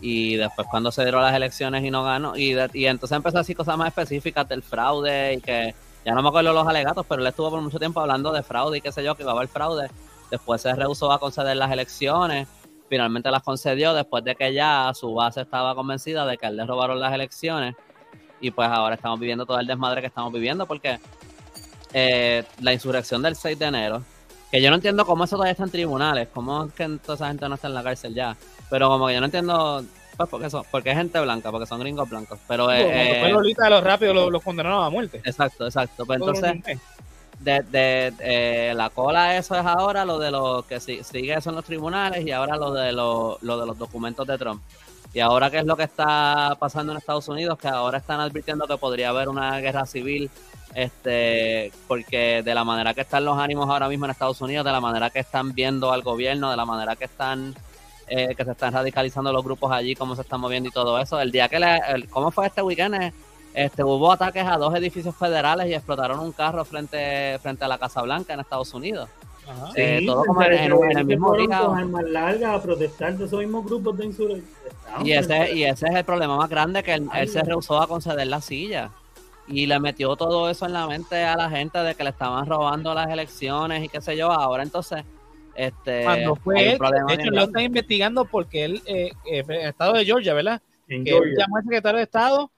Y 0.00 0.34
después 0.34 0.66
cuando 0.68 0.90
se 0.90 1.02
dieron 1.02 1.22
las 1.22 1.34
elecciones 1.34 1.84
y 1.84 1.90
no 1.90 2.02
ganó, 2.02 2.36
y, 2.36 2.54
de, 2.54 2.68
y 2.72 2.86
entonces 2.86 3.16
empezó 3.16 3.38
a 3.38 3.40
decir 3.42 3.56
cosas 3.56 3.78
más 3.78 3.88
específicas 3.88 4.48
del 4.48 4.62
fraude 4.62 5.34
y 5.34 5.40
que, 5.40 5.74
ya 6.04 6.14
no 6.14 6.22
me 6.22 6.28
acuerdo 6.28 6.52
los 6.52 6.66
alegatos, 6.66 7.06
pero 7.08 7.22
él 7.22 7.28
estuvo 7.28 7.50
por 7.50 7.60
mucho 7.60 7.78
tiempo 7.78 8.00
hablando 8.00 8.32
de 8.32 8.42
fraude 8.42 8.78
y 8.78 8.80
qué 8.80 8.90
sé 8.90 9.04
yo, 9.04 9.14
que 9.14 9.22
iba 9.22 9.32
a 9.32 9.36
haber 9.36 9.48
fraude. 9.48 9.88
Después 10.30 10.60
se 10.62 10.74
rehusó 10.74 11.12
a 11.12 11.20
conceder 11.20 11.56
las 11.56 11.70
elecciones 11.70 12.48
finalmente 12.92 13.30
las 13.30 13.42
concedió 13.42 13.94
después 13.94 14.22
de 14.22 14.36
que 14.36 14.52
ya 14.52 14.92
su 14.92 15.14
base 15.14 15.40
estaba 15.40 15.74
convencida 15.74 16.26
de 16.26 16.36
que 16.36 16.44
él 16.44 16.58
le 16.58 16.66
robaron 16.66 17.00
las 17.00 17.14
elecciones. 17.14 17.74
Y 18.38 18.50
pues 18.50 18.68
ahora 18.68 18.96
estamos 18.96 19.18
viviendo 19.18 19.46
todo 19.46 19.58
el 19.58 19.66
desmadre 19.66 20.02
que 20.02 20.08
estamos 20.08 20.30
viviendo 20.30 20.66
porque 20.66 21.00
eh, 21.94 22.44
la 22.60 22.70
insurrección 22.74 23.22
del 23.22 23.34
6 23.34 23.58
de 23.58 23.64
enero, 23.64 24.02
que 24.50 24.60
yo 24.60 24.68
no 24.68 24.76
entiendo 24.76 25.06
cómo 25.06 25.24
eso 25.24 25.36
todavía 25.36 25.52
está 25.52 25.64
en 25.64 25.70
tribunales, 25.70 26.28
cómo 26.34 26.64
es 26.66 26.74
que 26.74 26.86
toda 27.02 27.14
esa 27.14 27.28
gente 27.28 27.48
no 27.48 27.54
está 27.54 27.68
en 27.68 27.74
la 27.74 27.82
cárcel 27.82 28.12
ya, 28.12 28.36
pero 28.68 28.90
como 28.90 29.06
que 29.06 29.14
yo 29.14 29.20
no 29.20 29.26
entiendo 29.26 29.82
pues 30.18 30.28
porque, 30.28 30.50
son, 30.50 30.62
porque 30.70 30.90
es 30.90 30.96
gente 30.98 31.18
blanca, 31.18 31.50
porque 31.50 31.64
son 31.64 31.80
gringos 31.80 32.10
blancos, 32.10 32.38
pero... 32.46 32.70
Eh, 32.70 33.20
fue 33.20 33.30
Lolita 33.30 33.64
de 33.64 33.70
los 33.70 33.82
rápidos 33.82 34.14
los, 34.14 34.30
los 34.30 34.42
condenaron 34.42 34.84
a 34.84 34.90
muerte. 34.90 35.22
Exacto, 35.24 35.64
exacto, 35.64 36.04
pues 36.04 36.20
entonces 36.20 36.78
de, 37.42 37.62
de 37.62 38.12
eh, 38.20 38.72
la 38.74 38.90
cola 38.90 39.36
eso 39.36 39.54
es 39.54 39.64
ahora 39.64 40.04
lo 40.04 40.18
de 40.18 40.30
lo 40.30 40.64
que 40.68 40.80
si, 40.80 41.02
sigue 41.02 41.34
eso 41.34 41.50
en 41.50 41.56
los 41.56 41.64
tribunales 41.64 42.26
y 42.26 42.30
ahora 42.30 42.56
lo 42.56 42.72
de 42.72 42.92
lo, 42.92 43.38
lo, 43.42 43.60
de 43.60 43.66
los 43.66 43.78
documentos 43.78 44.26
de 44.26 44.38
Trump. 44.38 44.62
Y 45.14 45.20
ahora 45.20 45.50
qué 45.50 45.58
es 45.58 45.66
lo 45.66 45.76
que 45.76 45.82
está 45.82 46.56
pasando 46.58 46.92
en 46.92 46.98
Estados 46.98 47.28
Unidos, 47.28 47.58
que 47.58 47.68
ahora 47.68 47.98
están 47.98 48.20
advirtiendo 48.20 48.66
que 48.66 48.78
podría 48.78 49.10
haber 49.10 49.28
una 49.28 49.58
guerra 49.60 49.84
civil, 49.84 50.30
este, 50.74 51.70
porque 51.86 52.42
de 52.42 52.54
la 52.54 52.64
manera 52.64 52.94
que 52.94 53.02
están 53.02 53.26
los 53.26 53.38
ánimos 53.38 53.68
ahora 53.68 53.88
mismo 53.90 54.06
en 54.06 54.12
Estados 54.12 54.40
Unidos, 54.40 54.64
de 54.64 54.72
la 54.72 54.80
manera 54.80 55.10
que 55.10 55.18
están 55.18 55.52
viendo 55.52 55.92
al 55.92 56.02
gobierno, 56.02 56.50
de 56.50 56.56
la 56.56 56.64
manera 56.64 56.96
que 56.96 57.04
están 57.04 57.54
eh, 58.08 58.34
que 58.34 58.44
se 58.44 58.50
están 58.50 58.72
radicalizando 58.72 59.32
los 59.32 59.44
grupos 59.44 59.72
allí, 59.72 59.94
cómo 59.94 60.14
se 60.14 60.22
están 60.22 60.40
moviendo 60.40 60.68
y 60.68 60.72
todo 60.72 60.98
eso. 60.98 61.20
El 61.20 61.30
día 61.30 61.48
que 61.48 61.56
el, 61.56 62.08
¿cómo 62.08 62.30
fue 62.30 62.46
este 62.46 62.60
weekend? 62.60 63.12
Este, 63.54 63.84
hubo 63.84 64.10
ataques 64.10 64.44
a 64.44 64.56
dos 64.56 64.74
edificios 64.74 65.14
federales 65.14 65.66
y 65.68 65.74
explotaron 65.74 66.20
un 66.20 66.32
carro 66.32 66.64
frente, 66.64 67.38
frente 67.40 67.64
a 67.64 67.68
la 67.68 67.78
Casa 67.78 68.00
Blanca 68.02 68.32
en 68.32 68.40
Estados 68.40 68.72
Unidos. 68.72 69.08
Eh, 69.74 70.04
todo 70.06 70.24
como 70.24 70.42
en, 70.42 70.52
el 70.52 71.04
mismo 71.04 71.36
día. 71.36 71.58
armas 71.58 72.04
largas 72.04 72.54
a 72.54 72.62
protestar 72.62 73.16
de 73.16 73.24
esos 73.24 73.40
mismos 73.40 73.64
grupos 73.64 73.98
de 73.98 74.06
insurrección. 74.06 74.46
Y 75.04 75.12
ese, 75.12 75.52
y 75.54 75.64
ese 75.64 75.86
es 75.86 75.94
el 75.94 76.04
problema 76.04 76.36
más 76.36 76.48
grande, 76.48 76.82
que 76.82 76.94
él, 76.94 77.28
se 77.28 77.42
rehusó 77.42 77.80
a 77.80 77.86
conceder 77.86 78.26
la 78.26 78.40
silla. 78.40 78.90
Y 79.48 79.66
le 79.66 79.78
metió 79.80 80.16
todo 80.16 80.48
eso 80.48 80.66
en 80.66 80.72
la 80.72 80.86
mente 80.86 81.24
a 81.24 81.36
la 81.36 81.50
gente 81.50 81.78
de 81.78 81.94
que 81.94 82.04
le 82.04 82.10
estaban 82.10 82.46
robando 82.46 82.94
las 82.94 83.10
elecciones 83.10 83.84
y 83.84 83.88
qué 83.88 84.00
sé 84.00 84.16
yo. 84.16 84.30
Ahora 84.30 84.62
entonces... 84.62 85.04
Este, 85.54 86.04
Cuando 86.04 86.34
fue 86.36 86.72
él, 86.72 86.78
de 86.78 87.14
hecho 87.14 87.30
lo 87.30 87.42
están 87.42 87.62
investigando 87.64 88.24
porque 88.24 88.64
él, 88.64 88.82
eh, 88.86 89.10
eh, 89.30 89.44
el 89.46 89.66
estado 89.66 89.92
de 89.92 90.06
Georgia, 90.06 90.32
¿verdad? 90.32 90.62
En 90.88 91.04
que 91.04 91.10
Georgia. 91.10 91.34
llamó 91.40 91.58
al 91.58 91.62
secretario 91.64 91.98
de 91.98 92.04
Estado 92.04 92.50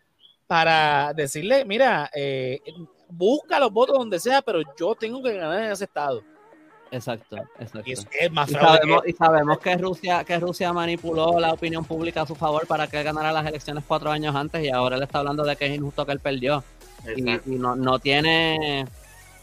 para 0.47 1.13
decirle, 1.15 1.65
mira, 1.65 2.11
eh, 2.15 2.61
busca 3.09 3.59
los 3.59 3.73
votos 3.73 3.99
donde 3.99 4.19
sea, 4.19 4.43
pero 4.43 4.61
yo 4.79 4.95
tengo 4.95 5.23
que 5.23 5.35
ganar 5.35 5.65
en 5.65 5.73
ese 5.73 5.85
estado. 5.85 6.23
Exacto, 6.91 7.37
exacto. 7.59 7.83
Y, 7.91 7.93
es, 7.93 8.31
más 8.31 8.51
y, 8.51 8.55
sabemos, 8.55 9.03
que... 9.03 9.11
y 9.11 9.13
sabemos 9.15 9.59
que 9.59 9.77
Rusia, 9.77 10.25
que 10.25 10.39
Rusia 10.39 10.73
manipuló 10.73 11.41
la 11.41 11.53
opinión 11.53 11.85
pública 11.85 12.23
a 12.23 12.27
su 12.27 12.37
favor 12.37 12.67
para 12.67 12.87
que 12.87 12.99
él 12.99 13.05
ganara 13.05 13.33
las 13.33 13.47
elecciones 13.47 13.83
cuatro 13.87 14.11
años 14.11 14.35
antes 14.37 14.63
y 14.63 14.71
ahora 14.71 14.97
él 14.97 15.03
está 15.03 15.19
hablando 15.19 15.43
de 15.43 15.57
que 15.57 15.67
es 15.67 15.75
injusto 15.75 16.07
que 16.07 16.13
él 16.13 16.21
perdió. 16.21 16.63
Y, 17.17 17.29
y, 17.31 17.59
no, 17.59 17.75
no 17.75 17.99
tiene 17.99 18.87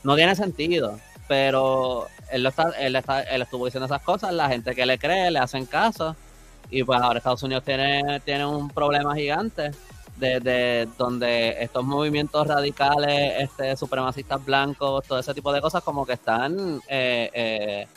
no 0.03 0.15
tiene 0.15 0.35
sentido. 0.35 0.99
Pero 1.27 2.07
él, 2.31 2.43
lo 2.43 2.49
está, 2.49 2.71
él, 2.79 2.95
está, 2.95 3.21
él 3.23 3.41
estuvo 3.41 3.65
diciendo 3.65 3.85
esas 3.85 4.01
cosas, 4.01 4.33
la 4.33 4.49
gente 4.49 4.75
que 4.75 4.85
le 4.85 4.97
cree 4.97 5.31
le 5.31 5.39
hacen 5.39 5.65
caso. 5.65 6.15
Y 6.69 6.83
pues 6.83 7.01
ahora 7.01 7.17
Estados 7.17 7.43
Unidos 7.43 7.63
tiene, 7.63 8.21
tiene 8.21 8.45
un 8.45 8.69
problema 8.69 9.15
gigante 9.15 9.71
de, 10.21 10.87
donde 10.97 11.57
estos 11.59 11.83
movimientos 11.83 12.47
radicales, 12.47 13.33
este, 13.39 13.75
supremacistas 13.75 14.43
blancos, 14.43 15.05
todo 15.07 15.19
ese 15.19 15.33
tipo 15.33 15.51
de 15.51 15.61
cosas 15.61 15.83
como 15.83 16.05
que 16.05 16.13
están, 16.13 16.81
eh, 16.87 17.29
eh, 17.33 17.87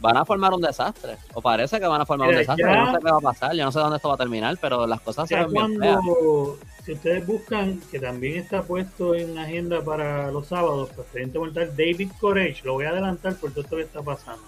van 0.00 0.16
a 0.16 0.24
formar 0.24 0.52
un 0.52 0.60
desastre, 0.60 1.16
o 1.34 1.42
parece 1.42 1.78
que 1.78 1.86
van 1.86 2.00
a 2.00 2.06
formar 2.06 2.28
un 2.28 2.36
desastre, 2.36 2.64
yo 2.64 2.84
no 2.84 2.92
sé 2.92 2.98
qué 2.98 3.10
va 3.10 3.18
a 3.18 3.20
pasar, 3.20 3.54
yo 3.54 3.64
no 3.64 3.72
sé 3.72 3.78
dónde 3.78 3.96
esto 3.96 4.08
va 4.08 4.14
a 4.14 4.18
terminar, 4.18 4.56
pero 4.60 4.86
las 4.86 5.00
cosas 5.00 5.28
se 5.28 5.46
cuando, 5.46 6.58
Si 6.84 6.92
ustedes 6.92 7.26
buscan, 7.26 7.80
que 7.90 8.00
también 8.00 8.38
está 8.38 8.62
puesto 8.62 9.14
en 9.14 9.38
agenda 9.38 9.82
para 9.82 10.30
los 10.30 10.48
sábados, 10.48 10.90
presidente 10.90 11.38
mortal 11.38 11.70
David 11.76 12.10
Koresh, 12.20 12.64
lo 12.64 12.74
voy 12.74 12.86
a 12.86 12.90
adelantar 12.90 13.36
por 13.36 13.50
todo 13.52 13.60
esto 13.62 13.76
que 13.76 13.82
está 13.82 14.02
pasando. 14.02 14.42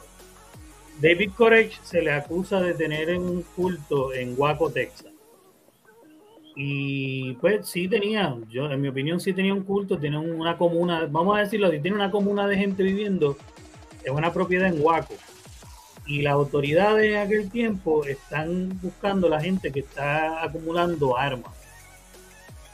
David 1.00 1.30
Koresh 1.36 1.78
se 1.82 2.00
le 2.00 2.12
acusa 2.12 2.60
de 2.60 2.72
tener 2.72 3.16
un 3.18 3.42
culto 3.54 4.14
en 4.14 4.34
Waco, 4.36 4.70
Texas 4.70 5.15
y 6.58 7.34
pues 7.34 7.68
sí 7.68 7.86
tenía, 7.86 8.34
yo 8.48 8.70
en 8.70 8.80
mi 8.80 8.88
opinión 8.88 9.20
sí 9.20 9.34
tenía 9.34 9.52
un 9.52 9.62
culto, 9.62 9.98
tiene 9.98 10.16
una 10.16 10.56
comuna, 10.56 11.06
vamos 11.08 11.36
a 11.36 11.40
decirlo, 11.40 11.70
si 11.70 11.80
tiene 11.80 11.98
una 11.98 12.10
comuna 12.10 12.48
de 12.48 12.56
gente 12.56 12.82
viviendo, 12.82 13.36
es 14.02 14.10
una 14.10 14.32
propiedad 14.32 14.68
en 14.68 14.82
Huaco. 14.82 15.14
Y 16.06 16.22
las 16.22 16.32
autoridades 16.32 17.10
en 17.10 17.18
aquel 17.18 17.50
tiempo 17.50 18.06
están 18.06 18.80
buscando 18.80 19.28
la 19.28 19.40
gente 19.40 19.70
que 19.70 19.80
está 19.80 20.42
acumulando 20.42 21.18
armas. 21.18 21.52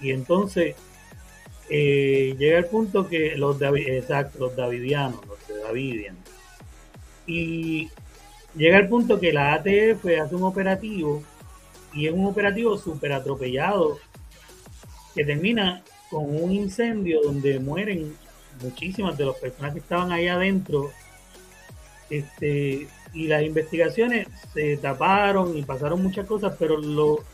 Y 0.01 0.11
entonces 0.13 0.77
eh, 1.69 2.37
llega 2.39 2.59
el 2.59 2.67
punto 2.67 3.09
que 3.09 3.37
los, 3.37 3.61
exacto, 3.61 4.39
los 4.39 4.55
davidianos, 4.55 5.27
los 5.27 5.49
de 5.49 5.59
Davidian. 5.59 6.17
Y 7.27 7.89
llega 8.55 8.79
el 8.79 8.89
punto 8.89 9.19
que 9.19 9.33
la 9.33 9.55
ATF 9.55 10.05
hace 10.23 10.35
un 10.37 10.45
operativo 10.45 11.25
y 11.95 12.07
es 12.07 12.13
un 12.13 12.27
operativo 12.27 12.77
súper 12.79 13.13
atropellado 13.13 13.99
que 15.15 15.25
termina 15.25 15.83
con 16.11 16.25
un 16.25 16.53
incendio 16.53 17.21
donde 17.23 17.59
mueren 17.59 18.17
muchísimas 18.63 19.17
de 19.17 19.27
las 19.27 19.37
personas 19.37 19.73
que 19.73 19.81
estaban 19.81 20.13
ahí 20.13 20.29
adentro 20.29 20.91
este, 22.11 22.87
y 23.15 23.27
las 23.27 23.43
investigaciones 23.43 24.29
se 24.53 24.77
taparon 24.77 25.57
y 25.57 25.63
pasaron 25.63 26.03
muchas 26.03 26.27
cosas, 26.27 26.55
pero 26.59 26.79
lo, 26.79 27.25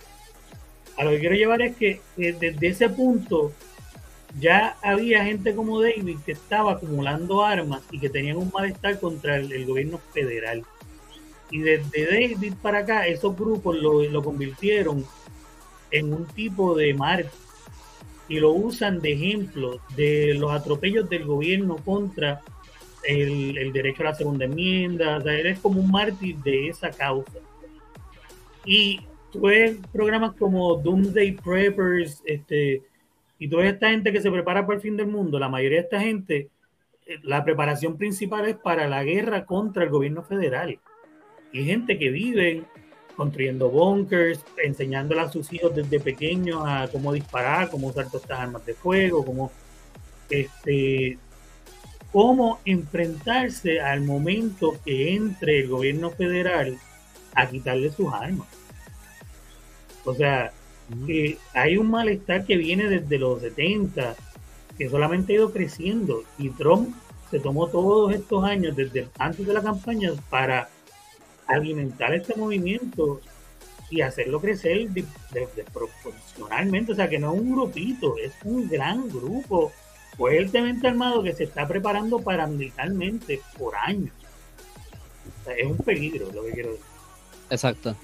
a 0.97 1.05
lo 1.05 1.11
que 1.11 1.21
quiero 1.21 1.35
llevar 1.35 1.63
es 1.63 1.77
que 1.77 2.01
eh, 2.17 2.37
desde 2.39 2.69
ese 2.69 2.89
punto 2.89 3.53
ya 4.39 4.77
había 4.83 5.25
gente 5.25 5.55
como 5.55 5.81
David 5.81 6.19
que 6.25 6.33
estaba 6.33 6.73
acumulando 6.73 7.45
armas 7.45 7.83
y 7.91 7.99
que 7.99 8.11
tenían 8.11 8.37
un 8.37 8.51
malestar 8.53 9.01
contra 9.01 9.37
el 9.37 9.67
gobierno 9.67 9.99
federal. 10.13 10.65
Y 11.51 11.61
desde 11.61 12.07
David 12.07 12.55
para 12.61 12.78
acá, 12.78 13.07
esos 13.07 13.36
grupos 13.36 13.76
lo, 13.78 14.22
convirtieron 14.22 15.05
en 15.90 16.12
un 16.12 16.26
tipo 16.26 16.76
de 16.76 16.92
mártir 16.94 17.30
y 18.28 18.40
lo 18.40 18.53
usan 18.53 19.01
de 19.01 19.12
ejemplo 19.12 19.80
de 19.96 20.34
los 20.34 20.53
atropellos 20.53 21.09
del 21.09 21.24
gobierno 21.24 21.76
contra 21.76 22.42
el, 23.03 23.72
derecho 23.72 24.03
a 24.03 24.07
la 24.07 24.14
segunda 24.14 24.44
enmienda. 24.44 25.16
O 25.16 25.22
sea, 25.22 25.32
eres 25.32 25.59
como 25.61 25.80
un 25.80 25.90
mártir 25.90 26.36
de 26.36 26.68
esa 26.68 26.90
causa. 26.90 27.38
Y 28.66 29.01
tú 29.32 29.42
ves 29.42 29.78
programas 29.90 30.34
como 30.34 30.76
Doomsday 30.76 31.32
Preppers, 31.32 32.22
este, 32.26 32.82
y 33.38 33.49
toda 33.49 33.64
esta 33.64 33.88
gente 33.88 34.12
que 34.12 34.20
se 34.20 34.30
prepara 34.30 34.66
para 34.66 34.76
el 34.76 34.82
fin 34.82 34.99
del 34.99 35.07
mundo, 35.07 35.38
la 35.38 35.49
mayoría 35.49 35.78
de 35.78 35.84
esta 35.84 36.01
gente, 36.01 36.51
eh, 37.07 37.18
la 37.22 37.42
preparación 37.42 37.96
principal 37.96 38.46
es 38.46 38.57
para 38.57 38.86
la 38.86 39.03
guerra 39.05 39.46
contra 39.46 39.84
el 39.84 39.88
gobierno 39.88 40.22
federal 40.22 40.78
y 41.53 41.64
gente 41.64 41.99
que 41.99 42.11
vive 42.11 42.64
construyendo 43.16 43.68
bunkers, 43.68 44.44
enseñándole 44.62 45.22
a 45.22 45.28
sus 45.28 45.53
hijos 45.53 45.74
desde 45.74 45.99
pequeños 45.99 46.62
a 46.64 46.88
cómo 46.90 47.12
disparar, 47.12 47.68
cómo 47.68 47.88
usar 47.88 48.07
todas 48.07 48.22
estas 48.22 48.38
armas 48.38 48.64
de 48.64 48.74
fuego, 48.74 49.24
cómo, 49.24 49.51
este, 50.30 51.18
cómo 52.12 52.61
enfrentarse 52.64 53.80
al 53.80 54.03
momento 54.03 54.78
que 54.84 55.14
entre 55.14 55.61
el 55.61 55.68
gobierno 55.68 56.11
federal 56.11 56.78
a 57.34 57.49
quitarle 57.49 57.90
sus 57.90 58.12
armas. 58.12 58.46
O 60.05 60.14
sea, 60.14 60.53
que 61.07 61.38
hay 61.55 61.76
un 61.76 61.90
malestar 61.90 62.44
que 62.44 62.57
viene 62.57 62.88
desde 62.88 63.18
los 63.18 63.40
70, 63.40 64.14
que 64.78 64.88
solamente 64.88 65.32
ha 65.32 65.36
ido 65.36 65.53
creciendo, 65.53 66.22
y 66.38 66.51
Trump 66.51 66.94
se 67.30 67.40
tomó 67.40 67.66
todos 67.66 68.14
estos 68.14 68.44
años, 68.44 68.76
desde 68.76 69.09
antes 69.18 69.46
de 69.46 69.53
la 69.53 69.62
campaña, 69.62 70.12
para 70.30 70.70
alimentar 71.49 72.14
este 72.14 72.36
movimiento 72.36 73.20
y 73.90 74.03
hacerlo 74.03 74.40
crecer 74.40 74.86
proporcionalmente, 75.72 76.92
o 76.92 76.94
sea 76.94 77.09
que 77.09 77.18
no 77.18 77.34
es 77.34 77.40
un 77.40 77.53
grupito, 77.53 78.16
es 78.18 78.32
un 78.44 78.68
gran 78.68 79.09
grupo 79.09 79.72
fuertemente 80.16 80.86
armado 80.86 81.22
que 81.22 81.32
se 81.32 81.44
está 81.44 81.66
preparando 81.66 82.20
paramilitarmente 82.20 83.40
por 83.59 83.74
años. 83.76 84.12
es 85.57 85.66
un 85.66 85.78
peligro 85.78 86.30
lo 86.32 86.44
que 86.44 86.53
quiero 86.53 86.70
decir. 86.70 86.84
Exacto. 87.51 87.96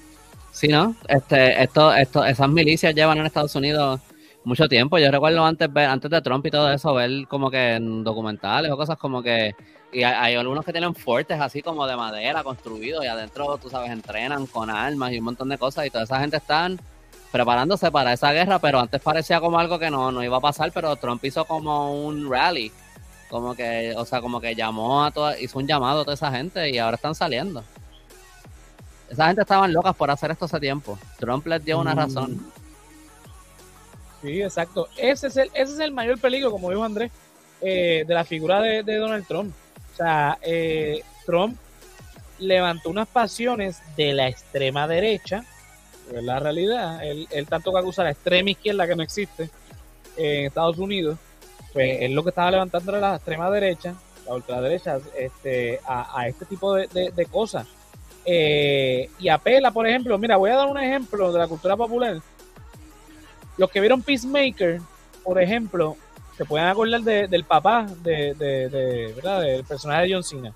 Sí, 0.51 0.69
¿no? 0.69 0.95
Este, 1.07 1.61
esto, 1.61 1.93
esto, 1.93 2.25
esas 2.25 2.49
milicias 2.49 2.95
llevan 2.95 3.17
en 3.17 3.25
Estados 3.25 3.55
Unidos 3.55 3.99
mucho 4.45 4.67
tiempo. 4.69 4.97
Yo 4.97 5.11
recuerdo 5.11 5.43
antes 5.43 5.71
ver, 5.71 5.89
antes 5.89 6.09
de 6.09 6.21
Trump 6.21 6.45
y 6.45 6.51
todo 6.51 6.71
eso, 6.71 6.93
ver 6.93 7.27
como 7.27 7.51
que 7.51 7.73
en 7.73 8.03
documentales 8.03 8.71
o 8.71 8.77
cosas 8.77 8.97
como 8.97 9.21
que 9.21 9.53
y 9.95 10.03
hay, 10.03 10.35
algunos 10.35 10.65
que 10.65 10.73
tienen 10.73 10.93
fuertes 10.93 11.39
así 11.39 11.61
como 11.61 11.87
de 11.87 11.95
madera 11.95 12.43
construidos 12.43 13.05
y 13.05 13.07
adentro, 13.07 13.57
tú 13.57 13.69
sabes, 13.69 13.91
entrenan 13.91 14.45
con 14.45 14.69
armas 14.69 15.13
y 15.13 15.19
un 15.19 15.23
montón 15.23 15.47
de 15.47 15.57
cosas 15.57 15.85
y 15.85 15.89
toda 15.89 16.03
esa 16.03 16.19
gente 16.19 16.35
están 16.35 16.77
preparándose 17.31 17.89
para 17.91 18.11
esa 18.11 18.33
guerra, 18.33 18.59
pero 18.59 18.81
antes 18.81 19.01
parecía 19.01 19.39
como 19.39 19.57
algo 19.57 19.79
que 19.79 19.89
no, 19.89 20.11
no 20.11 20.21
iba 20.21 20.35
a 20.35 20.41
pasar, 20.41 20.73
pero 20.73 20.97
Trump 20.97 21.23
hizo 21.23 21.45
como 21.45 22.05
un 22.05 22.29
rally, 22.29 22.73
como 23.29 23.55
que, 23.55 23.93
o 23.95 24.03
sea, 24.03 24.19
como 24.19 24.41
que 24.41 24.53
llamó 24.53 25.05
a 25.05 25.11
toda, 25.11 25.39
hizo 25.39 25.59
un 25.59 25.67
llamado 25.67 26.01
a 26.01 26.03
toda 26.03 26.15
esa 26.15 26.29
gente 26.29 26.69
y 26.69 26.77
ahora 26.77 26.95
están 26.95 27.15
saliendo. 27.15 27.63
Esa 29.09 29.27
gente 29.27 29.43
estaban 29.43 29.71
locas 29.71 29.95
por 29.95 30.11
hacer 30.11 30.31
esto 30.31 30.43
hace 30.43 30.59
tiempo. 30.59 30.99
Trump 31.19 31.47
les 31.47 31.63
dio 31.63 31.79
una 31.79 31.95
mm. 31.95 31.97
razón. 31.97 32.51
Sí, 34.21 34.41
exacto. 34.41 34.89
Ese 34.97 35.27
es 35.27 35.37
el, 35.37 35.49
ese 35.53 35.73
es 35.73 35.79
el 35.79 35.93
mayor 35.93 36.19
peligro, 36.19 36.51
como 36.51 36.69
dijo 36.69 36.83
Andrés, 36.83 37.13
eh, 37.61 38.03
de 38.05 38.13
la 38.13 38.25
figura 38.25 38.59
de 38.59 38.83
Donald 38.83 39.25
Trump 39.25 39.53
o 39.95 39.97
sea, 39.97 40.37
eh, 40.41 41.03
Trump 41.25 41.57
levantó 42.37 42.89
unas 42.89 43.07
pasiones 43.07 43.81
de 43.95 44.11
la 44.11 44.27
extrema 44.27 44.89
derecha, 44.89 45.45
es 46.13 46.21
la 46.21 46.37
realidad. 46.37 47.01
Él, 47.01 47.47
tanto 47.47 47.71
que 47.71 47.79
acusa 47.79 48.01
a 48.01 48.05
la 48.05 48.11
extrema 48.11 48.49
izquierda 48.49 48.85
que 48.85 48.95
no 48.97 49.03
existe 49.03 49.49
en 50.17 50.47
Estados 50.47 50.77
Unidos, 50.79 51.17
pues 51.71 52.01
es 52.01 52.11
lo 52.11 52.23
que 52.23 52.29
estaba 52.31 52.51
levantando 52.51 52.93
a 52.93 52.99
la 52.99 53.15
extrema 53.15 53.49
derecha, 53.49 53.95
la 54.27 54.33
ultraderecha, 54.33 54.99
este, 55.17 55.79
a, 55.87 56.27
este 56.27 56.43
tipo 56.43 56.73
de, 56.73 57.27
cosas. 57.31 57.65
Eh, 58.25 59.09
y 59.17 59.29
apela, 59.29 59.71
por 59.71 59.87
ejemplo, 59.87 60.17
mira, 60.17 60.35
voy 60.35 60.51
a 60.51 60.57
dar 60.57 60.67
un 60.67 60.77
ejemplo 60.77 61.31
de 61.31 61.39
la 61.39 61.47
cultura 61.47 61.77
popular. 61.77 62.19
Los 63.55 63.71
que 63.71 63.79
vieron 63.79 64.01
Peacemaker, 64.01 64.81
por 65.23 65.41
ejemplo, 65.41 65.95
se 66.37 66.45
pueden 66.45 66.67
acordar 66.67 67.01
del 67.01 67.43
papá 67.45 67.85
de, 68.01 68.33
de, 68.33 69.13
¿verdad? 69.15 69.41
del 69.41 69.63
personaje 69.63 70.07
de 70.07 70.13
John 70.13 70.23
Cena. 70.23 70.53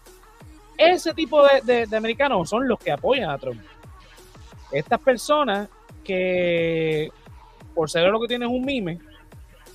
Ese 0.78 1.14
tipo 1.14 1.44
de, 1.44 1.88
americanos 1.96 2.50
son 2.50 2.68
los 2.68 2.80
que 2.80 2.92
apoyan 2.92 3.30
a 3.30 3.38
Trump. 3.38 3.62
Estas 4.72 5.00
personas 5.02 5.68
que 6.04 7.10
por 7.74 7.90
ser 7.90 8.10
lo 8.10 8.20
que 8.20 8.28
tienen 8.28 8.50
es 8.50 8.56
un 8.56 8.66
mime, 8.66 9.00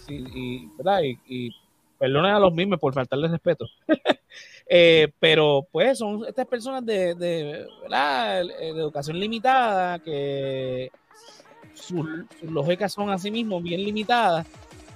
y, 0.09 0.67
¿verdad? 0.77 1.01
y, 1.03 1.19
y 1.27 1.57
perdonen 1.99 2.33
a 2.33 2.39
los 2.39 2.53
mimes 2.53 2.79
por 2.79 2.93
faltarles 2.93 3.31
respeto, 3.31 3.67
Eh, 4.67 5.13
pero 5.21 5.67
pues 5.71 5.99
son 5.99 6.25
estas 6.27 6.47
personas 6.47 6.85
de, 6.87 7.15
de, 7.15 7.67
educación 8.61 9.19
limitada, 9.21 9.99
que 9.99 10.91
sus, 11.75 12.07
lógicas 12.43 12.93
son 12.93 13.11
así 13.11 13.31
mismo 13.31 13.61
bien 13.61 13.85
limitadas 13.85 14.47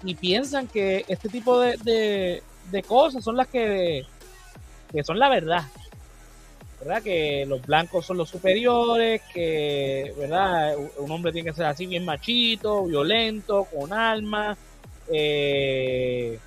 y 0.04 0.14
piensan 0.14 0.66
que 0.68 1.04
este 1.08 1.28
tipo 1.28 1.60
de, 1.60 2.42
de, 2.70 2.82
cosas 2.82 3.24
son 3.24 3.36
las 3.36 3.48
que, 3.48 4.04
que 4.92 5.04
son 5.04 5.18
la 5.18 5.28
verdad. 5.28 5.64
¿verdad? 6.80 7.02
Que 7.02 7.44
los 7.46 7.60
blancos 7.62 8.06
son 8.06 8.18
los 8.18 8.28
superiores, 8.30 9.20
que, 9.34 10.14
¿verdad? 10.16 10.76
Un 10.98 11.10
hombre 11.10 11.32
tiene 11.32 11.50
que 11.50 11.56
ser 11.56 11.66
así 11.66 11.86
bien 11.86 12.04
machito, 12.04 12.84
violento, 12.84 13.64
con 13.64 13.92
alma. 13.92 14.56
Eh, 15.08 16.38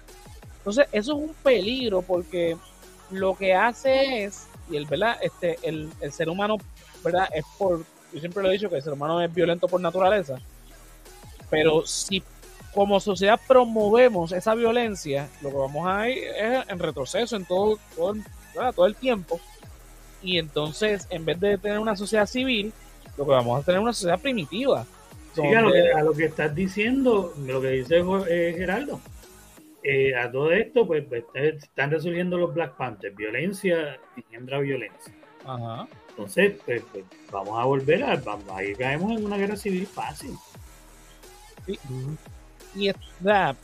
entonces, 0.60 0.88
eso 0.94 1.18
es 1.18 1.30
un 1.30 1.34
peligro 1.44 2.02
porque 2.02 2.56
lo 3.10 3.36
que 3.36 3.54
hace 3.54 4.24
es, 4.24 4.48
y 4.70 4.78
el, 4.78 4.86
¿verdad? 4.86 5.18
Este, 5.22 5.58
el, 5.64 5.90
el 6.00 6.14
ser 6.14 6.30
humano, 6.30 6.58
¿verdad? 7.04 7.28
Es 7.34 7.44
por, 7.58 7.84
yo 8.14 8.20
siempre 8.20 8.42
lo 8.42 8.50
he 8.50 8.54
dicho 8.54 8.70
que 8.70 8.78
el 8.78 8.84
ser 8.84 8.94
humano 8.94 9.22
es 9.22 9.34
violento 9.34 9.68
por 9.68 9.82
naturaleza, 9.82 10.40
pero 11.50 11.86
si 11.86 12.24
como 12.74 13.00
sociedad 13.00 13.40
promovemos 13.48 14.32
esa 14.32 14.56
violencia, 14.56 15.30
lo 15.42 15.50
que 15.50 15.58
vamos 15.58 15.88
a 15.88 16.10
ir 16.10 16.24
es 16.24 16.70
en 16.70 16.80
retroceso 16.80 17.36
en 17.36 17.46
todo, 17.46 17.78
todo, 17.96 18.16
todo 18.76 18.86
el 18.86 18.96
tiempo. 18.96 19.40
Y 20.24 20.38
entonces, 20.38 21.08
en 21.10 21.26
vez 21.26 21.40
de 21.40 21.58
tener 21.58 21.80
una 21.80 21.96
sociedad 21.96 22.26
civil, 22.26 22.72
lo 23.18 23.26
que 23.26 23.32
vamos 23.32 23.60
a 23.60 23.66
tener 23.66 23.80
es 23.80 23.84
una 23.84 23.94
sociedad 23.94 24.20
primitiva. 24.20 24.86
Sí, 25.34 25.42
a, 25.42 25.62
lo 25.62 25.72
que, 25.72 25.92
a, 25.92 26.04
lo 26.04 26.14
que, 26.14 26.26
estás 26.26 26.54
diciendo, 26.54 27.34
lo 27.46 27.62
que 27.62 27.70
dice 27.70 28.04
eh, 28.30 28.54
Geraldo, 28.58 29.00
eh, 29.84 30.16
a 30.16 30.32
todo 30.32 30.52
esto, 30.52 30.86
pues, 30.86 31.06
pues 31.06 31.24
están 31.34 31.90
resolviendo 31.90 32.38
los 32.38 32.54
Black 32.54 32.76
Panthers. 32.76 33.16
Violencia 33.16 34.00
engendra 34.16 34.60
violencia. 34.60 35.14
Ajá. 35.46 35.88
Entonces, 36.10 36.54
pues, 36.66 36.84
pues, 36.92 37.06
vamos 37.32 37.60
a 37.60 37.66
volver 37.66 38.04
a. 38.04 38.16
Vamos, 38.18 38.46
ahí 38.50 38.76
caemos 38.76 39.18
en 39.18 39.26
una 39.26 39.38
guerra 39.38 39.56
civil 39.56 39.88
fácil. 39.88 40.36
Y 42.76 42.92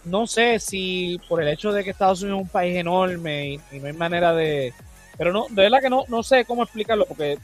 no 0.06 0.28
sé 0.28 0.60
si 0.60 1.20
por 1.30 1.42
el 1.42 1.48
hecho 1.48 1.72
de 1.72 1.84
que 1.84 1.92
Estados 1.92 2.22
Unidos 2.22 2.40
es 2.40 2.44
un 2.46 2.50
país 2.50 2.76
enorme 2.76 3.60
y, 3.72 3.80
no 3.80 3.88
hay 3.88 3.94
manera 3.94 4.34
de. 4.34 4.74
Pero 5.18 5.32
no, 5.32 5.48
de 5.50 5.64
verdad 5.64 5.82
que 5.82 5.90
no, 5.90 6.04
no 6.08 6.24
sé 6.24 6.46
cómo 6.46 6.64
explicarlo, 6.64 7.06
porque 7.06 7.38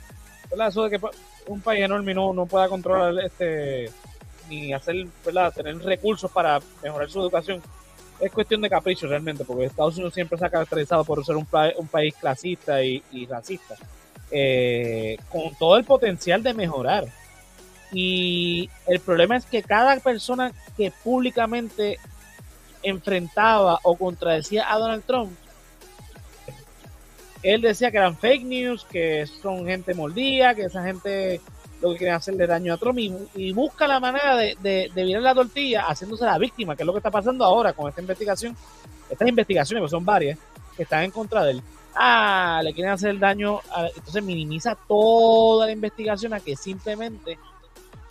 ¿verdad? 0.49 0.68
eso 0.68 0.84
de 0.84 0.97
que 0.97 1.05
un 1.47 1.61
país 1.61 1.84
enorme 1.84 2.14
no, 2.14 2.34
no 2.34 2.45
pueda 2.45 2.68
controlar 2.68 3.24
este 3.24 3.89
ni 4.49 4.74
hacer, 4.74 5.07
¿verdad? 5.26 5.53
tener 5.53 5.78
recursos 5.80 6.30
para 6.30 6.59
mejorar 6.84 7.09
su 7.09 7.22
educación 7.22 7.61
es 8.20 8.32
cuestión 8.32 8.61
de 8.61 8.70
capricho 8.70 9.07
realmente, 9.07 9.43
porque 9.43 9.66
Estados 9.66 9.95
Unidos 9.95 10.14
siempre 10.14 10.38
se 10.38 10.45
ha 10.45 10.49
caracterizado 10.49 11.03
por 11.03 11.24
ser 11.26 11.36
un, 11.36 11.47
un 11.78 11.88
país 11.88 12.14
clasista 12.20 12.82
y, 12.82 13.01
racista, 13.30 13.76
eh, 14.32 15.18
con 15.30 15.53
todo 15.55 15.78
el 15.78 15.84
potencial 15.84 16.41
de 16.41 16.53
mejorar. 16.53 17.05
Y 17.94 18.70
el 18.88 19.00
problema 19.00 19.38
es 19.38 19.46
que 19.46 19.62
cada 19.62 20.00
persona 20.00 20.52
que 20.76 20.91
públicamente 21.04 22.00
enfrentaba 22.82 23.80
o 23.84 23.96
contradecía 23.96 24.72
a 24.72 24.78
Donald 24.80 25.04
Trump, 25.06 25.32
él 27.44 27.62
decía 27.62 27.91
que 27.91 27.98
eran 27.98 28.18
fake 28.18 28.46
news, 28.46 28.86
que 28.86 29.28
son 29.28 29.66
gente 29.66 29.94
moldía, 29.94 30.56
que 30.56 30.64
esa 30.64 30.84
gente 30.84 31.39
lo 31.82 31.91
que 31.91 31.98
quieren 31.98 32.16
hacerle 32.16 32.48
daño 32.48 32.74
a 32.74 32.78
Trump 32.78 32.98
y, 32.98 33.52
busca 33.52 33.86
la 33.86 34.00
manera 34.00 34.38
de, 34.38 34.56
de, 34.62 35.04
virar 35.04 35.22
la 35.22 35.36
tortilla 35.36 35.84
haciéndose 35.84 36.24
la 36.24 36.38
víctima, 36.38 36.76
que 36.76 36.84
es 36.84 36.88
lo 36.88 36.94
que 36.94 37.00
está 37.00 37.12
pasando 37.12 37.44
ahora 37.44 37.74
con 37.74 37.89
esta 37.89 38.00
investigación. 38.00 38.56
Estas 39.10 39.28
investigaciones, 39.28 39.82
pues 39.82 39.91
son 39.91 40.06
varias, 40.06 40.39
que 40.78 40.84
están 40.84 41.04
en 41.04 41.12
contra 41.12 41.44
de 41.44 41.52
él. 41.52 41.62
Ah, 41.94 42.62
le 42.64 42.74
quieren 42.74 42.94
hacer 42.94 43.20
daño, 43.20 43.60
entonces 43.96 44.24
minimiza 44.24 44.76
toda 44.88 45.68
la 45.68 45.74
investigación 45.74 46.34
a 46.34 46.39
que 46.39 46.56
simplemente 46.56 47.38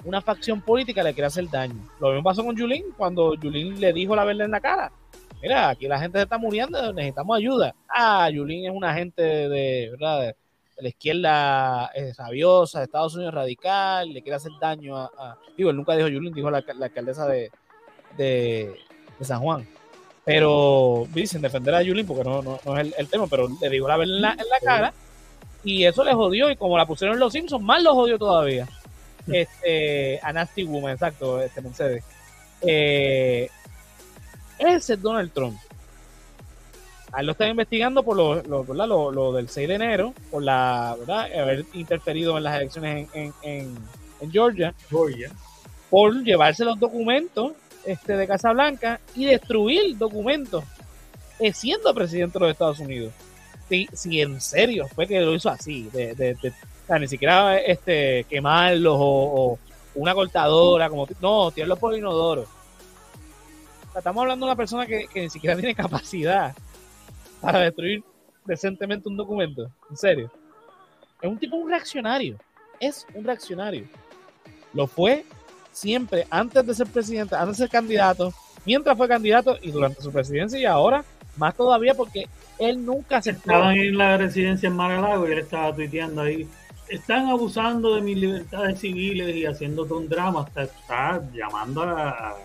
una 0.04 0.20
facción 0.20 0.60
política 0.60 1.02
le 1.02 1.12
quiere 1.12 1.26
hacer 1.26 1.48
daño. 1.48 1.76
Lo 2.00 2.08
mismo 2.08 2.22
pasó 2.22 2.44
con 2.44 2.56
Yulín 2.56 2.84
cuando 2.96 3.34
Yulín 3.34 3.80
le 3.80 3.92
dijo 3.92 4.16
la 4.16 4.24
verdad 4.24 4.46
en 4.46 4.50
la 4.50 4.60
cara. 4.60 4.92
Mira, 5.40 5.70
aquí 5.70 5.88
la 5.88 5.98
gente 5.98 6.18
se 6.18 6.24
está 6.24 6.38
muriendo, 6.38 6.92
necesitamos 6.92 7.36
ayuda. 7.36 7.74
Ah, 7.88 8.30
Yulín 8.30 8.64
es 8.64 8.70
un 8.72 8.84
agente 8.84 9.22
de, 9.22 9.90
¿verdad? 9.90 10.34
la 10.78 10.88
izquierda 10.88 11.90
es 11.94 12.16
rabiosa, 12.16 12.78
de 12.78 12.86
Estados 12.86 13.14
Unidos 13.14 13.34
radical, 13.34 14.12
le 14.12 14.22
quiere 14.22 14.36
hacer 14.36 14.52
daño 14.60 14.96
a, 14.96 15.38
digo, 15.56 15.70
él 15.70 15.76
nunca 15.76 15.94
dijo 15.94 16.08
Yulín, 16.08 16.32
dijo 16.32 16.50
la, 16.50 16.64
la 16.74 16.86
alcaldesa 16.86 17.26
de, 17.26 17.50
de, 18.16 18.74
San 19.20 19.40
Juan. 19.40 19.66
Pero 20.24 21.06
dicen 21.12 21.42
defender 21.42 21.74
a 21.74 21.82
Yulín 21.82 22.06
porque 22.06 22.24
no, 22.24 22.42
no, 22.42 22.78
es 22.78 22.94
el, 22.98 23.08
tema, 23.08 23.26
pero 23.28 23.48
le 23.60 23.68
dijo 23.68 23.86
la 23.86 23.96
verdad 23.96 24.16
en 24.16 24.22
la, 24.22 24.30
en 24.32 24.48
la 24.48 24.60
cara 24.62 24.94
y 25.64 25.84
eso 25.84 26.02
le 26.04 26.12
jodió 26.12 26.50
y 26.50 26.56
como 26.56 26.76
la 26.76 26.86
pusieron 26.86 27.14
en 27.14 27.20
los 27.20 27.32
Simpsons, 27.32 27.62
más 27.62 27.82
lo 27.82 27.94
jodió 27.94 28.18
todavía. 28.18 28.68
Este, 29.26 30.18
a 30.22 30.32
Nasty 30.32 30.64
Woman, 30.64 30.92
exacto, 30.92 31.40
este 31.40 31.60
Mercedes. 31.60 32.04
Eh, 32.60 33.48
ese 34.58 34.94
es 34.94 35.02
Donald 35.02 35.32
Trump. 35.32 35.58
A 37.12 37.20
él 37.20 37.26
lo 37.26 37.32
están 37.32 37.50
investigando 37.50 38.02
por 38.02 38.16
lo, 38.16 38.42
lo, 38.42 39.10
lo, 39.12 39.32
del 39.32 39.48
6 39.48 39.68
de 39.68 39.74
enero, 39.74 40.14
por 40.30 40.42
la 40.42 40.96
¿verdad? 40.98 41.26
haber 41.40 41.66
interferido 41.74 42.38
en 42.38 42.44
las 42.44 42.56
elecciones 42.56 43.08
en, 43.12 43.34
en, 43.42 43.76
en 44.20 44.32
Georgia, 44.32 44.74
Georgia, 44.88 45.30
por 45.90 46.24
llevarse 46.24 46.64
los 46.64 46.78
documentos 46.80 47.52
este, 47.84 48.16
de 48.16 48.26
Casa 48.26 48.52
Blanca 48.52 49.00
y 49.14 49.26
destruir 49.26 49.98
documentos 49.98 50.64
eh, 51.38 51.52
siendo 51.52 51.92
presidente 51.94 52.38
de 52.38 52.44
los 52.44 52.52
Estados 52.52 52.78
Unidos. 52.78 53.12
Si, 53.68 53.88
si 53.92 54.20
en 54.20 54.40
serio 54.40 54.86
fue 54.94 55.06
que 55.06 55.20
lo 55.20 55.34
hizo 55.34 55.50
así, 55.50 55.88
de, 55.92 56.14
de, 56.14 56.36
ni 56.98 57.08
siquiera 57.08 57.58
este, 57.58 58.24
quemarlos 58.28 58.96
o, 58.98 59.58
una 59.94 60.14
cortadora, 60.14 60.88
como 60.88 61.06
no, 61.20 61.50
tirarlos 61.50 61.78
por 61.78 61.94
inodoro. 61.94 62.46
estamos 63.94 64.22
hablando 64.22 64.46
de 64.46 64.52
una 64.52 64.56
persona 64.56 64.86
que, 64.86 65.06
que 65.06 65.20
ni 65.22 65.30
siquiera 65.30 65.56
tiene 65.58 65.74
capacidad 65.74 66.54
para 67.40 67.60
destruir 67.60 68.02
decentemente 68.44 69.08
un 69.08 69.16
documento. 69.16 69.70
En 69.90 69.96
serio. 69.96 70.30
Es 71.20 71.30
un 71.30 71.38
tipo, 71.38 71.56
un 71.56 71.70
reaccionario. 71.70 72.38
Es 72.80 73.06
un 73.14 73.24
reaccionario. 73.24 73.86
Lo 74.72 74.86
fue 74.86 75.24
siempre 75.70 76.26
antes 76.30 76.66
de 76.66 76.74
ser 76.74 76.86
presidente, 76.86 77.34
antes 77.34 77.58
de 77.58 77.64
ser 77.64 77.70
candidato, 77.70 78.32
mientras 78.64 78.96
fue 78.96 79.08
candidato 79.08 79.56
y 79.60 79.70
durante 79.70 80.02
su 80.02 80.12
presidencia 80.12 80.58
y 80.58 80.64
ahora 80.64 81.04
más 81.36 81.54
todavía 81.54 81.94
porque 81.94 82.26
él 82.58 82.84
nunca 82.84 83.22
se 83.22 83.30
Estaban 83.30 83.74
en 83.76 83.96
la 83.96 84.16
residencia 84.16 84.66
en 84.68 84.76
Mar-a-Lago 84.76 85.28
y 85.28 85.32
él 85.32 85.38
estaba 85.38 85.74
tuiteando 85.74 86.22
ahí. 86.22 86.46
Están 86.94 87.28
abusando 87.28 87.94
de 87.94 88.02
mis 88.02 88.18
libertades 88.18 88.80
civiles 88.80 89.34
y 89.34 89.46
haciendo 89.46 89.86
todo 89.86 89.98
un 89.98 90.08
drama. 90.08 90.42
Hasta 90.42 90.64
está 90.64 91.22
llamando 91.32 91.82
a, 91.82 92.36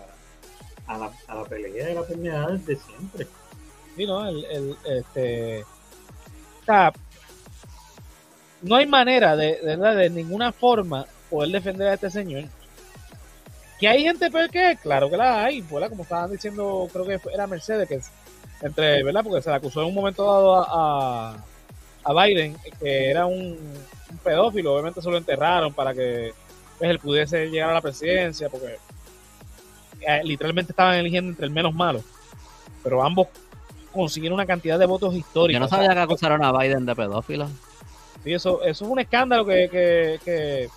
a, 0.86 0.98
la, 0.98 1.12
a 1.26 1.34
la 1.34 1.44
pelea 1.44 1.86
de 1.86 1.94
la 1.94 2.00
enfermedad 2.00 2.52
desde 2.52 2.76
siempre. 2.76 3.26
¿no? 4.06 4.26
El, 4.26 4.76
este, 4.86 5.64
no 8.62 8.76
hay 8.76 8.86
manera 8.86 9.36
de, 9.36 9.60
de, 9.62 9.76
de 9.76 10.10
ninguna 10.10 10.52
forma 10.52 11.06
poder 11.30 11.50
defender 11.50 11.88
a 11.88 11.94
este 11.94 12.10
señor. 12.10 12.44
Que 13.78 13.88
hay 13.88 14.02
gente 14.02 14.30
peor 14.30 14.50
que 14.50 14.76
claro 14.82 15.08
que 15.08 15.16
la 15.16 15.44
hay, 15.44 15.62
Como 15.62 16.02
estaban 16.02 16.30
diciendo, 16.30 16.88
creo 16.92 17.04
que 17.04 17.20
era 17.32 17.46
Mercedes, 17.46 17.88
que 17.88 18.00
entre, 18.60 19.04
¿verdad? 19.04 19.22
Porque 19.22 19.42
se 19.42 19.50
le 19.50 19.56
acusó 19.56 19.82
en 19.82 19.88
un 19.88 19.94
momento 19.94 20.24
dado 20.24 20.56
a, 20.56 21.36
a, 22.02 22.24
Biden, 22.24 22.56
que 22.80 23.10
era 23.10 23.26
un, 23.26 23.56
pedófilo, 24.22 24.72
obviamente 24.72 25.02
se 25.02 25.10
lo 25.10 25.16
enterraron 25.16 25.72
para 25.72 25.92
que 25.94 26.32
pues, 26.78 26.90
él 26.90 26.98
pudiese 26.98 27.50
llegar 27.50 27.70
a 27.70 27.74
la 27.74 27.80
presidencia, 27.80 28.48
porque 28.48 28.76
eh, 30.00 30.20
literalmente 30.24 30.72
estaban 30.72 30.94
eligiendo 30.94 31.30
entre 31.30 31.46
el 31.46 31.52
menos 31.52 31.74
malo. 31.74 32.00
Pero 32.82 33.02
ambos 33.02 33.28
consiguieron 33.92 34.34
una 34.34 34.46
cantidad 34.46 34.78
de 34.78 34.86
votos 34.86 35.14
históricos. 35.14 35.54
Yo 35.54 35.60
no 35.60 35.68
sabía 35.68 35.94
que 35.94 36.00
acusaron 36.00 36.44
a 36.44 36.52
Biden 36.52 36.86
de 36.86 36.94
pedófilo. 36.94 37.48
Sí, 38.24 38.32
eso, 38.32 38.62
eso 38.62 38.84
es 38.84 38.90
un 38.90 38.98
escándalo 38.98 39.44
que, 39.44 40.68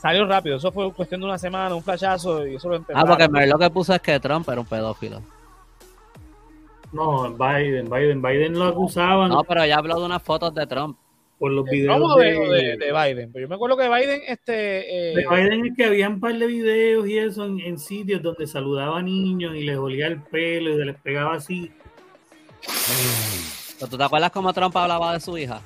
salió 0.00 0.26
rápido. 0.26 0.56
Eso 0.56 0.72
fue 0.72 0.92
cuestión 0.92 1.20
de 1.20 1.26
una 1.26 1.38
semana, 1.38 1.74
un 1.74 1.82
flashazo 1.82 2.46
y 2.46 2.56
eso 2.56 2.68
lo 2.68 2.84
Ah, 2.94 3.04
porque 3.06 3.28
lo 3.46 3.58
que 3.58 3.70
puso 3.70 3.94
es 3.94 4.00
que 4.00 4.18
Trump 4.20 4.48
era 4.48 4.60
un 4.60 4.66
pedófilo. 4.66 5.22
No, 6.92 7.30
Biden, 7.32 7.88
Biden, 7.88 8.20
Biden 8.20 8.58
lo 8.58 8.66
acusaban. 8.66 9.30
No, 9.30 9.44
pero 9.44 9.64
ya 9.64 9.78
habló 9.78 9.98
de 9.98 10.04
unas 10.04 10.22
fotos 10.22 10.54
de 10.54 10.66
Trump. 10.66 10.98
Por 11.42 11.50
los 11.50 11.64
videos 11.64 12.16
de, 12.20 12.76
de, 12.76 12.92
Biden. 12.92 13.32
Pero 13.32 13.46
yo 13.46 13.48
me 13.48 13.56
acuerdo 13.56 13.76
que 13.76 13.88
Biden, 13.88 14.20
este. 14.28 15.10
Eh, 15.10 15.16
de 15.16 15.26
Biden 15.28 15.66
es 15.66 15.76
que 15.76 15.86
había 15.86 16.08
un 16.08 16.20
par 16.20 16.38
de 16.38 16.46
videos 16.46 17.08
y 17.08 17.18
eso 17.18 17.44
en, 17.46 17.80
sitios 17.80 18.22
donde 18.22 18.46
saludaba 18.46 19.00
a 19.00 19.02
niños 19.02 19.56
y 19.56 19.64
les 19.64 19.76
olía 19.76 20.06
el 20.06 20.20
pelo 20.22 20.72
y 20.72 20.76
se 20.76 20.84
les 20.84 20.96
pegaba 21.00 21.34
así. 21.34 21.72
¿Tú 23.80 23.98
te 23.98 24.04
acuerdas 24.04 24.30
cómo 24.30 24.52
Trump 24.52 24.76
hablaba 24.76 25.14
de 25.14 25.18
su 25.18 25.36
hija? 25.36 25.60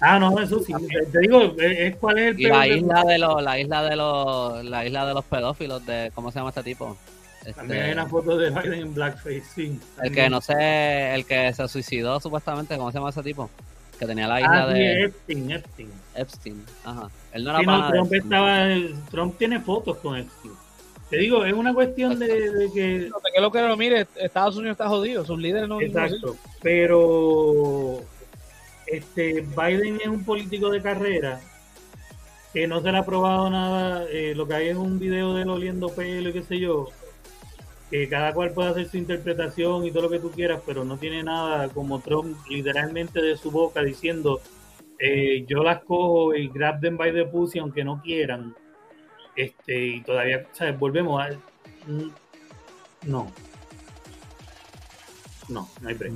Ah, 0.00 0.18
no, 0.18 0.40
eso 0.40 0.58
sí. 0.60 0.72
Te 1.12 1.18
digo, 1.18 1.54
es, 1.58 1.96
cuál 1.96 2.18
es 2.18 2.28
el 2.28 2.40
y 2.40 2.44
la 2.44 2.66
isla 2.66 3.04
de 3.04 3.18
los, 3.18 3.42
la 3.42 3.60
isla 3.60 3.82
de 3.82 3.96
los, 3.96 4.64
la 4.64 4.86
isla 4.86 5.04
de 5.04 5.12
los 5.12 5.24
pedófilos 5.26 5.84
de, 5.84 6.10
¿cómo 6.14 6.32
se 6.32 6.38
llama 6.38 6.48
este 6.48 6.62
tipo? 6.62 6.96
También 7.54 7.82
hay 7.82 7.92
una 7.92 8.04
este, 8.04 8.10
foto 8.10 8.38
de 8.38 8.48
Biden 8.48 8.72
en 8.72 8.94
blackface, 8.94 9.42
sí. 9.54 9.78
El 10.02 10.14
que 10.14 10.30
no 10.30 10.40
sé, 10.40 11.14
el 11.14 11.26
que 11.26 11.52
se 11.52 11.68
suicidó 11.68 12.18
supuestamente, 12.20 12.78
¿cómo 12.78 12.90
se 12.90 12.96
llama 12.96 13.10
ese 13.10 13.22
tipo? 13.22 13.50
Que 14.00 14.06
tenía 14.06 14.26
la 14.26 14.40
isla 14.40 14.62
Ah, 14.64 14.72
sí, 14.72 14.78
de 14.78 15.02
Epstein, 15.04 15.50
Epstein. 15.52 15.90
Epstein. 16.16 16.64
Ajá. 16.84 17.08
Él 17.32 17.44
no 17.44 17.50
era 17.50 17.58
Sí, 17.60 17.66
no, 17.66 17.72
pana 17.72 17.86
de 17.86 17.92
Trump, 17.92 18.12
Epstein. 18.12 18.22
estaba, 18.32 19.10
Trump 19.12 19.38
tiene 19.38 19.60
fotos 19.60 19.96
con 19.98 20.16
Epstein. 20.16 20.54
Te 21.10 21.16
digo, 21.18 21.44
es 21.44 21.52
una 21.52 21.74
cuestión 21.74 22.18
de, 22.18 22.26
de 22.52 22.72
que 22.72 23.08
No, 23.10 23.16
que 23.34 23.40
lo 23.40 23.50
que 23.52 23.60
lo 23.62 23.76
mire, 23.76 24.06
Estados 24.16 24.56
Unidos 24.56 24.74
está 24.74 24.88
jodido, 24.88 25.24
sus 25.24 25.38
líderes 25.38 25.68
no. 25.68 25.76
no 25.76 25.80
Exacto, 25.80 26.36
pero 26.62 28.00
este 28.86 29.40
Biden 29.42 29.98
es 30.00 30.06
un 30.08 30.24
político 30.24 30.70
de 30.70 30.80
carrera 30.80 31.40
que 32.52 32.66
no 32.66 32.80
se 32.80 32.90
le 32.90 32.98
ha 32.98 33.04
probado 33.04 33.48
nada. 33.50 34.04
eh, 34.10 34.34
lo 34.34 34.46
que 34.48 34.54
hay 34.54 34.68
es 34.68 34.76
un 34.76 34.98
video 34.98 35.34
de 35.34 35.42
él 35.42 35.50
oliendo 35.50 35.88
pelo 35.88 36.30
y 36.30 36.32
qué 36.32 36.42
sé 36.42 36.58
yo. 36.58 36.88
Que 37.90 38.08
cada 38.08 38.32
cual 38.32 38.52
puede 38.52 38.70
hacer 38.70 38.88
su 38.88 38.96
interpretación 38.98 39.84
y 39.84 39.90
todo 39.90 40.04
lo 40.04 40.10
que 40.10 40.20
tú 40.20 40.30
quieras, 40.30 40.60
pero 40.64 40.84
no 40.84 40.96
tiene 40.96 41.22
nada 41.24 41.68
como 41.70 42.00
Trump 42.00 42.36
literalmente 42.48 43.20
de 43.20 43.36
su 43.36 43.50
boca 43.50 43.82
diciendo 43.82 44.40
eh, 45.00 45.44
yo 45.48 45.62
las 45.64 45.82
cojo 45.82 46.34
y 46.34 46.48
grab 46.48 46.80
them 46.80 46.96
by 46.96 47.12
the 47.12 47.24
pussy 47.24 47.58
aunque 47.58 47.82
no 47.82 48.00
quieran. 48.00 48.54
Este, 49.34 49.86
y 49.86 50.00
todavía, 50.02 50.46
¿sabes? 50.52 50.78
Volvemos 50.78 51.20
a. 51.22 51.30
mm, 51.86 52.10
No. 53.06 53.32
No, 55.48 55.68
no 55.80 55.88
hay 55.88 55.94
break. 55.94 56.12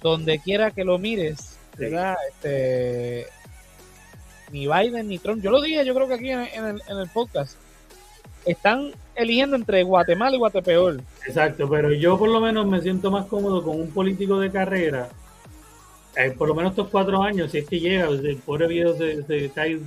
donde 0.00 0.38
quiera 0.38 0.70
que 0.70 0.84
lo 0.84 0.96
mires, 0.98 1.58
Sí. 1.76 1.84
¿verdad? 1.84 2.14
Este, 2.30 3.26
ni 4.52 4.66
Biden 4.68 5.08
ni 5.08 5.18
Trump, 5.18 5.42
yo 5.42 5.50
lo 5.50 5.60
dije, 5.60 5.84
yo 5.84 5.92
creo 5.94 6.06
que 6.06 6.14
aquí 6.14 6.30
en, 6.30 6.40
en 6.40 6.64
el, 6.66 6.82
en 6.88 6.98
el 6.98 7.08
podcast, 7.08 7.56
están 8.52 8.92
eligiendo 9.14 9.56
entre 9.56 9.82
Guatemala 9.82 10.36
y 10.36 10.38
Guatepeor. 10.38 11.00
Exacto, 11.26 11.68
pero 11.68 11.92
yo 11.92 12.18
por 12.18 12.28
lo 12.28 12.40
menos 12.40 12.66
me 12.66 12.80
siento 12.80 13.10
más 13.10 13.26
cómodo 13.26 13.62
con 13.62 13.80
un 13.80 13.90
político 13.90 14.38
de 14.40 14.50
carrera. 14.50 15.08
eh, 16.16 16.30
por 16.36 16.48
lo 16.48 16.54
menos 16.54 16.72
estos 16.72 16.88
cuatro 16.88 17.22
años, 17.22 17.50
si 17.52 17.58
es 17.58 17.68
que 17.68 17.78
llega, 17.80 18.06
el 18.08 18.36
pobre 18.44 18.66
viejo 18.66 18.94
se, 18.94 19.22
se 19.24 19.50
cae 19.50 19.78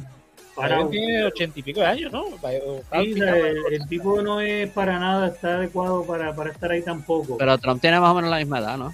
parado. 0.56 0.88
Biden 0.90 1.06
tiene 1.06 1.24
ochenta 1.26 1.60
y 1.60 1.64
pico 1.64 1.80
de 1.82 1.86
años, 1.88 2.12
¿no? 2.12 2.28
Está 2.28 2.50
Sí, 2.52 2.58
o 2.66 2.84
sea, 2.90 3.02
picado. 3.02 3.36
el, 3.46 3.58
el 3.74 3.88
tipo 3.88 4.22
no 4.22 4.40
es 4.42 4.70
para 4.72 5.00
nada, 5.00 5.28
está 5.28 5.56
adecuado 5.56 6.04
para, 6.06 6.34
para 6.36 6.52
estar 6.52 6.72
ahí 6.72 6.82
tampoco. 6.84 7.38
Pero 7.38 7.58
Trump 7.58 7.82
tiene 7.82 8.00
más 8.00 8.12
o 8.12 8.16
menos 8.16 8.30
la 8.30 8.38
misma 8.38 8.60
edad, 8.60 8.78
¿no? 8.78 8.94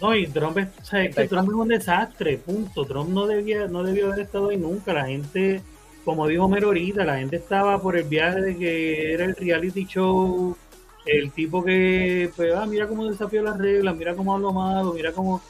No, 0.00 0.14
y 0.14 0.28
Trump 0.28 0.56
es, 0.58 0.68
o 0.80 0.84
sea, 0.84 1.02
es 1.04 1.14
que 1.16 1.26
Trump 1.26 1.48
es 1.48 1.54
un 1.54 1.68
desastre, 1.68 2.36
punto. 2.38 2.84
Trump 2.84 3.10
no 3.10 3.26
debía, 3.26 3.66
no 3.66 3.82
debió 3.82 4.06
haber 4.06 4.20
estado 4.20 4.50
ahí 4.50 4.56
nunca. 4.56 4.92
La 4.92 5.06
gente, 5.06 5.60
como 6.08 6.26
dijo 6.26 6.48
Mero 6.48 6.68
ahorita, 6.68 7.04
la 7.04 7.18
gente 7.18 7.36
estaba 7.36 7.82
por 7.82 7.94
el 7.94 8.04
viaje 8.04 8.40
de 8.40 8.56
que 8.56 9.12
era 9.12 9.26
el 9.26 9.36
reality 9.36 9.84
show, 9.84 10.56
el 11.04 11.30
tipo 11.32 11.62
que, 11.62 12.30
pues, 12.34 12.54
ah, 12.54 12.64
mira 12.64 12.88
cómo 12.88 13.04
desafió 13.04 13.42
las 13.42 13.58
reglas, 13.58 13.94
mira 13.94 14.14
cómo 14.14 14.32
habló 14.32 14.50
malo, 14.50 14.94
mira 14.94 15.12
cómo, 15.12 15.42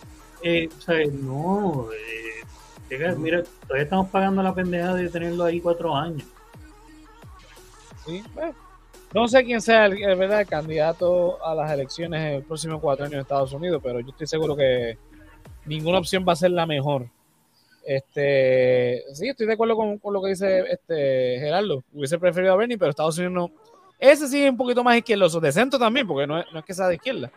eh, 0.43 0.69
o 0.77 0.81
sea, 0.81 0.97
no, 1.13 1.87
eh, 1.93 3.15
mira, 3.19 3.45
todavía 3.69 3.85
estamos 3.85 4.09
pagando 4.09 4.43
la 4.43 4.53
pendeja 4.53 4.95
de 4.95 5.09
tenerlo 5.09 5.45
ahí 5.45 5.61
cuatro 5.61 5.95
años. 5.95 6.27
Sí, 8.05 8.25
bueno. 8.35 8.53
No 9.15 9.29
sé 9.29 9.45
quién 9.45 9.61
sea 9.61 9.87
el, 9.87 10.03
el 10.03 10.19
verdad, 10.19 10.41
el 10.41 10.49
candidato 10.49 11.39
a 11.47 11.55
las 11.55 11.71
elecciones 11.71 12.21
en 12.21 12.33
el 12.33 12.43
próximo 12.43 12.81
cuatro 12.81 13.05
años 13.05 13.15
en 13.15 13.21
Estados 13.21 13.53
Unidos, 13.53 13.81
pero 13.81 14.01
yo 14.01 14.09
estoy 14.09 14.27
seguro 14.27 14.57
que 14.57 14.99
ninguna 15.67 15.99
opción 15.99 16.25
va 16.27 16.33
a 16.33 16.37
ser 16.37 16.51
la 16.51 16.67
mejor. 16.67 17.07
Este, 17.91 19.03
sí, 19.14 19.30
estoy 19.30 19.47
de 19.47 19.55
acuerdo 19.55 19.74
con, 19.74 19.97
con 19.97 20.12
lo 20.12 20.20
que 20.20 20.28
dice 20.28 20.62
este 20.70 21.39
Gerardo. 21.41 21.82
Hubiese 21.95 22.18
preferido 22.18 22.53
a 22.53 22.57
Bernie, 22.57 22.76
pero 22.76 22.91
Estados 22.91 23.16
Unidos 23.16 23.32
no. 23.32 23.51
Ese 23.99 24.28
sí 24.28 24.45
es 24.45 24.51
un 24.51 24.59
poquito 24.59 24.84
más 24.84 24.99
izquierdoso, 24.99 25.41
de 25.41 25.51
centro 25.51 25.78
también, 25.78 26.07
porque 26.07 26.26
no 26.26 26.39
es, 26.39 26.45
no 26.53 26.59
es 26.59 26.66
que 26.66 26.74
sea 26.74 26.86
de 26.86 26.97
izquierda. 26.97 27.30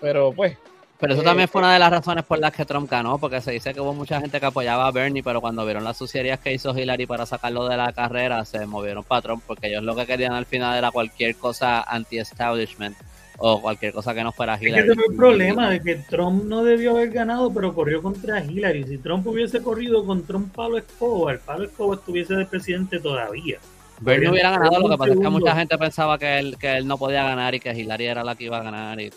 Pero 0.00 0.32
pues, 0.32 0.56
Pero 0.98 1.12
eso 1.12 1.20
Eh, 1.20 1.24
también 1.26 1.48
fue 1.48 1.60
una 1.60 1.74
de 1.74 1.78
las 1.78 1.90
razones 1.90 2.24
por 2.24 2.38
las 2.38 2.50
que 2.50 2.64
Trump 2.64 2.90
ganó, 2.90 3.18
porque 3.18 3.42
se 3.42 3.50
dice 3.52 3.74
que 3.74 3.80
hubo 3.82 3.92
mucha 3.92 4.18
gente 4.22 4.40
que 4.40 4.46
apoyaba 4.46 4.86
a 4.86 4.90
Bernie, 4.90 5.22
pero 5.22 5.42
cuando 5.42 5.66
vieron 5.66 5.84
las 5.84 5.98
sucierías 5.98 6.40
que 6.40 6.54
hizo 6.54 6.74
Hillary 6.76 7.04
para 7.04 7.26
sacarlo 7.26 7.68
de 7.68 7.76
la 7.76 7.92
carrera, 7.92 8.42
se 8.46 8.64
movieron 8.64 9.04
para 9.04 9.20
Trump, 9.20 9.44
porque 9.46 9.66
ellos 9.66 9.82
lo 9.84 9.94
que 9.94 10.06
querían 10.06 10.32
al 10.32 10.46
final 10.46 10.78
era 10.78 10.90
cualquier 10.90 11.36
cosa 11.36 11.82
anti-establishment 11.82 12.96
o 13.42 13.60
cualquier 13.60 13.92
cosa 13.94 14.14
que 14.14 14.22
no 14.22 14.32
fuera 14.32 14.54
Es 14.54 14.60
que 14.60 14.68
Hillary. 14.68 14.84
ese 14.84 14.94
fue 14.94 15.04
el 15.06 15.16
problema 15.16 15.70
de 15.70 15.80
que 15.80 15.96
Trump 15.96 16.44
no 16.44 16.62
debió 16.62 16.90
haber 16.90 17.10
ganado, 17.10 17.52
pero 17.52 17.74
corrió 17.74 18.02
contra 18.02 18.44
Hillary. 18.44 18.84
Si 18.84 18.98
Trump 18.98 19.26
hubiese 19.26 19.62
corrido 19.62 20.04
contra 20.04 20.36
un 20.36 20.50
Pablo 20.50 20.76
Escobar, 20.76 21.40
Pablo 21.40 21.64
Escobar 21.64 21.98
estuviese 21.98 22.34
de 22.34 22.44
presidente 22.44 23.00
todavía. 23.00 23.58
Bernie 24.00 24.30
hubiera 24.30 24.50
ganado, 24.50 24.80
lo 24.80 24.90
que 24.90 24.98
pasa 24.98 25.12
es 25.12 25.20
que 25.20 25.28
mucha 25.28 25.56
gente 25.56 25.78
pensaba 25.78 26.18
que 26.18 26.38
él, 26.38 26.56
que 26.58 26.76
él 26.76 26.86
no 26.86 26.98
podía 26.98 27.22
ganar 27.24 27.54
y 27.54 27.60
que 27.60 27.72
Hillary 27.72 28.06
era 28.06 28.24
la 28.24 28.34
que 28.34 28.44
iba 28.44 28.58
a 28.58 28.62
ganar. 28.62 29.00
Y, 29.00 29.10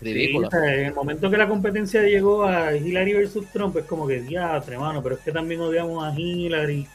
ridículo. 0.00 0.48
Sí, 0.48 0.56
o 0.56 0.60
sea, 0.60 0.74
en 0.74 0.86
el 0.86 0.94
momento 0.94 1.30
que 1.30 1.36
la 1.36 1.48
competencia 1.48 2.02
llegó 2.02 2.44
a 2.44 2.76
Hillary 2.76 3.14
versus 3.14 3.46
Trump, 3.52 3.76
es 3.76 3.84
como 3.86 4.06
que 4.06 4.20
diatre, 4.20 4.78
mano, 4.78 5.02
pero 5.02 5.16
es 5.16 5.20
que 5.22 5.32
también 5.32 5.60
odiamos 5.60 6.04
a 6.04 6.16
Hillary. 6.16 6.86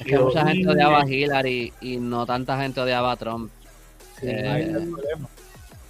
es 0.00 0.06
que 0.06 0.18
mucha 0.18 0.46
gente 0.46 0.68
odiaba 0.68 1.02
a 1.02 1.08
Hillary 1.08 1.72
y 1.80 1.98
no 1.98 2.26
tanta 2.26 2.60
gente 2.60 2.80
odiaba 2.80 3.12
a 3.12 3.16
Trump. 3.16 3.50
Sí, 4.20 4.26
Eh, 4.26 4.48
ahí 4.48 4.62
está 4.62 4.78
el 4.78 4.90
problema. 4.90 5.28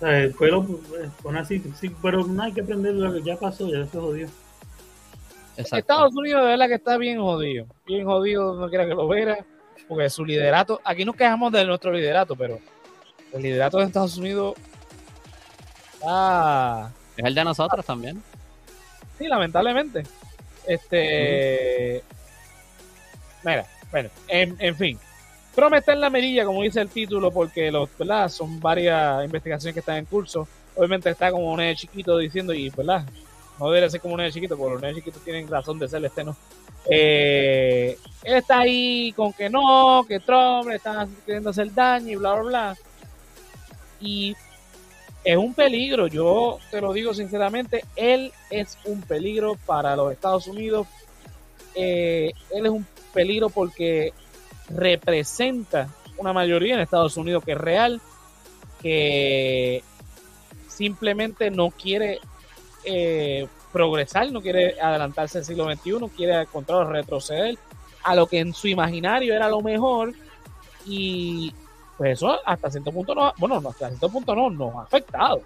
Sea, 0.05 0.30
fue 0.32 0.50
lo, 0.50 0.62
fue 0.62 1.38
así, 1.38 1.62
sí, 1.80 1.94
pero 2.02 2.24
no 2.24 2.42
hay 2.42 2.52
que 2.52 2.61
aprender 2.62 2.94
lo 2.94 3.12
que 3.12 3.22
ya 3.22 3.36
pasó, 3.36 3.68
ya 3.68 3.86
se 3.86 3.98
jodió. 3.98 4.28
Exacto. 5.57 5.76
Estados 5.76 6.14
Unidos 6.16 6.42
de 6.42 6.48
verdad 6.48 6.66
que 6.68 6.74
está 6.74 6.96
bien 6.96 7.18
jodido. 7.20 7.66
Bien 7.86 8.05
jodido, 8.05 8.55
no 8.57 8.68
quiera 8.68 8.86
que 8.86 8.94
lo 8.94 9.07
vea, 9.07 9.44
porque 9.86 10.11
su 10.11 10.24
liderato, 10.24 10.80
aquí 10.84 11.05
nos 11.05 11.14
quejamos 11.14 11.52
de 11.52 11.64
nuestro 11.64 11.92
liderato, 11.92 12.34
pero 12.34 12.59
el 13.32 13.42
liderato 13.42 13.78
de 13.78 13.84
Estados 13.84 14.16
Unidos 14.16 14.55
está, 15.94 16.90
Es 17.16 17.24
el 17.24 17.34
de 17.34 17.44
nosotros 17.44 17.84
también. 17.86 18.22
sí, 19.18 19.28
lamentablemente. 19.28 20.02
Este, 20.66 22.02
mira, 23.44 23.66
bueno, 23.90 24.09
en, 24.28 24.57
en 24.59 24.76
fin. 24.76 24.98
Trump 25.55 25.74
está 25.74 25.92
en 25.92 26.00
la 26.00 26.11
medilla, 26.11 26.44
como 26.44 26.62
dice 26.62 26.80
el 26.80 26.88
título, 26.88 27.30
porque 27.30 27.70
los, 27.70 27.88
¿verdad? 27.96 28.28
son 28.28 28.61
varias 28.61 29.24
investigaciones 29.24 29.74
que 29.74 29.80
están 29.80 29.98
en 29.98 30.05
curso. 30.05 30.48
Obviamente 30.76 31.11
está 31.11 31.30
como 31.30 31.52
un 31.52 31.59
nene 31.59 31.76
chiquito 31.76 32.18
diciendo, 32.18 32.52
y 32.52 32.70
¿verdad? 32.70 33.05
no 33.59 33.66
debería 33.66 33.88
ser 33.88 34.00
como 34.00 34.14
un 34.14 34.18
nene 34.18 34.32
chiquito, 34.32 34.57
porque 34.57 34.74
los 34.74 34.82
nenes 34.82 34.96
chiquitos 34.96 35.22
tienen 35.22 35.48
razón 35.48 35.78
de 35.78 35.88
ser 35.88 36.05
este, 36.05 36.24
¿no? 36.24 36.36
Eh, 36.90 37.96
él 38.24 38.34
está 38.34 38.61
ahí 38.61 39.12
con 39.12 39.32
que 39.32 39.48
no, 39.48 40.05
que 40.07 40.20
Trump 40.20 40.68
le 40.68 40.76
está 40.76 41.07
queriendo 41.24 41.50
hacer 41.50 41.72
daño 41.72 42.12
y 42.12 42.16
bla, 42.16 42.34
bla, 42.34 42.42
bla. 42.42 42.76
Y 44.00 44.36
es 45.22 45.36
un 45.36 45.55
peligro, 45.55 46.07
yo 46.09 46.59
te 46.70 46.80
lo 46.80 46.92
digo 46.92 47.14
sinceramente, 47.14 47.84
él 47.96 48.32
es 48.50 48.76
un 48.84 49.00
peligro 49.02 49.57
para 49.66 49.96
los 49.96 50.12
Estados 50.12 50.46
Unidos. 50.46 50.86
Eh, 51.74 52.32
él 52.50 52.66
es 52.66 52.72
un 52.72 52.86
peligro 53.12 53.48
porque 53.48 54.12
representa 54.68 55.88
una 56.16 56.32
mayoría 56.32 56.74
en 56.74 56.80
Estados 56.80 57.16
Unidos 57.16 57.44
que 57.44 57.52
es 57.52 57.58
real, 57.58 58.00
que 58.80 59.82
simplemente 60.68 61.50
no 61.50 61.70
quiere 61.70 62.18
eh, 62.84 63.46
progresar, 63.72 64.30
no 64.30 64.40
quiere 64.40 64.80
adelantarse 64.80 65.38
al 65.38 65.44
siglo 65.44 65.64
XXI, 65.64 66.08
quiere 66.16 66.36
al 66.36 66.46
contrario 66.46 66.84
retroceder 66.84 67.58
a 68.02 68.14
lo 68.14 68.26
que 68.26 68.38
en 68.38 68.52
su 68.52 68.68
imaginario 68.68 69.34
era 69.34 69.48
lo 69.48 69.60
mejor 69.62 70.12
y 70.86 71.52
pues 71.96 72.18
eso 72.18 72.38
hasta 72.44 72.70
cierto 72.70 72.92
punto 72.92 73.14
no, 73.14 73.32
bueno, 73.38 73.60
no, 73.60 73.70
hasta 73.70 73.88
cierto 73.88 74.08
punto 74.10 74.34
no, 74.34 74.50
nos 74.50 74.74
ha 74.76 74.82
afectado, 74.82 75.40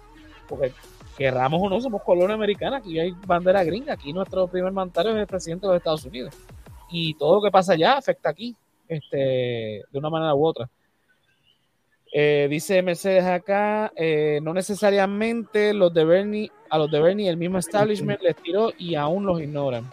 porque 0.47 0.73
querramos 1.17 1.61
o 1.61 1.69
no, 1.69 1.79
somos 1.79 2.01
colonia 2.03 2.35
americana, 2.35 2.77
aquí 2.77 2.99
hay 2.99 3.11
bandera 3.25 3.63
gringa, 3.63 3.93
aquí 3.93 4.13
nuestro 4.13 4.47
primer 4.47 4.71
mandatario 4.71 5.13
es 5.13 5.19
el 5.19 5.27
presidente 5.27 5.65
de 5.65 5.73
los 5.73 5.77
Estados 5.77 6.05
Unidos 6.05 6.33
y 6.89 7.13
todo 7.15 7.35
lo 7.35 7.41
que 7.41 7.51
pasa 7.51 7.73
allá 7.73 7.97
afecta 7.97 8.29
aquí, 8.29 8.55
este, 8.89 9.17
de 9.89 9.97
una 9.97 10.09
manera 10.09 10.35
u 10.35 10.45
otra. 10.45 10.69
Eh, 12.11 12.47
dice 12.49 12.81
Mercedes 12.81 13.23
acá, 13.23 13.93
eh, 13.95 14.39
no 14.41 14.53
necesariamente 14.53 15.73
los 15.73 15.93
de 15.93 16.03
Bernie, 16.03 16.51
a 16.69 16.79
los 16.79 16.89
de 16.89 16.99
Bernie 16.99 17.29
el 17.29 17.37
mismo 17.37 17.59
establishment 17.59 18.19
les 18.21 18.35
tiró 18.35 18.73
y 18.77 18.95
aún 18.95 19.25
los 19.25 19.39
ignoran. 19.39 19.89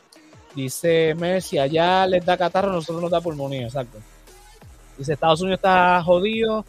Dice 0.55 1.15
Mercy, 1.15 1.59
allá 1.59 2.07
les 2.07 2.25
da 2.25 2.39
catarro, 2.39 2.73
nosotros 2.73 3.03
nos 3.03 3.11
da 3.11 3.21
pulmonía, 3.21 3.67
exacto. 3.67 3.99
Dice 4.97 5.13
Estados 5.13 5.43
Unidos 5.43 5.59
está 5.59 6.03
jodido, 6.03 6.65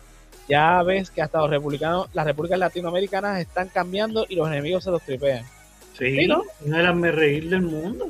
ya 0.50 0.84
ves 0.84 1.10
que 1.10 1.22
hasta 1.22 1.40
los 1.40 1.50
republicanos, 1.50 2.10
las 2.14 2.26
repúblicas 2.26 2.60
latinoamericanas 2.60 3.40
están 3.40 3.70
cambiando 3.70 4.26
y 4.28 4.36
los 4.36 4.48
enemigos 4.50 4.84
se 4.84 4.92
los 4.92 5.02
tripean. 5.02 5.46
Sí, 5.98 6.18
Sí, 6.18 6.28
¿no? 6.28 6.44
una 6.66 6.78
de 6.78 6.84
las 6.84 6.96
me 6.96 7.12
reír 7.12 7.50
del 7.50 7.62
mundo. 7.62 8.10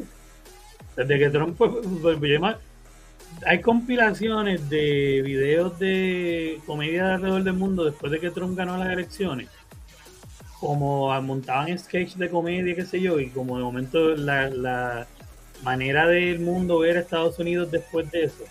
Desde 0.96 1.20
que 1.20 1.30
Trump 1.30 1.56
pues, 1.56 2.20
hay 3.46 3.62
compilaciones 3.62 4.70
de 4.70 5.22
videos 5.24 5.78
de 5.80 6.60
comedia 6.66 7.06
de 7.08 7.14
alrededor 7.14 7.44
del 7.44 7.54
mundo 7.54 7.86
después 7.86 8.12
de 8.12 8.20
que 8.20 8.32
Trump 8.32 8.58
ganó 8.58 8.78
las 8.78 8.90
elecciones. 8.92 9.50
Como 10.60 11.22
montaban 11.22 11.78
sketch 11.78 12.16
de 12.16 12.30
comedia, 12.30 12.76
qué 12.76 12.86
sé 12.86 13.00
yo, 13.00 13.20
y 13.20 13.30
como 13.30 13.58
de 13.58 13.64
momento 13.64 14.16
la, 14.16 14.50
la 14.50 15.08
manera 15.64 16.08
del 16.08 16.40
mundo 16.40 16.80
ver 16.80 16.98
a 16.98 17.02
Estados 17.02 17.38
Unidos 17.40 17.70
después 17.72 18.10
de 18.12 18.24
eso 18.26 18.44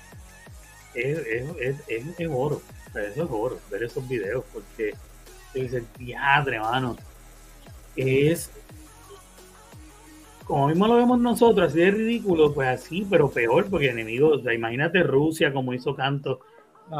es, 0.94 1.18
es, 1.18 1.44
es, 1.60 1.76
es- 1.88 2.20
es 2.20 2.28
oro. 2.30 2.62
O 2.94 2.98
eso 2.98 3.24
es 3.24 3.30
oro, 3.30 3.58
ver 3.70 3.82
esos 3.82 4.08
videos, 4.08 4.44
porque 4.52 4.94
tú 5.52 5.60
dices, 5.60 5.82
diadre, 5.98 6.60
mano. 6.60 6.96
Es 7.96 8.50
como 10.46 10.68
mismo 10.68 10.86
lo 10.86 10.96
vemos 10.96 11.18
nosotros, 11.18 11.68
así 11.68 11.80
de 11.80 11.90
ridículo, 11.90 12.54
pues 12.54 12.68
así, 12.68 13.06
pero 13.10 13.28
peor, 13.28 13.68
porque 13.68 13.90
enemigos, 13.90 14.40
o 14.40 14.42
sea, 14.42 14.54
imagínate 14.54 15.02
Rusia 15.02 15.52
como 15.52 15.74
hizo 15.74 15.94
canto, 15.94 16.40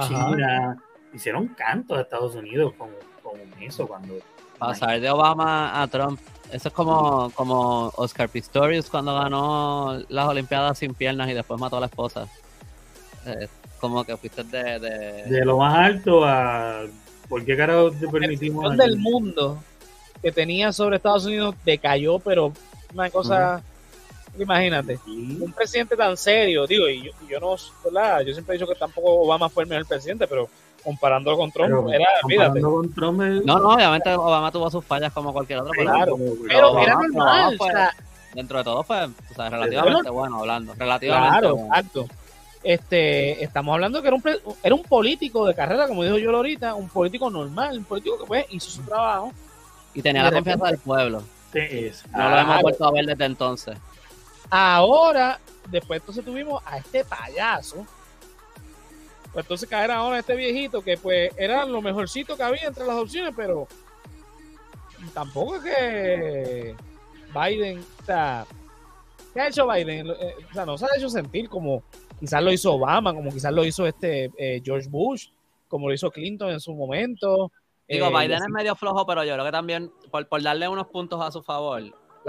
China, 0.09 0.83
hicieron 1.15 1.49
canto 1.49 1.95
a 1.95 2.01
Estados 2.01 2.35
Unidos 2.35 2.73
con, 2.77 2.89
con 3.23 3.39
eso 3.63 3.87
cuando... 3.87 4.15
Pasar 4.59 5.01
de 5.01 5.11
Obama 5.11 5.81
a 5.81 5.87
Trump, 5.87 6.19
eso 6.51 6.69
es 6.69 6.75
como, 6.75 7.31
como 7.35 7.93
Oscar 7.97 8.29
Pistorius 8.29 8.91
cuando 8.91 9.15
ganó 9.15 9.97
las 10.09 10.27
Olimpiadas 10.27 10.79
sin 10.79 10.95
piernas 10.95 11.29
y 11.29 11.35
después 11.35 11.61
mató 11.61 11.77
a 11.77 11.81
la 11.81 11.87
esposa. 11.87 12.27
Eh, 13.27 13.49
como 13.81 14.03
que 14.03 14.17
fuiste 14.17 14.43
de, 14.43 14.81
de... 14.81 15.25
De 15.25 15.45
lo 15.45 15.59
más 15.59 15.77
alto 15.77 16.25
a... 16.25 16.83
¿Por 17.29 17.45
qué 17.45 17.57
carajo 17.57 17.91
te 17.93 18.09
permitimos? 18.09 18.73
El 18.73 18.77
del 18.79 18.97
mundo 18.97 19.63
que 20.23 20.33
tenía 20.33 20.73
sobre 20.73 20.97
Estados 20.97 21.27
Unidos 21.27 21.55
decayó, 21.65 22.19
pero 22.19 22.53
una 22.95 23.11
cosa, 23.11 23.63
imagínate, 24.39 24.99
un 25.07 25.53
presidente 25.57 25.97
tan 25.97 26.17
serio, 26.17 26.67
digo, 26.67 26.89
y 26.89 27.11
yo, 27.29 27.41
no, 27.41 27.57
¿verdad? 27.85 28.21
Yo 28.23 28.33
siempre 28.33 28.55
he 28.55 28.59
dicho 28.59 28.71
que 28.71 28.79
tampoco 28.79 29.21
Obama 29.21 29.49
fue 29.49 29.65
el 29.65 29.69
mejor 29.69 29.87
presidente, 29.87 30.27
pero 30.27 30.49
comparándolo 30.83 31.37
con 31.37 31.51
Trump, 31.51 31.89
era, 31.89 32.07
fíjate. 32.27 32.61
Con 32.61 32.93
Trump 32.95 33.21
No, 33.45 33.59
no, 33.59 33.71
obviamente 33.71 34.15
Obama 34.15 34.53
tuvo 34.53 34.71
sus 34.71 34.85
fallas 34.85 35.13
como 35.13 35.33
cualquier 35.33 35.61
otro, 35.61 35.73
claro, 35.73 36.17
pero, 36.47 36.79
era 36.79 36.95
normal, 36.95 37.59
dentro 38.35 38.59
de 38.59 38.65
todo 38.65 38.83
fue, 38.83 39.05
o 39.05 39.35
sea, 39.35 39.49
relativamente 39.49 40.11
bueno 40.11 40.41
hablando, 40.41 40.75
relativamente 40.75 41.39
Claro, 41.41 41.59
exacto. 41.67 42.07
Este, 42.67 43.45
estamos 43.45 43.75
hablando 43.75 44.03
que 44.03 44.09
era 44.09 44.17
un, 44.17 44.23
era 44.61 44.75
un 44.75 44.83
político 44.83 45.47
de 45.47 45.55
carrera, 45.55 45.87
como 45.87 46.03
dijo 46.03 46.19
yo 46.19 46.35
ahorita, 46.35 46.75
un 46.75 46.89
político 46.89 47.31
normal, 47.31 47.79
un 47.79 47.85
político 47.85 48.19
que 48.19 48.25
pues, 48.25 48.47
hizo 48.51 48.71
su 48.71 48.83
trabajo. 48.83 49.33
Y 49.95 50.03
tenía 50.03 50.25
la 50.25 50.33
confianza 50.33 50.67
del 50.67 50.79
pueblo. 50.79 51.23
No 52.13 52.31
lo 52.31 52.39
hemos 52.39 52.63
vuelto 52.63 52.85
a 52.85 52.93
ver 52.93 53.07
desde 53.07 53.25
entonces. 53.25 53.77
Ahora, 54.51 55.41
después 55.71 56.01
entonces 56.01 56.25
tuvimos 56.25 56.63
a 56.67 56.79
este 56.79 57.05
payaso. 57.05 57.87
Pues 59.33 59.45
entonces 59.45 59.69
caer 59.69 59.91
ahora 59.91 60.19
este 60.19 60.35
viejito 60.35 60.83
que 60.83 60.97
pues 60.97 61.31
era 61.37 61.67
lo 61.67 61.83
mejorcito 61.83 62.37
que 62.37 62.43
había 62.43 62.69
entre 62.69 62.87
las 62.87 62.97
opciones, 62.97 63.35
pero 63.37 63.69
tampoco 65.13 65.57
es 65.57 65.63
que 65.63 66.75
Biden, 67.35 67.85
o 68.03 68.05
sea, 68.07 68.47
¿qué 69.35 69.41
ha 69.41 69.49
hecho 69.49 69.67
Biden? 69.69 70.07
Eh, 70.09 70.35
o 70.51 70.55
sea, 70.55 70.65
no 70.65 70.79
se 70.79 70.87
ha 70.87 70.89
hecho 70.97 71.11
sentir 71.11 71.49
como 71.49 71.83
quizás 72.19 72.43
lo 72.43 72.53
hizo 72.53 72.73
Obama, 72.73 73.13
como 73.13 73.31
quizás 73.31 73.53
lo 73.53 73.65
hizo 73.65 73.87
este 73.87 74.31
eh, 74.39 74.63
George 74.65 74.89
Bush, 74.89 75.29
como 75.69 75.89
lo 75.89 75.95
hizo 75.95 76.11
Clinton 76.11 76.51
en 76.51 76.61
su 76.61 76.75
momento. 76.75 77.53
Digo, 77.89 78.07
eh, 78.07 78.11
Biden 78.11 78.43
es 78.43 78.49
medio 78.49 78.75
flojo, 78.75 79.07
pero 79.07 79.25
yo 79.25 79.35
creo 79.35 79.45
que 79.45 79.53
también, 79.53 79.93
por, 80.11 80.27
por 80.27 80.43
darle 80.43 80.69
unos 80.69 80.89
puntos 80.89 81.21
a 81.21 81.31
su 81.31 81.43
favor, 81.43 81.83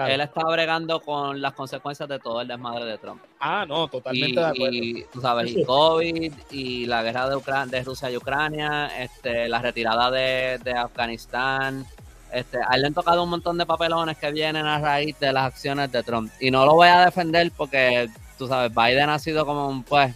él 0.06 0.22
está 0.22 0.44
bregando 0.44 1.00
con 1.02 1.42
las 1.42 1.54
consecuencias 1.54 2.08
de 2.08 2.20
todo 2.20 2.42
el 2.42 2.48
desmadre 2.48 2.86
de 2.86 2.98
Trump. 3.00 3.22
Ah, 3.40 3.66
no, 3.68 3.88
totalmente 3.88 4.40
de 4.40 4.46
acuerdo. 4.46 4.76
Y, 4.76 5.06
tú 5.12 5.22
sabes, 5.22 5.52
y 5.52 5.64
COVID, 5.64 6.34
y 6.52 6.86
la 6.86 7.02
guerra 7.02 7.28
de, 7.30 7.42
de 7.68 7.84
Rusia 7.84 8.12
y 8.12 8.18
Ucrania, 8.18 8.88
este, 9.00 9.50
la 9.50 9.60
retirada 9.60 10.12
de, 10.12 10.60
de 10.64 10.72
Afganistán. 10.74 11.86
Este, 12.32 12.58
a 12.58 12.76
él 12.76 12.82
le 12.82 12.88
han 12.88 12.94
tocado 12.94 13.24
un 13.24 13.30
montón 13.30 13.58
de 13.58 13.66
papelones 13.66 14.18
que 14.18 14.32
vienen 14.32 14.66
a 14.66 14.80
raíz 14.80 15.18
de 15.20 15.34
las 15.34 15.46
acciones 15.46 15.92
de 15.92 16.04
Trump. 16.04 16.32
Y 16.40 16.52
no 16.52 16.66
lo 16.66 16.76
voy 16.76 16.90
a 16.90 17.06
defender 17.06 17.52
porque, 17.56 18.08
tú 18.38 18.48
sabes, 18.48 18.72
Biden 18.76 19.10
ha 19.10 19.18
sido 19.18 19.46
como 19.46 19.68
un, 19.68 19.84
pues, 19.84 20.14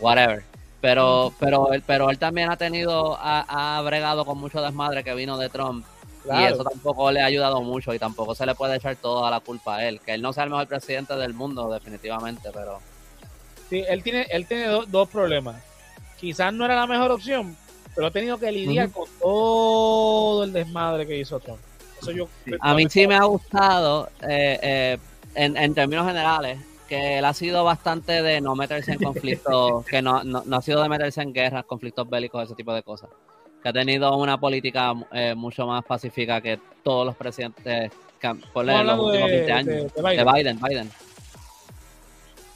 whatever. 0.00 0.42
Pero, 0.80 1.32
pero, 1.40 1.72
él, 1.72 1.82
pero 1.84 2.10
él 2.10 2.18
también 2.18 2.50
ha 2.50 2.56
tenido, 2.56 3.16
ha, 3.20 3.80
bregado 3.84 4.24
con 4.24 4.38
mucho 4.38 4.62
desmadre 4.62 5.02
que 5.02 5.14
vino 5.14 5.36
de 5.36 5.48
Trump. 5.48 5.84
Y 6.24 6.44
eso 6.44 6.62
tampoco 6.62 7.10
le 7.10 7.22
ha 7.22 7.24
ayudado 7.24 7.62
mucho 7.62 7.94
y 7.94 7.98
tampoco 7.98 8.34
se 8.34 8.44
le 8.44 8.54
puede 8.54 8.76
echar 8.76 8.96
toda 8.96 9.30
la 9.30 9.40
culpa 9.40 9.76
a 9.76 9.88
él. 9.88 10.00
Que 10.00 10.12
él 10.12 10.22
no 10.22 10.32
sea 10.32 10.44
el 10.44 10.50
mejor 10.50 10.66
presidente 10.66 11.16
del 11.16 11.34
mundo, 11.34 11.70
definitivamente, 11.72 12.50
pero... 12.52 12.80
Sí, 13.70 13.84
él 13.88 14.02
tiene, 14.02 14.26
él 14.30 14.46
tiene 14.46 14.66
dos 14.86 15.08
problemas. 15.08 15.56
Quizás 16.18 16.52
no 16.52 16.64
era 16.64 16.74
la 16.74 16.86
mejor 16.86 17.12
opción, 17.12 17.56
pero 17.94 18.08
ha 18.08 18.10
tenido 18.10 18.38
que 18.38 18.52
lidiar 18.52 18.90
con 18.90 19.08
todo 19.20 20.44
el 20.44 20.52
desmadre 20.52 21.06
que 21.06 21.18
hizo 21.18 21.40
Trump. 21.40 21.60
Eso 22.00 22.12
yo, 22.12 22.28
a 22.60 22.74
mí 22.74 22.86
sí 22.88 23.06
me 23.06 23.16
ha 23.16 23.24
gustado, 23.24 24.08
eh, 24.22 24.58
eh, 24.62 24.98
en, 25.34 25.56
en 25.56 25.74
términos 25.74 26.06
generales, 26.06 26.58
que 26.88 27.18
él 27.18 27.24
ha 27.24 27.34
sido 27.34 27.62
bastante 27.64 28.22
de 28.22 28.40
no 28.40 28.56
meterse 28.56 28.92
en 28.92 28.98
conflictos, 28.98 29.84
que 29.90 30.02
no, 30.02 30.24
no, 30.24 30.42
ha 30.56 30.62
sido 30.62 30.82
de 30.82 30.88
meterse 30.88 31.22
en 31.22 31.32
guerras, 31.32 31.64
conflictos 31.64 32.08
bélicos, 32.08 32.44
ese 32.44 32.54
tipo 32.54 32.72
de 32.72 32.82
cosas. 32.82 33.10
Que 33.62 33.68
ha 33.68 33.72
tenido 33.72 34.16
una 34.16 34.38
política 34.38 34.94
eh, 35.12 35.34
mucho 35.34 35.66
más 35.66 35.84
pacífica 35.84 36.40
que 36.40 36.58
todos 36.82 37.04
los 37.06 37.16
presidentes 37.16 37.92
que, 38.18 38.34
por 38.52 38.64
los 38.64 38.98
últimos 38.98 39.30
20 39.30 39.52
años. 39.52 39.94
De 39.94 40.24
Biden, 40.24 40.58
Biden. 40.60 40.90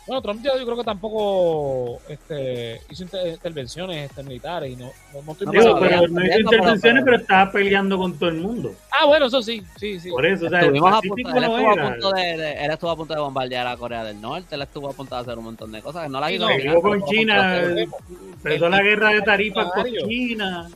Bueno, 0.06 0.20
Trump 0.20 0.42
yo 0.42 0.52
creo 0.64 0.76
que 0.76 0.84
tampoco 0.84 2.00
este, 2.08 2.80
hizo 2.90 3.04
intervenciones 3.04 4.10
este, 4.10 4.24
militares 4.24 4.72
y 4.72 4.76
no, 4.76 4.90
no, 5.24 5.32
estoy 5.32 5.46
no, 5.46 5.52
pero 5.52 6.08
no 6.08 6.26
hizo 6.26 6.40
intervenciones, 6.40 7.04
pero, 7.04 7.16
estaba 7.16 7.52
peleando 7.52 7.96
con 7.96 8.18
todo 8.18 8.30
el 8.30 8.40
mundo. 8.40 8.74
Ah, 8.90 9.06
bueno, 9.06 9.26
eso 9.26 9.40
sí, 9.42 9.62
sí, 9.76 10.00
sí. 10.00 10.10
Por 10.10 10.26
eso, 10.26 10.46
o 10.46 10.48
sea, 10.48 10.60
él, 10.60 10.74
estuvo 10.74 10.88
a 10.88 11.00
punto 11.00 12.12
de, 12.12 12.64
él 12.64 12.70
estuvo 12.72 12.90
a 12.90 12.96
punto 12.96 13.14
de 13.14 13.20
bombardear 13.20 13.66
a 13.68 13.76
Corea 13.76 14.02
del 14.02 14.20
Norte, 14.20 14.56
él 14.56 14.62
estuvo 14.62 14.88
a 14.88 14.92
punto 14.92 15.14
de 15.14 15.20
hacer 15.20 15.38
un 15.38 15.44
montón 15.44 15.70
de 15.70 15.80
cosas, 15.80 16.10
no 16.10 16.18
la 16.18 16.32
hizo. 16.32 16.48
No, 16.48 16.80
con 16.80 17.04
China, 17.04 17.62
empezó 17.62 18.68
la 18.68 18.82
guerra 18.82 19.10
de 19.10 19.22
tarifas 19.22 19.70
con 19.72 19.84
China. 19.84 20.68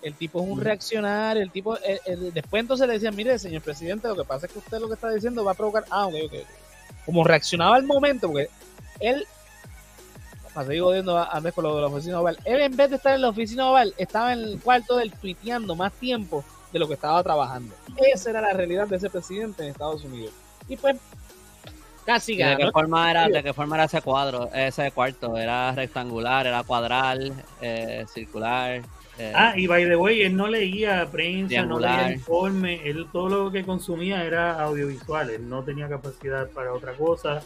El 0.00 0.14
tipo 0.14 0.42
es 0.42 0.48
un 0.48 0.60
reaccionario, 0.60 1.42
el 1.42 1.50
tipo, 1.50 1.78
después 2.34 2.60
entonces 2.60 2.86
le 2.86 2.94
decían, 2.94 3.16
mire, 3.16 3.38
señor 3.38 3.62
presidente, 3.62 4.08
lo 4.08 4.16
que 4.16 4.24
pasa 4.24 4.46
es 4.46 4.52
que 4.52 4.58
usted 4.58 4.78
lo 4.78 4.88
que 4.88 4.94
está 4.94 5.10
diciendo 5.10 5.44
va 5.44 5.52
a 5.52 5.54
provocar, 5.54 5.84
ah, 5.90 6.06
ok, 6.06 6.14
ok 6.26 6.34
como 7.04 7.24
reaccionaba 7.24 7.76
al 7.76 7.84
momento, 7.84 8.28
porque 8.28 8.48
él, 9.00 9.26
para 10.52 10.66
seguir 10.66 10.82
jodiendo 10.82 11.18
antes 11.18 11.52
con 11.52 11.64
lo 11.64 11.74
de 11.76 11.80
la 11.82 11.88
oficina 11.88 12.20
oval, 12.20 12.38
él 12.44 12.60
en 12.60 12.76
vez 12.76 12.90
de 12.90 12.96
estar 12.96 13.14
en 13.14 13.22
la 13.22 13.28
oficina 13.28 13.70
oval, 13.70 13.94
estaba 13.98 14.32
en 14.32 14.40
el 14.40 14.60
cuarto 14.60 14.96
del 14.96 15.12
tuiteando 15.12 15.74
más 15.74 15.92
tiempo 15.92 16.44
de 16.72 16.78
lo 16.78 16.88
que 16.88 16.94
estaba 16.94 17.22
trabajando. 17.22 17.74
Esa 18.12 18.30
era 18.30 18.40
la 18.40 18.52
realidad 18.52 18.88
de 18.88 18.96
ese 18.96 19.08
presidente 19.08 19.62
en 19.62 19.70
Estados 19.70 20.04
Unidos. 20.04 20.32
Y 20.68 20.76
pues, 20.76 20.96
casi 22.04 22.36
ganó. 22.36 22.58
¿De 22.58 22.64
qué 22.64 22.72
forma 22.72 23.10
era, 23.10 23.28
de 23.28 23.42
qué 23.42 23.52
forma 23.52 23.76
era 23.76 23.84
ese 23.84 24.02
cuadro, 24.02 24.50
ese 24.52 24.90
cuarto? 24.90 25.36
¿Era 25.36 25.72
rectangular, 25.72 26.46
era 26.46 26.62
cuadral, 26.64 27.32
eh, 27.60 28.04
circular? 28.12 28.82
Eh, 29.18 29.32
ah, 29.34 29.54
y 29.56 29.66
by 29.66 29.84
the 29.84 29.96
way, 29.96 30.22
él 30.22 30.36
no 30.36 30.48
leía 30.48 31.08
prensa, 31.10 31.64
no 31.64 31.78
leía 31.78 32.12
informe, 32.12 32.80
él 32.88 33.06
todo 33.12 33.28
lo 33.28 33.52
que 33.52 33.64
consumía 33.64 34.24
era 34.24 34.60
audiovisual, 34.60 35.30
él 35.30 35.48
no 35.48 35.62
tenía 35.62 35.88
capacidad 35.88 36.50
para 36.50 36.72
otra 36.72 36.94
cosa, 36.94 37.42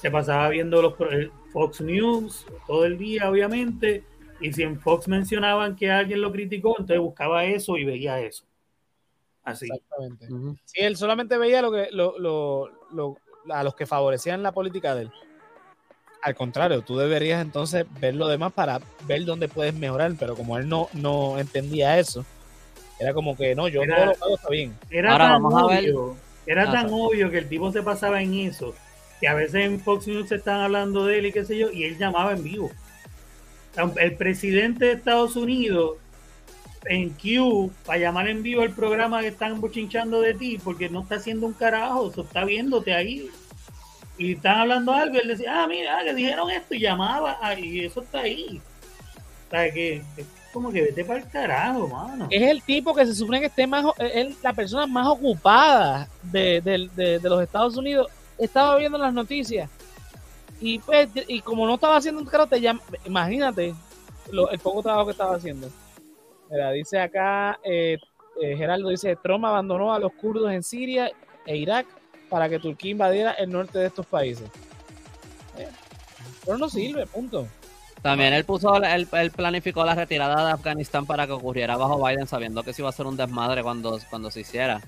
se 0.00 0.10
pasaba 0.10 0.48
viendo 0.48 0.80
los 0.80 0.94
eh, 1.10 1.30
Fox 1.52 1.82
News 1.82 2.46
todo 2.66 2.86
el 2.86 2.96
día, 2.96 3.28
obviamente, 3.28 4.04
y 4.40 4.52
si 4.52 4.62
en 4.62 4.80
Fox 4.80 5.06
mencionaban 5.06 5.76
que 5.76 5.90
alguien 5.90 6.22
lo 6.22 6.32
criticó, 6.32 6.70
entonces 6.70 6.98
buscaba 6.98 7.44
eso 7.44 7.76
y 7.76 7.84
veía 7.84 8.18
eso. 8.20 8.44
Así. 9.44 9.66
Exactamente. 9.66 10.28
Sí, 10.64 10.80
él 10.80 10.96
solamente 10.96 11.36
veía 11.36 11.60
lo 11.60 11.70
que, 11.70 11.88
lo, 11.92 12.18
lo, 12.18 13.18
a 13.50 13.62
los 13.62 13.74
que 13.74 13.86
favorecían 13.86 14.42
la 14.42 14.52
política 14.52 14.94
de 14.94 15.02
él. 15.02 15.12
Al 16.22 16.34
contrario, 16.36 16.82
tú 16.82 16.96
deberías 16.96 17.42
entonces 17.42 17.84
ver 18.00 18.14
lo 18.14 18.28
demás 18.28 18.52
para 18.52 18.80
ver 19.06 19.24
dónde 19.24 19.48
puedes 19.48 19.74
mejorar, 19.74 20.12
pero 20.18 20.36
como 20.36 20.56
él 20.56 20.68
no, 20.68 20.88
no 20.92 21.38
entendía 21.38 21.98
eso, 21.98 22.24
era 23.00 23.12
como 23.12 23.36
que 23.36 23.56
no, 23.56 23.66
yo 23.66 23.82
todo 23.82 24.06
lo 24.06 24.12
hago 24.12 24.36
está 24.36 24.48
bien. 24.48 24.76
Era 24.88 25.18
tan 25.18 25.44
obvio, 25.44 26.16
era 26.46 26.68
ah, 26.68 26.72
tan 26.72 26.86
obvio 26.92 27.30
que 27.30 27.38
el 27.38 27.48
tipo 27.48 27.72
se 27.72 27.82
pasaba 27.82 28.22
en 28.22 28.34
eso, 28.34 28.74
que 29.20 29.26
a 29.26 29.34
veces 29.34 29.66
en 29.66 29.80
Fox 29.80 30.06
News 30.06 30.28
se 30.28 30.36
están 30.36 30.60
hablando 30.60 31.06
de 31.06 31.18
él 31.18 31.26
y 31.26 31.32
qué 31.32 31.44
sé 31.44 31.58
yo, 31.58 31.72
y 31.72 31.84
él 31.84 31.98
llamaba 31.98 32.32
en 32.32 32.44
vivo. 32.44 32.70
El 33.96 34.16
presidente 34.16 34.84
de 34.84 34.92
Estados 34.92 35.34
Unidos 35.34 35.96
en 36.84 37.10
Q 37.10 37.72
para 37.84 37.98
llamar 37.98 38.28
en 38.28 38.42
vivo 38.42 38.62
el 38.62 38.72
programa 38.72 39.20
que 39.20 39.28
están 39.28 39.60
bochinchando 39.60 40.20
de 40.20 40.34
ti 40.34 40.58
porque 40.62 40.88
no 40.88 41.02
está 41.02 41.16
haciendo 41.16 41.46
un 41.46 41.52
carajo, 41.52 42.10
eso 42.10 42.22
está 42.22 42.44
viéndote 42.44 42.92
ahí 42.94 43.28
y 44.22 44.32
están 44.32 44.58
hablando 44.58 44.92
algo, 44.92 45.18
él 45.18 45.28
decía, 45.28 45.62
ah, 45.62 45.66
mira, 45.66 45.98
que 46.04 46.14
dijeron 46.14 46.48
esto, 46.50 46.74
y 46.74 46.80
llamaba, 46.80 47.38
ah, 47.40 47.58
y 47.58 47.84
eso 47.84 48.02
está 48.02 48.20
ahí. 48.20 48.60
O 49.46 49.50
sea, 49.50 49.72
que 49.72 50.02
es 50.16 50.26
como 50.52 50.70
que 50.70 50.82
vete 50.82 51.04
para 51.04 51.18
el 51.18 51.28
carajo, 51.28 51.88
mano. 51.88 52.28
Es 52.30 52.42
el 52.42 52.62
tipo 52.62 52.94
que 52.94 53.04
se 53.04 53.14
supone 53.14 53.40
que 53.40 53.46
esté 53.46 53.66
más, 53.66 53.84
es 53.98 54.40
la 54.42 54.52
persona 54.52 54.86
más 54.86 55.08
ocupada 55.08 56.08
de, 56.22 56.60
de, 56.60 57.18
de, 57.18 57.28
los 57.28 57.42
Estados 57.42 57.76
Unidos. 57.76 58.08
Estaba 58.38 58.76
viendo 58.76 58.96
las 58.96 59.12
noticias. 59.12 59.68
Y 60.60 60.78
pues, 60.78 61.08
y 61.26 61.40
como 61.40 61.66
no 61.66 61.74
estaba 61.74 61.96
haciendo 61.96 62.20
un 62.20 62.26
carajo, 62.26 62.50
te 62.50 62.60
llama, 62.60 62.80
imagínate 63.04 63.74
el 64.30 64.58
poco 64.60 64.82
trabajo 64.82 65.06
que 65.06 65.12
estaba 65.12 65.34
haciendo. 65.34 65.68
Dice 66.74 67.00
acá, 67.00 67.58
eh, 67.64 67.98
eh, 68.40 68.56
Geraldo 68.56 68.90
dice, 68.90 69.16
Trump 69.16 69.44
abandonó 69.44 69.92
a 69.92 69.98
los 69.98 70.12
kurdos 70.12 70.52
en 70.52 70.62
Siria 70.62 71.10
e 71.44 71.56
Irak 71.56 71.86
para 72.32 72.48
que 72.48 72.58
Turquía 72.58 72.92
invadiera 72.92 73.32
el 73.32 73.50
norte 73.50 73.78
de 73.78 73.88
estos 73.88 74.06
países. 74.06 74.48
Pero 76.46 76.56
no 76.56 76.66
sirve, 76.70 77.06
punto. 77.06 77.46
También 78.00 78.32
él 78.32 78.46
puso, 78.46 78.74
él, 78.82 79.06
él, 79.12 79.30
planificó 79.30 79.84
la 79.84 79.94
retirada 79.94 80.46
de 80.46 80.52
Afganistán 80.52 81.04
para 81.04 81.26
que 81.26 81.32
ocurriera 81.34 81.76
bajo 81.76 82.02
Biden, 82.02 82.26
sabiendo 82.26 82.62
que 82.62 82.72
se 82.72 82.80
iba 82.80 82.88
a 82.88 82.92
ser 82.92 83.04
un 83.04 83.18
desmadre 83.18 83.62
cuando, 83.62 83.98
cuando 84.08 84.30
se 84.30 84.40
hiciera. 84.40 84.80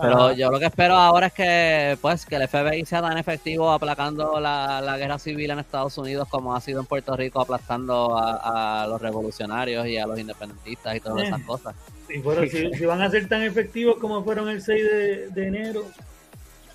Pero 0.00 0.32
yo 0.32 0.48
lo 0.52 0.60
que 0.60 0.66
espero 0.66 0.94
ahora 0.94 1.26
es 1.26 1.32
que, 1.32 1.98
pues, 2.00 2.24
que 2.24 2.36
el 2.36 2.46
FBI 2.46 2.86
sea 2.86 3.02
tan 3.02 3.18
efectivo 3.18 3.72
aplacando 3.72 4.38
la, 4.38 4.80
la 4.80 4.96
guerra 4.96 5.18
civil 5.18 5.50
en 5.50 5.58
Estados 5.58 5.98
Unidos 5.98 6.28
como 6.28 6.54
ha 6.54 6.60
sido 6.60 6.78
en 6.80 6.86
Puerto 6.86 7.16
Rico 7.16 7.40
aplastando 7.40 8.16
a, 8.16 8.86
los 8.88 9.02
revolucionarios 9.02 9.88
y 9.88 9.98
a 9.98 10.06
los 10.06 10.20
independentistas 10.20 10.94
y 10.94 11.00
todas 11.00 11.26
esas 11.26 11.42
cosas. 11.42 11.74
Sí, 12.06 12.22
pero 12.24 12.46
si, 12.48 12.86
van 12.86 13.02
a 13.02 13.10
ser 13.10 13.28
tan 13.28 13.42
efectivos 13.42 13.96
como 13.98 14.22
fueron 14.22 14.48
el 14.48 14.62
6 14.62 14.84
de, 14.84 15.28
de 15.30 15.46
enero, 15.48 15.84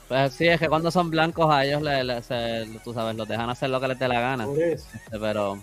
pues 0.08 0.34
sí, 0.34 0.47
es 0.47 0.60
que 0.60 0.70
cuando 0.70 0.89
son 0.89 1.10
blancos 1.10 1.53
a 1.53 1.66
ellos, 1.66 1.82
le, 1.82 2.22
tú 2.84 2.93
sabes, 2.93 3.16
los 3.16 3.28
dejan 3.28 3.49
hacer 3.49 3.70
lo 3.70 3.80
que 3.82 3.89
les 3.89 3.99
dé 3.99 4.08
la 4.08 4.22
gana. 4.22 4.47
Este, 4.58 5.20
pero, 5.20 5.60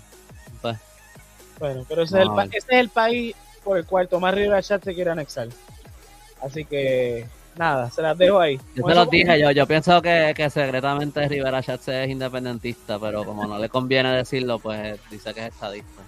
pues. 0.61 0.77
Bueno, 1.59 1.85
pero 1.89 2.03
ese, 2.03 2.21
es 2.21 2.27
el, 2.27 2.49
ese 2.53 2.59
es 2.59 2.81
el 2.81 2.89
país 2.91 3.35
por 3.63 3.79
el 3.79 3.87
cual 3.87 4.09
Tomás 4.09 4.35
Rivera 4.35 4.63
Chat 4.63 4.85
se 4.85 4.95
quiere 4.95 5.11
anexar. 5.11 5.49
Así 6.43 6.67
que, 6.67 7.27
nada, 7.57 7.91
se 7.91 8.03
las 8.03 8.19
dejo 8.19 8.39
ahí. 8.39 8.61
Yo 8.75 8.85
te 8.85 8.95
lo 8.95 9.07
dije, 9.07 9.41
yo, 9.41 9.51
yo 9.51 9.67
pienso 9.67 10.03
que, 10.03 10.35
que 10.37 10.51
secretamente 10.51 11.27
Rivera 11.27 11.63
Chat 11.63 11.89
es 11.89 12.11
independentista, 12.11 12.99
pero 12.99 13.25
como 13.25 13.47
no 13.47 13.59
le 13.59 13.71
conviene 13.71 14.15
decirlo, 14.15 14.59
pues 14.59 14.99
dice 15.11 15.33
que 15.33 15.47
es 15.47 15.55
estadista. 15.55 16.03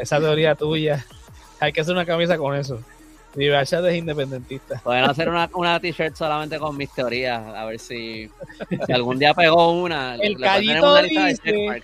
esa 0.00 0.18
teoría 0.20 0.54
tuya, 0.54 1.04
hay 1.60 1.72
que 1.72 1.82
hacer 1.82 1.92
una 1.92 2.06
camisa 2.06 2.38
con 2.38 2.56
eso. 2.56 2.80
Libertad 3.34 3.88
es 3.88 3.96
independentista. 3.96 4.80
Pueden 4.84 5.04
hacer 5.04 5.28
una, 5.28 5.48
una 5.54 5.80
t-shirt 5.80 6.14
solamente 6.14 6.58
con 6.58 6.76
mis 6.76 6.92
teorías, 6.92 7.42
a 7.42 7.64
ver 7.64 7.78
si, 7.78 8.30
si 8.86 8.92
algún 8.92 9.18
día 9.18 9.34
pegó 9.34 9.72
una. 9.82 10.16
El 10.16 10.38
callito 10.38 11.02
dice... 11.02 11.82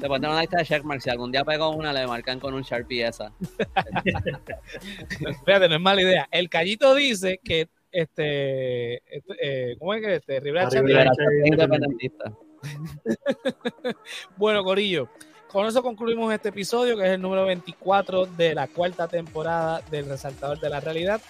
Le 0.00 0.08
ponen 0.08 0.30
una 0.30 0.40
lista 0.42 0.58
de 0.58 0.64
checkmarks. 0.64 1.04
Si 1.04 1.10
algún 1.10 1.32
día 1.32 1.44
pegó 1.44 1.70
una, 1.70 1.92
le 1.92 2.06
marcan 2.06 2.38
con 2.38 2.52
un 2.52 2.62
Sharpie 2.62 3.06
esa. 3.06 3.32
Espérate, 5.26 5.68
no 5.68 5.76
es 5.76 5.80
mala 5.80 6.02
idea. 6.02 6.28
El 6.30 6.50
callito 6.50 6.94
dice 6.94 7.40
que 7.42 7.68
este, 7.90 8.96
este 8.96 9.34
eh, 9.40 9.76
¿cómo 9.78 9.94
es 9.94 10.02
que 10.02 10.14
este? 10.16 10.40
Rivera 10.40 10.68
es 10.68 11.46
independentista. 11.46 12.32
bueno, 14.36 14.64
Corillo, 14.64 15.08
con 15.54 15.68
eso 15.68 15.84
concluimos 15.84 16.34
este 16.34 16.48
episodio, 16.48 16.96
que 16.96 17.04
es 17.04 17.10
el 17.10 17.22
número 17.22 17.44
24 17.44 18.26
de 18.26 18.56
la 18.56 18.66
cuarta 18.66 19.06
temporada 19.06 19.82
del 19.88 20.08
Resaltador 20.08 20.58
de 20.58 20.68
la 20.68 20.80
Realidad. 20.80 21.20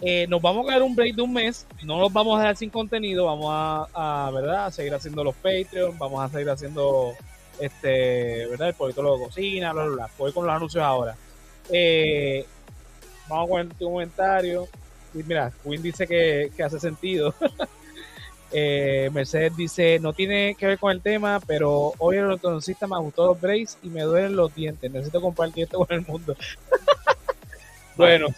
Eh, 0.00 0.26
nos 0.26 0.40
vamos 0.40 0.64
a 0.64 0.68
quedar 0.70 0.82
un 0.82 0.96
break 0.96 1.16
de 1.16 1.20
un 1.20 1.34
mes, 1.34 1.66
no 1.84 1.98
nos 1.98 2.10
vamos 2.10 2.38
a 2.38 2.40
dejar 2.40 2.56
sin 2.56 2.70
contenido, 2.70 3.26
vamos 3.26 3.50
a, 3.52 4.30
¿verdad? 4.32 4.64
a 4.64 4.70
seguir 4.70 4.94
haciendo 4.94 5.22
los 5.22 5.34
Patreon, 5.34 5.98
vamos 5.98 6.24
a 6.24 6.30
seguir 6.30 6.48
haciendo 6.48 7.12
este, 7.60 8.46
¿verdad? 8.46 8.68
El 8.68 8.74
politólogo 8.74 9.26
cocina, 9.26 9.74
bla, 9.74 9.84
bla, 9.84 9.96
bla. 9.96 10.10
Voy 10.16 10.32
con 10.32 10.46
los 10.46 10.56
anuncios 10.56 10.82
ahora. 10.82 11.14
Eh, 11.68 12.46
vamos 13.28 13.50
con 13.50 13.68
tu 13.68 13.84
comentario. 13.84 14.66
Y 15.12 15.22
mira, 15.24 15.52
Quinn 15.62 15.82
dice 15.82 16.06
que, 16.06 16.50
que 16.56 16.62
hace 16.62 16.80
sentido. 16.80 17.34
Eh, 18.52 19.10
Mercedes 19.12 19.56
dice, 19.56 19.98
no 19.98 20.12
tiene 20.12 20.54
que 20.56 20.66
ver 20.66 20.78
con 20.78 20.92
el 20.92 21.00
tema, 21.00 21.40
pero 21.46 21.94
hoy 21.98 22.16
el 22.16 22.30
ortodoncista 22.30 22.86
me 22.86 22.98
gustó 22.98 23.26
los 23.26 23.40
braces 23.40 23.78
y 23.82 23.88
me 23.88 24.02
duelen 24.02 24.36
los 24.36 24.54
dientes. 24.54 24.90
Necesito 24.90 25.20
compartir 25.20 25.64
esto 25.64 25.78
con 25.78 25.86
el 25.90 26.06
mundo. 26.06 26.36
bueno. 27.96 28.28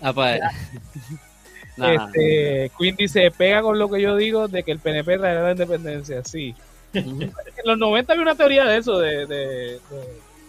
Ah, 0.00 0.12
pues. 0.12 0.40
Este, 1.74 2.70
Queen 2.78 2.94
dice, 2.96 3.30
pega 3.30 3.62
con 3.62 3.78
lo 3.78 3.88
que 3.88 4.00
yo 4.00 4.14
digo 4.14 4.46
de 4.46 4.62
que 4.62 4.72
el 4.72 4.78
PNP 4.78 5.16
traerá 5.16 5.42
la 5.42 5.52
independencia. 5.52 6.22
Sí. 6.22 6.54
en 6.92 7.32
los 7.64 7.78
90 7.78 8.12
había 8.12 8.22
una 8.22 8.34
teoría 8.34 8.64
de 8.66 8.76
eso, 8.76 8.98
de, 8.98 9.80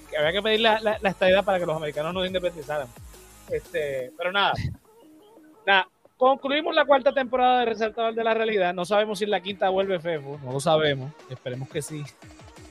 que 0.10 0.18
había 0.18 0.34
que 0.34 0.42
pedir 0.42 0.60
la, 0.60 0.82
la, 0.82 1.10
estadidad 1.10 1.46
para 1.46 1.60
que 1.60 1.66
los 1.66 1.78
americanos 1.78 2.14
no 2.14 2.26
independizaran. 2.26 2.88
Este, 3.50 4.12
pero 4.18 4.34
nada. 4.34 4.54
Nada, 5.66 5.88
concluimos 6.18 6.76
la 6.76 6.86
cuarta 6.86 7.12
temporada 7.12 7.60
de 7.60 7.66
Resaltador 7.66 8.14
de 8.14 8.24
la 8.24 8.34
Realidad. 8.34 8.74
No 8.74 8.86
sabemos 8.86 9.20
si 9.20 9.26
la 9.26 9.42
quinta 9.42 9.70
vuelve 9.70 10.00
Fefo, 10.00 10.40
no 10.44 10.54
lo 10.54 10.60
sabemos. 10.60 11.12
Esperemos 11.30 11.70
que 11.70 11.82
sí. 11.82 12.04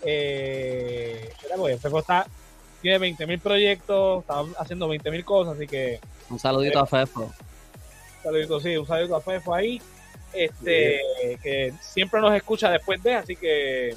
Eh, 0.04 1.32
pues, 1.56 1.80
Fefo 1.80 1.98
está, 1.98 2.26
tiene 2.80 2.98
20.000 2.98 3.40
proyectos, 3.40 4.20
está 4.22 4.44
haciendo 4.58 4.88
20.000 4.88 5.24
cosas, 5.24 5.56
así 5.56 5.66
que. 5.66 6.00
Un 6.30 6.38
saludito 6.38 6.80
a 6.80 6.86
Fefo. 6.86 7.22
Un 7.22 8.22
saludito, 8.22 8.60
sí, 8.60 8.76
un 8.76 8.86
saludito 8.86 9.16
a 9.16 9.20
Fefo 9.20 9.54
ahí. 9.54 9.80
Este, 10.32 10.98
que 11.42 11.74
siempre 11.80 12.20
nos 12.20 12.34
escucha 12.34 12.70
después 12.70 13.02
de, 13.02 13.14
así 13.14 13.36
que. 13.36 13.94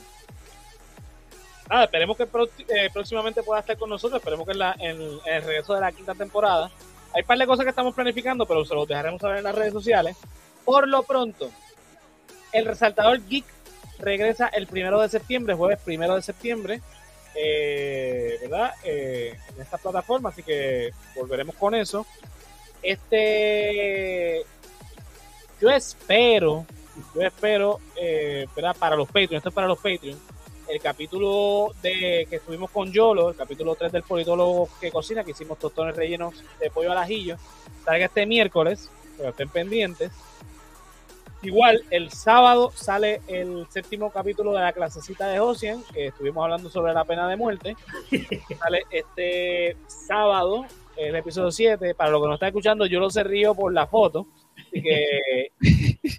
Nada, 1.70 1.86
esperemos 1.86 2.16
que 2.16 2.24
eh, 2.24 2.90
próximamente 2.94 3.42
pueda 3.42 3.62
estar 3.62 3.78
con 3.78 3.90
nosotros. 3.90 4.20
Esperemos 4.20 4.46
que 4.46 4.52
en, 4.52 4.60
la, 4.60 4.76
en 4.78 5.02
el 5.02 5.44
regreso 5.44 5.74
de 5.74 5.82
la 5.82 5.92
quinta 5.92 6.14
temporada 6.14 6.70
hay 7.16 7.22
un 7.22 7.28
par 7.28 7.38
de 7.38 7.48
cosas 7.48 7.64
que 7.64 7.70
estamos 7.70 7.96
planificando, 7.96 8.46
pero 8.46 8.66
se 8.66 8.76
los 8.76 8.86
dejaremos 8.86 9.22
saber 9.22 9.38
en 9.38 9.46
las 9.46 9.56
redes 9.56 9.72
sociales. 9.72 10.18
Por 10.66 10.86
lo 10.88 11.04
pronto, 11.04 11.50
el 12.52 12.66
resaltador 12.66 13.26
Geek 13.26 13.46
regresa 14.00 14.48
el 14.50 14.68
primero 14.68 15.00
de 15.00 15.08
septiembre, 15.08 15.56
jueves 15.56 15.80
primero 15.80 16.16
de 16.16 16.22
septiembre, 16.22 16.82
eh, 17.34 18.38
¿verdad? 18.42 18.74
Eh, 18.84 19.34
en 19.56 19.62
esta 19.62 19.78
plataforma, 19.78 20.30
así 20.30 20.44
que 20.44 20.92
volveremos 21.16 21.56
con 21.56 21.74
eso. 21.74 22.06
Este, 22.84 24.42
yo 25.62 25.70
espero, 25.70 26.66
yo 27.16 27.22
espero, 27.22 27.80
eh, 27.96 28.46
¿verdad? 28.54 28.76
Para 28.78 28.98
los 28.98 29.08
Patreons, 29.08 29.36
esto 29.36 29.50
es 29.50 29.56
para 29.56 29.68
los 29.68 29.78
Patreons 29.78 30.20
el 30.68 30.82
capítulo 30.82 31.74
de 31.82 32.28
que 32.30 32.38
estuvimos 32.38 32.72
con 32.72 32.92
Yolo, 32.92 33.30
el 33.30 33.36
capítulo 33.36 33.76
3 33.76 33.92
del 33.92 34.04
politólogo 34.04 34.70
que 34.80 34.92
cocina, 34.92 35.24
que 35.24 35.32
hicimos 35.32 35.60
tostones 35.60 35.96
rellenos 35.96 36.44
de 36.60 36.70
pollo 36.70 36.92
al 36.92 36.98
ajillo, 36.98 37.38
salga 37.84 38.06
este 38.06 38.26
miércoles, 38.26 38.90
pero 39.18 39.30
estén 39.30 39.50
pendientes. 39.50 40.12
Igual, 41.42 41.84
el 41.92 42.12
sábado 42.12 42.72
sale 42.74 43.22
el 43.28 43.68
séptimo 43.70 44.10
capítulo 44.12 44.54
de 44.54 44.62
la 44.62 44.74
clasecita 44.74 45.28
de 45.28 45.40
Ocean, 45.40 45.84
que 45.94 46.08
estuvimos 46.08 46.44
hablando 46.44 46.70
sobre 46.72 46.94
la 46.94 47.06
pena 47.06 47.28
de 47.28 47.36
muerte. 47.36 47.76
sale 48.60 48.82
este 48.90 49.78
sábado, 49.88 50.66
el 50.98 51.16
episodio 51.16 51.52
7. 51.52 51.94
Para 51.94 52.10
los 52.10 52.22
que 52.22 52.28
no 52.28 52.34
están 52.34 52.48
escuchando, 52.48 52.88
yo 52.88 53.00
lo 53.00 53.12
se 53.12 53.24
río 53.24 53.54
por 53.54 53.72
la 53.72 53.86
foto. 53.86 54.26
Así 54.58 54.82
que 54.82 55.52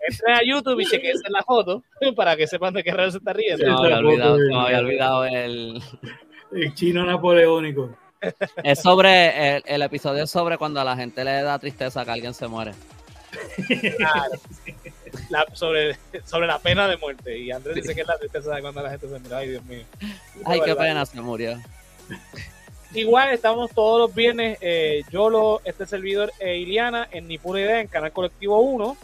entren 0.09 0.35
a 0.35 0.41
YouTube 0.45 0.81
y 0.81 0.87
chequen 0.87 1.17
la 1.29 1.43
foto 1.43 1.83
para 2.17 2.37
que 2.37 2.47
sepan 2.47 2.75
de 2.75 2.83
qué 2.83 2.93
raro 2.93 3.11
se 3.11 3.19
está 3.19 3.33
riendo. 3.33 3.67
No, 3.67 3.83
me 3.83 3.87
había 3.87 3.99
olvidado, 3.99 4.39
no 4.39 4.61
había 4.61 4.79
olvidado 4.79 5.25
el... 5.25 5.83
el 6.53 6.75
chino 6.75 7.05
napoleónico. 7.05 7.97
Es 8.65 8.81
sobre, 8.81 9.57
el, 9.57 9.63
el, 9.67 9.83
episodio 9.83 10.25
es 10.25 10.31
sobre 10.31 10.57
cuando 10.57 10.81
a 10.81 10.85
la 10.85 10.97
gente 10.97 11.23
le 11.23 11.43
da 11.43 11.59
tristeza 11.59 12.05
que 12.05 12.11
alguien 12.11 12.35
se 12.35 12.49
muere. 12.49 12.73
Claro. 13.97 14.33
La, 15.31 15.47
sobre, 15.55 15.97
sobre 16.25 16.47
la 16.47 16.59
pena 16.59 16.87
de 16.89 16.97
muerte. 16.99 17.39
Y 17.39 17.51
Andrés 17.51 17.77
dice 17.77 17.95
que 17.95 18.03
es 18.03 18.07
la 18.07 18.19
tristeza 18.19 18.55
de 18.55 18.61
cuando 18.61 18.83
la 18.83 18.91
gente 18.91 19.09
se 19.09 19.19
muere. 19.19 19.35
Ay, 19.35 19.49
Dios 19.49 19.65
mío. 19.65 19.85
Ay, 20.45 20.61
qué 20.63 20.75
pena 20.77 21.07
se 21.07 21.21
murió. 21.21 21.59
Igual 22.95 23.31
estamos 23.31 23.71
todos 23.73 23.99
los 23.99 24.15
viernes, 24.15 24.59
eh, 24.61 25.03
Yolo, 25.11 25.61
este 25.65 25.87
servidor 25.87 26.33
e 26.39 26.59
Iliana 26.59 27.09
en 27.11 27.29
Ni 27.29 27.39
Pura 27.39 27.61
Idea 27.61 27.81
en 27.81 27.89
Canal 27.89 28.13
Colectivo 28.13 28.61
1. 28.61 28.97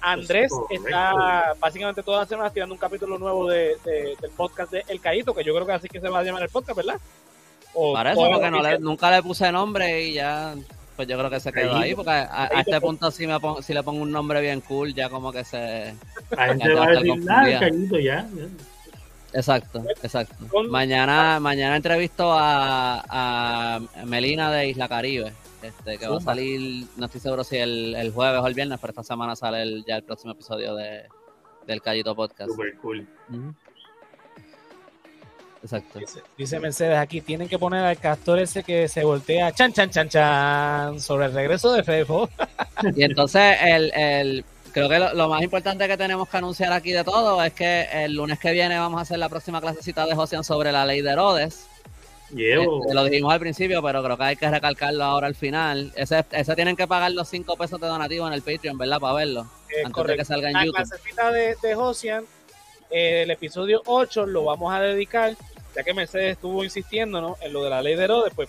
Andrés 0.00 0.52
está 0.70 1.54
básicamente 1.58 2.02
todas 2.02 2.20
las 2.20 2.28
semanas 2.28 2.52
tirando 2.52 2.74
un 2.74 2.78
capítulo 2.80 3.18
nuevo 3.18 3.48
de, 3.48 3.76
del 3.84 4.30
podcast 4.36 4.72
de 4.72 4.84
El 4.88 5.00
Cayito, 5.00 5.34
que 5.34 5.44
yo 5.44 5.54
creo 5.54 5.66
que 5.66 5.72
así 5.72 5.88
que 5.88 6.00
se 6.00 6.08
va 6.08 6.20
a 6.20 6.22
llamar 6.22 6.42
el 6.42 6.48
podcast, 6.48 6.76
¿verdad? 6.76 7.00
Para 7.94 8.12
eso, 8.12 8.28
porque 8.32 8.50
no 8.50 8.62
le, 8.62 8.78
nunca 8.78 9.10
le 9.10 9.22
puse 9.22 9.50
nombre 9.52 10.02
y 10.02 10.14
ya, 10.14 10.54
pues 10.96 11.06
yo 11.06 11.16
creo 11.16 11.30
que 11.30 11.40
se 11.40 11.52
quedó 11.52 11.76
ahí, 11.76 11.94
porque 11.94 12.10
a, 12.10 12.50
este 12.58 12.80
punto 12.80 13.10
si, 13.10 13.26
me 13.26 13.38
si 13.62 13.72
le 13.72 13.82
pongo 13.82 14.02
un 14.02 14.10
nombre 14.10 14.40
bien 14.40 14.60
cool, 14.60 14.92
ya 14.94 15.08
como 15.08 15.32
que 15.32 15.44
se... 15.44 15.94
A 16.36 16.46
gente 16.46 16.74
va 16.74 16.86
a 16.86 16.90
decir, 16.90 17.16
nada, 17.18 17.48
el 17.48 17.58
Cayito 17.60 17.98
ya. 17.98 18.26
Exacto, 19.32 19.84
exacto. 20.02 20.34
Mañana, 20.68 21.38
mañana 21.38 21.76
entrevisto 21.76 22.32
a, 22.32 23.04
a 23.08 23.80
Melina 24.04 24.50
de 24.50 24.68
Isla 24.68 24.88
Caribe, 24.88 25.32
este, 25.62 25.98
que 25.98 26.08
va 26.08 26.16
a 26.16 26.20
salir, 26.20 26.86
no 26.96 27.06
estoy 27.06 27.20
seguro 27.20 27.44
si 27.44 27.56
el, 27.56 27.94
el, 27.94 28.12
jueves 28.12 28.40
o 28.40 28.46
el 28.46 28.54
viernes, 28.54 28.78
pero 28.80 28.90
esta 28.92 29.02
semana 29.02 29.36
sale 29.36 29.62
el, 29.62 29.84
ya 29.86 29.96
el 29.96 30.02
próximo 30.02 30.32
episodio 30.32 30.74
de, 30.74 31.04
del 31.66 31.82
Callito 31.82 32.14
Podcast. 32.14 32.50
Super 32.50 32.76
cool. 32.78 33.06
Exacto. 35.62 36.00
Dice, 36.38 36.58
Mercedes 36.58 36.98
aquí, 36.98 37.20
tienen 37.20 37.48
que 37.48 37.58
poner 37.58 37.84
al 37.84 37.98
castor 37.98 38.38
ese 38.38 38.62
que 38.62 38.88
se 38.88 39.04
voltea, 39.04 39.52
chan, 39.52 39.72
chan, 39.72 39.90
chan, 39.90 40.08
chan, 40.08 41.00
sobre 41.00 41.26
el 41.26 41.32
regreso 41.32 41.72
de 41.72 41.82
Fefo. 41.82 42.28
y 42.96 43.02
entonces 43.02 43.56
el, 43.60 43.92
el 43.94 44.44
creo 44.72 44.88
que 44.88 44.98
lo, 44.98 45.28
más 45.28 45.42
importante 45.42 45.86
que 45.86 45.96
tenemos 45.96 46.28
que 46.28 46.36
anunciar 46.36 46.72
aquí 46.72 46.92
de 46.92 47.04
todo 47.04 47.42
es 47.42 47.52
que 47.52 47.86
el 47.92 48.14
lunes 48.14 48.38
que 48.38 48.52
viene 48.52 48.78
vamos 48.78 48.98
a 48.98 49.02
hacer 49.02 49.18
la 49.18 49.28
próxima 49.28 49.60
clasecita 49.60 50.06
de 50.06 50.14
Josian 50.14 50.44
sobre 50.44 50.72
la 50.72 50.86
ley 50.86 51.02
de 51.02 51.10
Herodes. 51.10 51.66
Este, 52.30 52.94
lo 52.94 53.04
dijimos 53.04 53.32
al 53.32 53.40
principio, 53.40 53.82
pero 53.82 54.02
creo 54.02 54.16
que 54.16 54.22
hay 54.22 54.36
que 54.36 54.50
recalcarlo 54.50 55.04
ahora 55.04 55.26
al 55.26 55.34
final. 55.34 55.92
Ese, 55.96 56.24
ese 56.30 56.54
tienen 56.54 56.76
que 56.76 56.86
pagar 56.86 57.10
los 57.12 57.28
5 57.28 57.56
pesos 57.56 57.80
de 57.80 57.86
donativo 57.86 58.26
en 58.26 58.32
el 58.32 58.42
Patreon, 58.42 58.78
¿verdad? 58.78 59.00
Para 59.00 59.14
verlo. 59.14 59.46
antes 59.84 60.06
de 60.06 60.16
que 60.16 60.24
salga 60.24 60.48
en 60.48 60.54
la 60.54 60.64
YouTube. 60.64 60.76
clasecita 60.76 61.32
de, 61.32 61.56
de 61.60 61.74
Josian, 61.74 62.24
eh, 62.90 63.22
el 63.22 63.30
episodio 63.30 63.82
8 63.86 64.26
lo 64.26 64.44
vamos 64.44 64.72
a 64.72 64.80
dedicar 64.80 65.36
ya 65.74 65.82
que 65.82 65.94
Mercedes 65.94 66.32
estuvo 66.32 66.64
insistiendo 66.64 67.20
¿no? 67.20 67.36
en 67.40 67.52
lo 67.52 67.62
de 67.64 67.70
la 67.70 67.82
ley 67.82 67.94
de 67.94 68.04
Herodes, 68.04 68.32
pues 68.34 68.48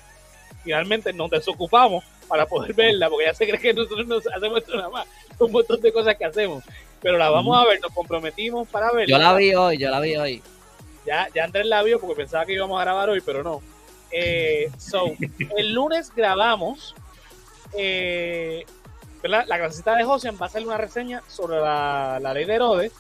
finalmente 0.64 1.14
nos 1.14 1.30
desocupamos 1.30 2.04
para 2.28 2.46
poder 2.46 2.74
verla, 2.74 3.10
porque 3.10 3.26
ya 3.26 3.34
se 3.34 3.48
cree 3.48 3.60
que 3.60 3.74
nosotros 3.74 4.08
no 4.08 4.18
hacemos 4.18 4.60
esto 4.60 4.76
nada 4.76 4.90
más, 4.90 5.08
un 5.40 5.52
montón 5.52 5.82
de 5.82 5.92
cosas 5.92 6.16
que 6.16 6.26
hacemos, 6.26 6.64
pero 7.02 7.18
la 7.18 7.30
vamos 7.30 7.58
a 7.58 7.68
ver, 7.68 7.80
nos 7.82 7.92
comprometimos 7.92 8.68
para 8.68 8.92
verla. 8.92 9.18
Yo 9.18 9.24
la 9.24 9.34
vi 9.36 9.54
hoy, 9.54 9.78
yo 9.78 9.90
la 9.90 10.00
vi 10.00 10.16
hoy. 10.16 10.44
Ya, 11.06 11.28
ya 11.34 11.44
Andrés 11.44 11.66
la 11.66 11.82
vio 11.82 12.00
porque 12.00 12.16
pensaba 12.16 12.46
que 12.46 12.54
íbamos 12.54 12.80
a 12.80 12.84
grabar 12.84 13.10
hoy, 13.10 13.22
pero 13.22 13.44
no. 13.44 13.62
Eh, 14.12 14.70
so, 14.78 15.14
el 15.58 15.74
lunes 15.74 16.12
grabamos 16.16 16.96
eh, 17.78 18.66
¿verdad? 19.22 19.46
la 19.48 19.58
clasicita 19.58 19.96
de 19.96 20.04
Josian 20.04 20.36
va 20.36 20.46
a 20.46 20.50
hacer 20.50 20.66
una 20.66 20.78
reseña 20.78 21.22
sobre 21.28 21.60
la, 21.60 22.20
la 22.22 22.34
ley 22.34 22.46
de 22.46 22.56
Herodes, 22.56 22.92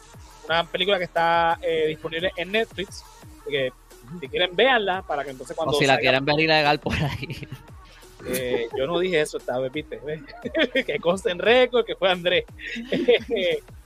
una 0.45 0.65
película 0.65 0.97
que 0.97 1.05
está 1.05 1.59
eh, 1.61 1.87
disponible 1.87 2.31
en 2.35 2.51
Netflix, 2.51 3.03
que 3.49 3.71
si 4.19 4.27
quieren 4.27 4.55
véanla 4.55 5.01
para 5.03 5.23
que 5.23 5.31
entonces 5.31 5.55
cuando 5.55 5.75
O 5.75 5.79
si 5.79 5.85
la 5.85 5.97
quieren 5.97 6.25
ver 6.25 6.39
ilegal 6.39 6.79
por 6.79 6.93
ahí. 6.93 7.47
Eh, 8.27 8.67
yo 8.77 8.85
no 8.85 8.99
dije 8.99 9.19
eso 9.19 9.37
esta 9.37 9.57
vez, 9.57 9.71
viste. 9.71 9.99
que 10.85 10.99
conste 10.99 11.31
en 11.31 11.39
récord 11.39 11.85
que 11.85 11.95
fue 11.95 12.11
Andrés. 12.11 12.45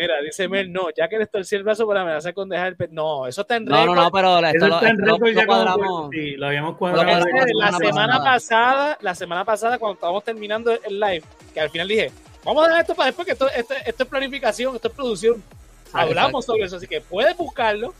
Mira, 0.00 0.14
dice 0.22 0.48
Mel, 0.48 0.72
no, 0.72 0.86
ya 0.96 1.08
que 1.08 1.18
le 1.18 1.26
torcí 1.26 1.56
el 1.56 1.62
brazo 1.62 1.86
para 1.86 2.00
amenazar 2.00 2.32
con 2.32 2.48
dejar 2.48 2.68
el 2.68 2.76
pe- 2.76 2.88
No, 2.90 3.26
eso 3.26 3.42
está 3.42 3.56
en 3.56 3.66
No, 3.66 3.76
récord. 3.82 3.96
no, 3.96 4.02
no, 4.04 4.10
pero 4.10 4.38
esto 4.38 4.56
Eso 4.56 4.68
lo, 4.68 4.74
está 4.76 4.88
en 4.88 5.00
esto 5.00 5.18
lo- 5.18 5.28
lo 5.30 5.46
cuadramos. 5.46 5.86
por- 5.86 6.10
sí, 6.14 6.36
lo 6.36 6.46
habíamos 6.46 6.76
cuadrado. 6.78 7.04
la 7.04 7.18
la 7.70 7.78
semana 7.78 8.12
pasada. 8.18 8.24
pasada, 8.24 8.98
la 9.02 9.14
semana 9.14 9.44
pasada, 9.44 9.78
cuando 9.78 9.94
estábamos 9.94 10.24
terminando 10.24 10.72
el 10.72 10.98
live, 10.98 11.22
que 11.52 11.60
al 11.60 11.68
final 11.68 11.86
dije, 11.86 12.10
vamos 12.44 12.64
a 12.64 12.68
dejar 12.68 12.80
esto 12.80 12.94
para 12.94 13.06
después, 13.08 13.26
que 13.26 13.32
esto, 13.32 13.48
esto, 13.50 13.74
esto 13.84 14.02
es 14.04 14.08
planificación, 14.08 14.74
esto 14.74 14.88
es 14.88 14.94
producción. 14.94 15.42
Hablamos 15.92 16.46
sobre 16.46 16.64
eso, 16.64 16.76
así 16.76 16.86
que 16.86 17.02
puedes 17.02 17.36
buscarlo. 17.36 17.92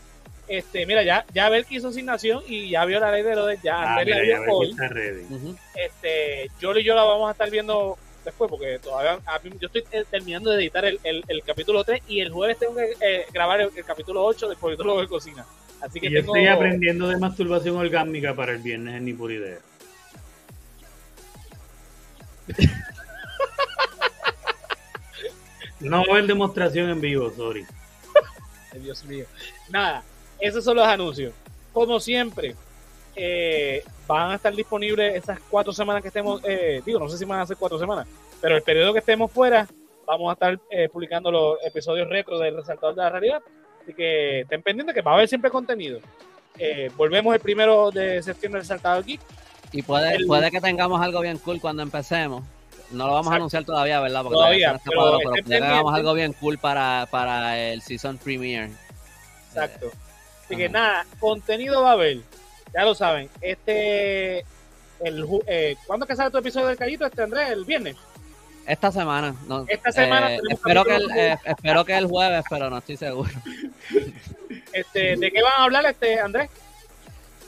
Este, 0.48 0.86
mira, 0.86 1.02
ya, 1.04 1.24
ya 1.34 1.48
ver 1.50 1.64
que 1.66 1.76
hizo 1.76 1.88
asignación 1.88 2.42
y 2.46 2.70
ya 2.70 2.84
vio 2.84 2.98
la 2.98 3.12
ley 3.12 3.22
de 3.22 3.32
Herodes, 3.32 3.60
ya 3.62 3.94
Ah, 3.96 4.02
mira, 4.04 4.16
ya 4.24 4.40
hoy. 4.50 4.70
está 4.70 4.88
ready. 4.88 5.22
Este, 5.76 6.50
yo 6.60 6.76
y 6.76 6.82
yo 6.82 6.94
la 6.94 7.04
vamos 7.04 7.28
a 7.28 7.32
estar 7.32 7.50
viendo 7.50 7.96
después, 8.24 8.50
porque 8.50 8.78
todavía 8.78 9.18
a 9.26 9.38
mí- 9.40 9.50
yo 9.60 9.66
estoy 9.66 9.84
eh, 9.92 10.04
terminando 10.10 10.50
de 10.50 10.56
editar 10.62 10.84
el, 10.84 10.98
el- 11.04 11.24
el 11.28 11.42
capítulo 11.42 11.82
3 11.84 12.02
y 12.08 12.20
el 12.20 12.30
jueves 12.30 12.58
tengo 12.58 12.74
que 12.76 12.94
eh, 13.00 13.26
grabar 13.32 13.60
el, 13.60 13.70
el 13.74 13.84
capítulo 13.84 14.24
8 14.24 14.48
del 14.48 14.56
politólogo 14.58 15.00
de 15.00 15.08
cocina. 15.08 15.44
Así 15.80 15.98
que 16.00 16.08
Y 16.08 16.12
yo 16.12 16.20
tengo. 16.20 16.36
estoy 16.36 16.48
aprendiendo 16.48 17.08
de 17.08 17.16
masturbación 17.18 17.76
orgánica 17.76 18.34
para 18.34 18.52
el 18.52 18.58
viernes 18.58 18.96
en 18.96 19.04
ni 19.04 19.12
por 19.14 19.32
idea. 19.32 19.58
No 25.80 25.98
va 25.98 26.04
a 26.08 26.10
haber 26.12 26.26
demostración 26.26 26.90
en 26.90 27.00
vivo, 27.00 27.32
sorry. 27.34 27.64
Dios 28.74 29.02
mío. 29.04 29.24
Nada, 29.70 30.02
esos 30.38 30.62
son 30.62 30.76
los 30.76 30.86
anuncios. 30.86 31.32
Como 31.72 31.98
siempre, 32.00 32.54
eh, 33.16 33.82
van 34.06 34.32
a 34.32 34.34
estar 34.36 34.54
disponibles 34.54 35.14
esas 35.16 35.38
cuatro 35.50 35.72
semanas 35.72 36.02
que 36.02 36.08
estemos, 36.08 36.40
eh, 36.44 36.82
digo, 36.84 36.98
no 36.98 37.08
sé 37.08 37.18
si 37.18 37.24
van 37.24 37.40
a 37.40 37.46
ser 37.46 37.56
cuatro 37.56 37.78
semanas, 37.78 38.06
pero 38.40 38.56
el 38.56 38.62
periodo 38.62 38.92
que 38.92 38.98
estemos 39.00 39.30
fuera, 39.30 39.66
vamos 40.06 40.30
a 40.30 40.32
estar 40.34 40.58
eh, 40.70 40.88
publicando 40.88 41.30
los 41.30 41.58
episodios 41.64 42.08
retro 42.08 42.38
del 42.38 42.56
Resaltador 42.56 42.94
de 42.96 43.02
la 43.02 43.10
Realidad. 43.10 43.42
Así 43.82 43.94
que 43.94 44.40
estén 44.40 44.62
pendientes 44.62 44.94
que 44.94 45.02
va 45.02 45.12
a 45.12 45.14
haber 45.14 45.28
siempre 45.28 45.50
contenido. 45.50 46.00
Eh, 46.58 46.90
volvemos 46.96 47.34
el 47.34 47.40
primero 47.40 47.90
de 47.90 48.22
septiembre 48.22 48.58
del 48.60 48.64
Resaltador 48.68 49.04
Geek. 49.04 49.20
Y 49.72 49.82
puede, 49.82 50.16
El- 50.16 50.26
puede 50.26 50.50
que 50.50 50.60
tengamos 50.60 51.00
algo 51.00 51.20
bien 51.20 51.38
cool 51.38 51.60
cuando 51.60 51.82
empecemos. 51.82 52.42
No 52.90 53.06
lo 53.06 53.12
vamos 53.12 53.26
Exacto. 53.26 53.32
a 53.32 53.36
anunciar 53.36 53.64
todavía, 53.64 54.00
¿verdad? 54.00 54.22
Porque 54.22 54.34
Todavía, 54.34 54.72
está 54.72 54.90
pero 54.90 55.02
hagamos 55.02 55.32
pendientes. 55.32 55.92
algo 55.94 56.14
bien 56.14 56.32
cool 56.32 56.58
para, 56.58 57.06
para 57.08 57.56
el 57.58 57.80
season 57.82 58.18
premiere. 58.18 58.70
Exacto. 59.48 59.90
Así 60.44 60.56
que 60.56 60.68
nada, 60.68 61.06
contenido 61.20 61.82
va 61.82 61.90
a 61.90 61.92
haber. 61.92 62.18
Ya 62.74 62.84
lo 62.84 62.94
saben. 62.94 63.28
Este. 63.40 64.44
El, 65.02 65.26
eh, 65.46 65.76
¿Cuándo 65.86 66.06
que 66.06 66.14
sale 66.14 66.30
tu 66.30 66.38
episodio 66.38 66.66
del 66.66 66.76
Callito? 66.76 67.06
Este 67.06 67.22
Andrés, 67.22 67.50
el 67.50 67.64
viernes. 67.64 67.96
Esta 68.66 68.92
semana. 68.92 69.34
No, 69.48 69.64
Esta 69.66 69.90
semana 69.90 70.34
eh, 70.34 70.40
espero, 70.50 70.84
que 70.84 70.94
el, 70.94 71.10
eh, 71.16 71.38
espero 71.44 71.84
que 71.84 71.96
el 71.96 72.06
jueves, 72.06 72.44
pero 72.48 72.70
no 72.70 72.78
estoy 72.78 72.96
seguro. 72.96 73.30
Este, 74.72 75.16
¿De 75.16 75.32
qué 75.32 75.42
van 75.42 75.52
a 75.56 75.64
hablar, 75.64 75.84
este 75.86 76.20
Andrés? 76.20 76.48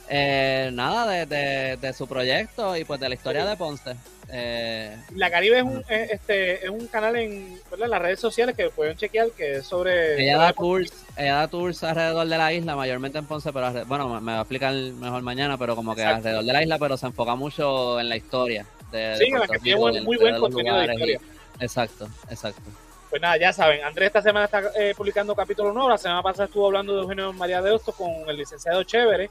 Eh, 0.09 0.69
nada, 0.73 1.09
de, 1.09 1.25
de, 1.25 1.77
de 1.77 1.93
su 1.93 2.05
proyecto 2.05 2.75
y 2.75 2.83
pues 2.83 2.99
de 2.99 3.07
la 3.07 3.15
historia 3.15 3.45
de 3.45 3.55
Ponce. 3.55 3.95
Eh, 4.29 4.97
La 5.15 5.31
Caribe 5.31 5.59
es 5.59 5.63
un, 5.63 5.83
es, 5.87 6.11
este, 6.11 6.65
es 6.65 6.69
un 6.69 6.87
canal 6.87 7.15
en, 7.15 7.59
en 7.71 7.89
las 7.89 8.01
redes 8.01 8.19
sociales 8.19 8.55
que 8.55 8.69
pueden 8.69 8.97
chequear 8.97 9.31
que 9.31 9.57
es 9.57 9.65
sobre. 9.65 10.21
ella 10.21 10.37
da 10.37 10.53
tours, 10.53 10.91
ella 11.17 11.35
da 11.35 11.47
tours 11.47 11.83
alrededor 11.83 12.27
de 12.27 12.37
la 12.37 12.53
isla, 12.53 12.75
mayormente 12.75 13.17
en 13.19 13.25
Ponce, 13.25 13.51
pero 13.53 13.71
bueno, 13.85 14.09
me, 14.09 14.21
me 14.21 14.31
va 14.33 14.37
a 14.39 14.41
explicar 14.41 14.73
mejor 14.73 15.21
mañana, 15.21 15.57
pero 15.57 15.75
como 15.75 15.93
que 15.95 16.01
Exacto. 16.01 16.17
alrededor 16.17 16.43
de 16.45 16.53
la 16.53 16.61
isla, 16.63 16.77
pero 16.79 16.97
se 16.97 17.05
enfoca 17.07 17.35
mucho 17.35 17.99
en 17.99 18.09
la 18.09 18.15
historia. 18.15 18.65
De, 18.91 18.97
de 18.99 19.17
Sí, 19.17 19.25
en 19.25 19.39
la 19.39 19.47
que 19.47 19.59
tiene 19.59 19.91
de- 19.91 20.01
muy 20.01 20.17
de 20.17 20.23
buen 20.23 20.39
contenido 20.39 20.75
de 20.77 20.85
y- 20.85 20.91
historia. 20.91 21.19
Exacto, 21.59 22.07
exacto. 22.29 22.61
Pues 23.09 23.21
nada, 23.21 23.37
ya 23.37 23.53
saben, 23.53 23.83
Andrés 23.83 24.07
esta 24.07 24.21
semana 24.23 24.45
está 24.45 24.61
eh, 24.75 24.93
publicando 24.97 25.35
capítulo 25.35 25.71
nuevo. 25.71 25.89
La 25.89 25.97
semana 25.99 26.23
pasada 26.23 26.45
estuvo 26.45 26.65
hablando 26.65 26.95
de 26.95 27.01
Eugenio 27.03 27.31
María 27.33 27.61
de 27.61 27.69
Hostos 27.71 27.93
con 27.95 28.09
el 28.27 28.35
licenciado 28.35 28.81
Chévere. 28.83 29.29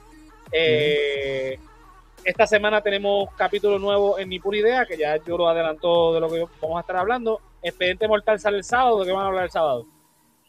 Eh, 0.53 1.59
Esta 2.25 2.47
semana 2.47 2.81
tenemos 2.81 3.29
capítulo 3.37 3.81
nuevo 3.81 4.17
en 4.21 4.29
Ni 4.29 4.39
Pura 4.39 4.57
Idea, 4.59 4.87
que 4.87 4.97
ya 4.97 5.17
yo 5.17 5.37
lo 5.37 5.49
adelantó 5.49 6.15
de 6.15 6.21
lo 6.21 6.29
que 6.31 6.45
vamos 6.61 6.77
a 6.77 6.81
estar 6.83 6.97
hablando. 6.97 7.41
Expediente 7.61 8.07
Mortal 8.07 8.39
sale 8.39 8.59
el 8.59 8.65
sábado. 8.65 9.01
¿De 9.01 9.07
qué 9.07 9.13
van 9.13 9.25
a 9.25 9.27
hablar 9.29 9.45
el 9.45 9.51
sábado? 9.51 9.85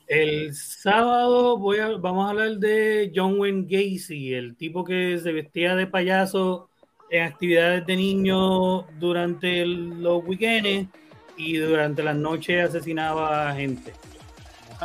El 0.07 0.53
sábado 0.53 1.57
voy 1.57 1.80
a, 1.80 1.89
vamos 1.97 2.25
a 2.25 2.30
hablar 2.31 2.51
de 2.57 3.11
John 3.15 3.39
Wayne 3.39 3.65
Gacy, 3.67 4.34
el 4.34 4.55
tipo 4.55 4.84
que 4.84 5.17
se 5.21 5.31
vestía 5.31 5.75
de 5.75 5.88
payaso 5.88 6.69
en 7.09 7.23
actividades 7.23 7.85
de 7.85 7.95
niños 7.95 8.85
durante 8.99 9.61
el- 9.61 10.01
los 10.03 10.23
weekends 10.25 10.89
y 11.38 11.57
durante 11.57 12.03
las 12.03 12.15
noches 12.15 12.69
asesinaba 12.69 13.49
a 13.49 13.55
gente. 13.55 13.93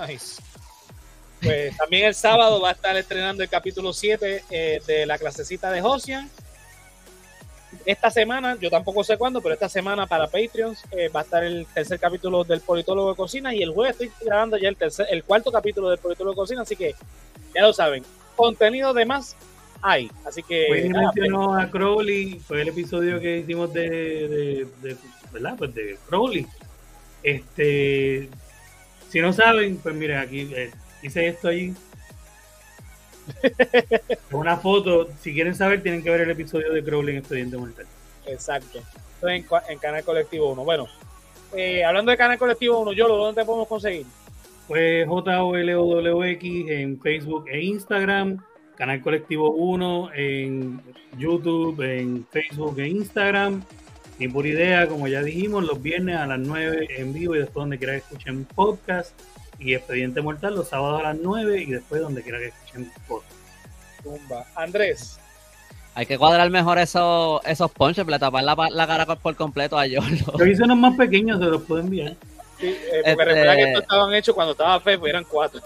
Nice. 0.09 0.41
Pues 1.43 1.77
también 1.77 2.07
el 2.07 2.15
sábado 2.15 2.61
va 2.61 2.71
a 2.71 2.73
estar 2.73 2.97
estrenando 2.97 3.43
el 3.43 3.49
capítulo 3.49 3.93
7 3.93 4.43
eh, 4.51 4.81
de 4.87 5.07
la 5.07 5.19
clasecita 5.19 5.71
de 5.71 5.81
Josian. 5.81 6.29
Esta 7.89 8.11
semana, 8.11 8.55
yo 8.61 8.69
tampoco 8.69 9.03
sé 9.03 9.17
cuándo, 9.17 9.41
pero 9.41 9.55
esta 9.55 9.67
semana 9.71 10.07
para 10.07 10.27
Patreons 10.27 10.85
eh, 10.91 11.09
va 11.09 11.21
a 11.21 11.23
estar 11.23 11.43
el 11.43 11.65
tercer 11.73 11.99
capítulo 11.99 12.45
del 12.45 12.61
Politólogo 12.61 13.09
de 13.09 13.17
Cocina 13.17 13.55
y 13.55 13.63
el 13.63 13.71
jueves 13.71 13.93
estoy 13.99 14.11
grabando 14.27 14.59
ya 14.59 14.69
el, 14.69 14.77
tercer, 14.77 15.07
el 15.11 15.25
cuarto 15.25 15.51
capítulo 15.51 15.89
del 15.89 15.99
Politólogo 15.99 16.33
de 16.35 16.37
Cocina, 16.37 16.61
así 16.61 16.77
que 16.77 16.95
ya 17.55 17.63
lo 17.63 17.73
saben. 17.73 18.05
Contenido 18.37 18.93
de 18.93 19.07
más 19.07 19.37
hay, 19.81 20.11
así 20.27 20.43
que 20.43 20.67
Pues 20.69 20.91
mencionó 20.91 21.55
a 21.55 21.71
Crowley, 21.71 22.39
fue 22.47 22.61
el 22.61 22.69
episodio 22.69 23.19
que 23.21 23.39
hicimos 23.39 23.73
de, 23.73 23.89
de, 23.89 24.69
de- 24.83 24.97
¿verdad? 25.33 25.55
Pues 25.57 25.75
de 25.75 25.97
Crowley. 26.09 26.47
Este, 27.23 28.29
si 29.09 29.21
no 29.21 29.33
saben, 29.33 29.79
pues 29.79 29.95
miren, 29.95 30.19
aquí 30.19 30.51
eh, 30.55 30.71
hice 31.03 31.27
esto 31.29 31.49
ahí. 31.49 31.73
Una 34.33 34.57
foto, 34.57 35.09
si 35.21 35.33
quieren 35.33 35.55
saber, 35.55 35.83
tienen 35.83 36.03
que 36.03 36.11
ver 36.11 36.23
el 36.23 36.31
episodio 36.31 36.73
de 36.73 36.83
Crowley 36.83 37.15
en 37.15 37.19
Expediente 37.19 37.57
Mortal. 37.57 37.87
Exacto. 38.27 38.81
Estoy 39.15 39.45
en, 39.69 39.79
Canal 39.79 40.05
Colectivo 40.05 40.53
1. 40.53 40.65
Bueno, 40.65 40.87
eh, 41.55 41.85
hablando 41.85 42.11
de 42.11 42.17
Canal 42.17 42.39
Colectivo 42.39 42.79
1, 42.81 42.93
Yolo, 42.93 43.17
¿dónde 43.17 43.41
te 43.41 43.47
podemos 43.47 43.69
conseguir? 43.69 44.07
Pues 44.69 45.07
JOLOWX 45.09 46.45
en 46.69 47.01
Facebook 47.01 47.47
e 47.49 47.61
Instagram, 47.63 48.39
Canal 48.77 49.01
Colectivo 49.01 49.51
1 49.53 50.11
en 50.15 50.81
YouTube, 51.17 51.81
en 51.81 52.27
Facebook 52.31 52.79
e 52.79 52.89
Instagram. 52.89 53.63
Ni 54.19 54.29
por 54.29 54.47
idea, 54.47 54.87
como 54.87 55.09
ya 55.09 55.23
dijimos, 55.23 55.65
los 55.65 55.81
viernes 55.81 56.17
a 56.17 56.27
las 56.27 56.39
9 56.39 56.89
en 56.99 57.13
vivo 57.15 57.35
y 57.35 57.39
después 57.39 57.63
donde 57.63 57.79
quiera 57.79 57.95
que 57.95 57.99
escuchen 58.01 58.45
podcast. 58.45 59.19
Y 59.59 59.75
Expediente 59.75 60.23
Mortal 60.23 60.55
los 60.55 60.69
sábados 60.69 61.01
a 61.01 61.05
las 61.05 61.17
9 61.21 61.63
y 61.63 61.71
después 61.73 62.01
donde 62.01 62.23
quiera 62.23 62.39
que 62.39 62.47
escuchen 62.47 62.93
podcast. 63.07 63.33
Tumba. 64.03 64.47
Andrés. 64.55 65.19
Hay 65.95 66.07
que 66.07 66.17
cuadrar 66.17 66.49
mejor 66.51 66.79
esos, 66.79 67.41
esos 67.45 67.71
ponches, 67.73 68.07
le 68.07 68.19
tapar 68.21 68.45
la, 68.45 68.57
la 68.71 68.87
cara 68.87 69.05
por 69.17 69.35
completo 69.35 69.77
a 69.77 69.87
Yolo. 69.87 70.39
Yo 70.39 70.47
hice 70.47 70.63
unos 70.63 70.79
más 70.79 70.97
pequeños, 70.97 71.41
se 71.41 71.47
los 71.47 71.63
puedo 71.63 71.81
enviar. 71.81 72.15
Sí, 72.59 72.67
eh, 72.67 72.77
porque 72.93 73.11
Este- 73.11 73.25
recuerda 73.25 73.57
que 73.57 73.63
estos 73.63 73.83
estaban 73.83 74.15
hechos 74.15 74.35
cuando 74.35 74.53
estaba 74.53 74.81
Fepo, 74.81 75.07
eran 75.07 75.25
cuatro. 75.25 75.61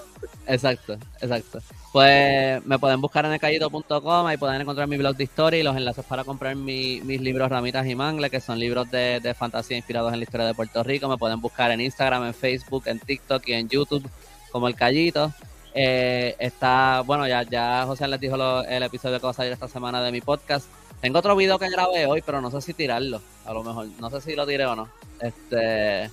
Exacto, 0.46 0.94
exacto. 1.20 1.60
Pues 1.92 2.64
me 2.66 2.78
pueden 2.78 3.00
buscar 3.00 3.24
en 3.26 3.32
elcallito.com, 3.32 4.26
ahí 4.26 4.36
pueden 4.38 4.60
encontrar 4.60 4.88
mi 4.88 4.96
blog 4.96 5.14
de 5.16 5.24
historia 5.24 5.60
y 5.60 5.62
los 5.62 5.76
enlaces 5.76 6.04
para 6.04 6.24
comprar 6.24 6.56
mi- 6.56 7.00
mis 7.02 7.20
libros 7.20 7.50
Ramitas 7.50 7.86
y 7.86 7.94
Mangle, 7.94 8.30
que 8.30 8.40
son 8.40 8.58
libros 8.58 8.90
de, 8.90 9.20
de 9.20 9.34
fantasía 9.34 9.76
inspirados 9.76 10.12
en 10.12 10.18
la 10.18 10.24
historia 10.24 10.46
de 10.46 10.54
Puerto 10.54 10.82
Rico. 10.82 11.08
Me 11.08 11.18
pueden 11.18 11.40
buscar 11.40 11.70
en 11.70 11.80
Instagram, 11.82 12.24
en 12.26 12.34
Facebook, 12.34 12.84
en 12.86 12.98
TikTok 12.98 13.46
y 13.48 13.52
en 13.54 13.68
YouTube 13.68 14.08
como 14.50 14.68
El 14.68 14.74
Callito. 14.74 15.32
Eh, 15.74 16.34
está, 16.38 17.02
bueno, 17.06 17.26
ya, 17.26 17.42
ya 17.44 17.84
José 17.86 18.06
les 18.08 18.20
dijo 18.20 18.36
lo- 18.36 18.64
el 18.64 18.82
episodio 18.82 19.18
que 19.18 19.24
va 19.24 19.30
a 19.30 19.34
salir 19.34 19.52
esta 19.52 19.68
semana 19.68 20.02
de 20.02 20.12
mi 20.12 20.20
podcast. 20.20 20.66
Tengo 21.00 21.18
otro 21.18 21.34
video 21.36 21.58
que 21.58 21.68
grabé 21.70 22.06
hoy, 22.06 22.22
pero 22.24 22.40
no 22.40 22.50
sé 22.50 22.60
si 22.62 22.74
tirarlo, 22.74 23.20
a 23.44 23.52
lo 23.52 23.62
mejor. 23.64 23.86
No 23.98 24.08
sé 24.10 24.20
si 24.20 24.34
lo 24.34 24.46
tiré 24.46 24.64
o 24.66 24.76
no. 24.76 24.88
Este, 25.20 26.10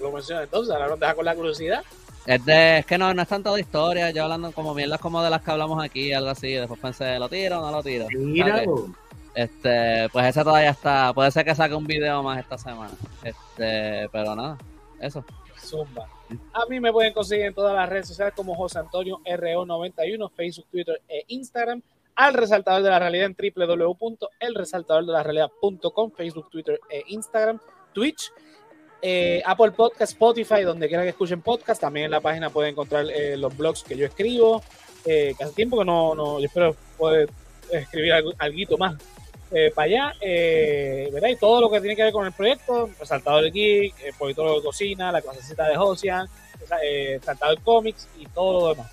Lo 0.00 0.12
mencioné 0.12 0.44
entonces, 0.44 0.74
ahora 0.74 0.88
nos 0.88 1.00
deja 1.00 1.14
con 1.14 1.24
la 1.24 1.34
curiosidad. 1.34 1.82
Es, 2.26 2.44
de, 2.44 2.78
es 2.78 2.86
que 2.86 2.96
no, 2.96 3.12
no 3.12 3.22
es 3.22 3.28
tanto 3.28 3.54
de 3.54 3.60
historia, 3.60 4.10
yo 4.10 4.24
hablando 4.24 4.52
como 4.52 4.74
mierdas 4.74 5.00
como 5.00 5.22
de 5.22 5.30
las 5.30 5.42
que 5.42 5.50
hablamos 5.50 5.82
aquí, 5.82 6.12
algo 6.12 6.30
así, 6.30 6.52
después 6.52 6.80
pensé, 6.80 7.18
¿lo 7.18 7.28
tiro 7.28 7.60
o 7.60 7.62
no 7.62 7.70
lo 7.70 7.82
tiro? 7.82 8.06
Míralo. 8.10 8.94
Este, 9.34 10.08
pues 10.10 10.26
ese 10.26 10.44
todavía 10.44 10.70
está, 10.70 11.12
puede 11.12 11.30
ser 11.30 11.44
que 11.44 11.54
saque 11.54 11.74
un 11.74 11.86
video 11.86 12.22
más 12.22 12.38
esta 12.38 12.56
semana. 12.56 12.92
Este, 13.22 14.08
pero 14.10 14.34
nada, 14.34 14.56
eso. 15.00 15.24
Zumba. 15.58 16.08
A 16.52 16.66
mí 16.68 16.80
me 16.80 16.92
pueden 16.92 17.12
conseguir 17.12 17.46
en 17.46 17.54
todas 17.54 17.74
las 17.74 17.88
redes 17.88 18.08
sociales 18.08 18.34
como 18.34 18.54
José 18.54 18.78
Antonio 18.78 19.20
RO91, 19.24 20.30
Facebook, 20.30 20.66
Twitter 20.70 21.00
e 21.08 21.24
Instagram. 21.28 21.82
Al 22.16 22.34
resaltador 22.34 22.82
de 22.82 22.90
la 22.90 22.98
realidad 23.00 23.26
en 23.26 23.36
www.elresaltadordelarealidad.com, 23.36 26.12
Facebook, 26.12 26.48
Twitter 26.48 26.78
e 26.88 27.02
Instagram, 27.08 27.58
Twitch. 27.92 28.30
Eh, 29.06 29.42
Apple 29.44 29.72
Podcast, 29.72 30.12
Spotify, 30.12 30.62
donde 30.62 30.88
quiera 30.88 31.02
que 31.02 31.10
escuchen 31.10 31.42
podcast. 31.42 31.78
También 31.78 32.06
en 32.06 32.10
la 32.10 32.22
página 32.22 32.48
pueden 32.48 32.70
encontrar 32.70 33.04
eh, 33.10 33.36
los 33.36 33.54
blogs 33.54 33.82
que 33.82 33.98
yo 33.98 34.06
escribo. 34.06 34.62
Eh, 35.04 35.34
que 35.36 35.44
hace 35.44 35.52
tiempo 35.52 35.78
que 35.78 35.84
no, 35.84 36.14
no 36.14 36.40
yo 36.40 36.46
espero 36.46 36.74
poder 36.96 37.28
escribir 37.70 38.14
algo, 38.14 38.32
más 38.78 38.96
eh, 39.50 39.70
para 39.74 39.84
allá, 39.84 40.14
eh, 40.22 41.10
¿verdad? 41.12 41.28
Y 41.28 41.36
todo 41.36 41.60
lo 41.60 41.70
que 41.70 41.80
tiene 41.80 41.94
que 41.94 42.04
ver 42.04 42.12
con 42.14 42.24
el 42.24 42.32
proyecto, 42.32 42.88
Resaltador 42.98 43.52
Geek, 43.52 43.94
el 44.04 44.14
Politólogo 44.14 44.56
de 44.56 44.64
Cocina, 44.64 45.12
la 45.12 45.20
clasecita 45.20 45.68
de 45.68 45.76
Josian, 45.76 46.26
eh, 46.82 47.18
Resaltador 47.20 47.60
Comics 47.60 48.08
y 48.18 48.24
todo 48.28 48.60
lo 48.60 48.68
demás. 48.70 48.90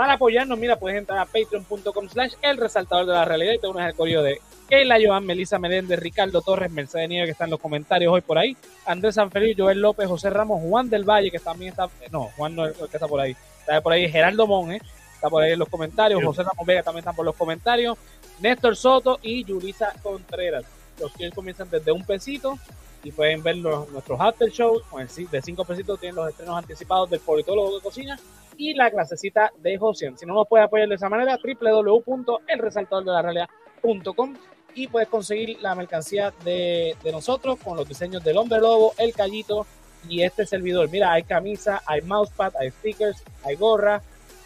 Eh, 0.00 0.02
para 0.02 0.14
apoyarnos, 0.14 0.58
mira, 0.58 0.76
puedes 0.76 0.98
entrar 0.98 1.18
a 1.18 1.26
patreon.com 1.26 2.08
slash 2.08 2.32
el 2.40 2.56
resaltador 2.56 3.06
de 3.06 3.12
la 3.12 3.24
realidad. 3.24 3.52
Y 3.52 3.58
te 3.58 3.66
unes 3.66 3.84
al 3.84 3.94
código 3.94 4.22
de 4.22 4.40
Keila 4.68 4.96
Joan, 5.02 5.26
Melissa 5.26 5.58
Meléndez, 5.58 5.98
Ricardo 5.98 6.40
Torres, 6.40 6.70
Mercedes 6.70 7.08
Nieves, 7.08 7.26
que 7.26 7.32
están 7.32 7.48
en 7.48 7.52
los 7.52 7.60
comentarios 7.60 8.12
hoy 8.12 8.20
por 8.20 8.38
ahí, 8.38 8.56
Andrés 8.86 9.16
Sanfeliz, 9.16 9.56
Joel 9.58 9.80
López, 9.80 10.08
José 10.08 10.30
Ramos, 10.30 10.62
Juan 10.62 10.88
del 10.88 11.04
Valle, 11.04 11.30
que 11.30 11.38
también 11.38 11.70
está, 11.70 11.88
no, 12.10 12.30
Juan 12.36 12.54
no 12.54 12.66
es 12.66 12.80
el 12.80 12.88
que 12.88 12.96
está 12.96 13.08
por 13.08 13.20
ahí, 13.20 13.36
está 13.58 13.80
por 13.80 13.92
ahí 13.92 14.08
Gerardo 14.08 14.46
Monge, 14.46 14.80
está 15.14 15.28
por 15.28 15.42
ahí 15.42 15.52
en 15.52 15.58
los 15.58 15.68
comentarios, 15.68 16.22
José 16.24 16.44
Ramos 16.44 16.64
Vega 16.64 16.82
también 16.82 17.00
está 17.00 17.12
por 17.12 17.24
los 17.24 17.34
comentarios, 17.34 17.98
Néstor 18.38 18.76
Soto 18.76 19.18
y 19.22 19.44
Yulisa 19.44 19.92
Contreras. 20.02 20.64
Los 21.00 21.12
que 21.12 21.30
comienzan 21.30 21.68
desde 21.68 21.92
un 21.92 22.04
pesito 22.04 22.58
y 23.02 23.12
pueden 23.12 23.42
ver 23.42 23.56
los, 23.56 23.90
nuestros 23.90 24.20
after 24.20 24.50
shows. 24.50 24.82
Con 24.84 25.00
el, 25.02 25.08
de 25.08 25.42
cinco 25.42 25.64
pesitos 25.64 25.98
tienen 26.00 26.16
los 26.16 26.28
estrenos 26.28 26.56
anticipados 26.56 27.10
del 27.10 27.20
politólogo 27.20 27.76
de 27.76 27.82
cocina 27.82 28.18
y 28.56 28.74
la 28.74 28.90
clasecita 28.90 29.52
de 29.58 29.78
Josian. 29.78 30.18
Si 30.18 30.26
no 30.26 30.34
nos 30.34 30.48
puede 30.48 30.64
apoyar 30.64 30.88
de 30.88 30.96
esa 30.96 31.08
manera, 31.08 31.38
www.elresaltadordelarealidad.com 31.42 34.34
y 34.74 34.86
puedes 34.86 35.08
conseguir 35.08 35.58
la 35.60 35.74
mercancía 35.74 36.32
de, 36.44 36.94
de, 37.02 37.12
nosotros 37.12 37.58
con 37.58 37.76
los 37.76 37.88
diseños 37.88 38.22
del 38.22 38.36
hombre 38.36 38.60
lobo, 38.60 38.92
el 38.98 39.12
callito 39.14 39.66
y 40.08 40.22
este 40.22 40.46
servidor. 40.46 40.88
Mira, 40.90 41.12
hay 41.12 41.24
camisa, 41.24 41.82
hay 41.86 42.02
mousepad, 42.02 42.52
hay 42.58 42.70
stickers, 42.70 43.22
hay 43.44 43.56
gorra, 43.56 44.00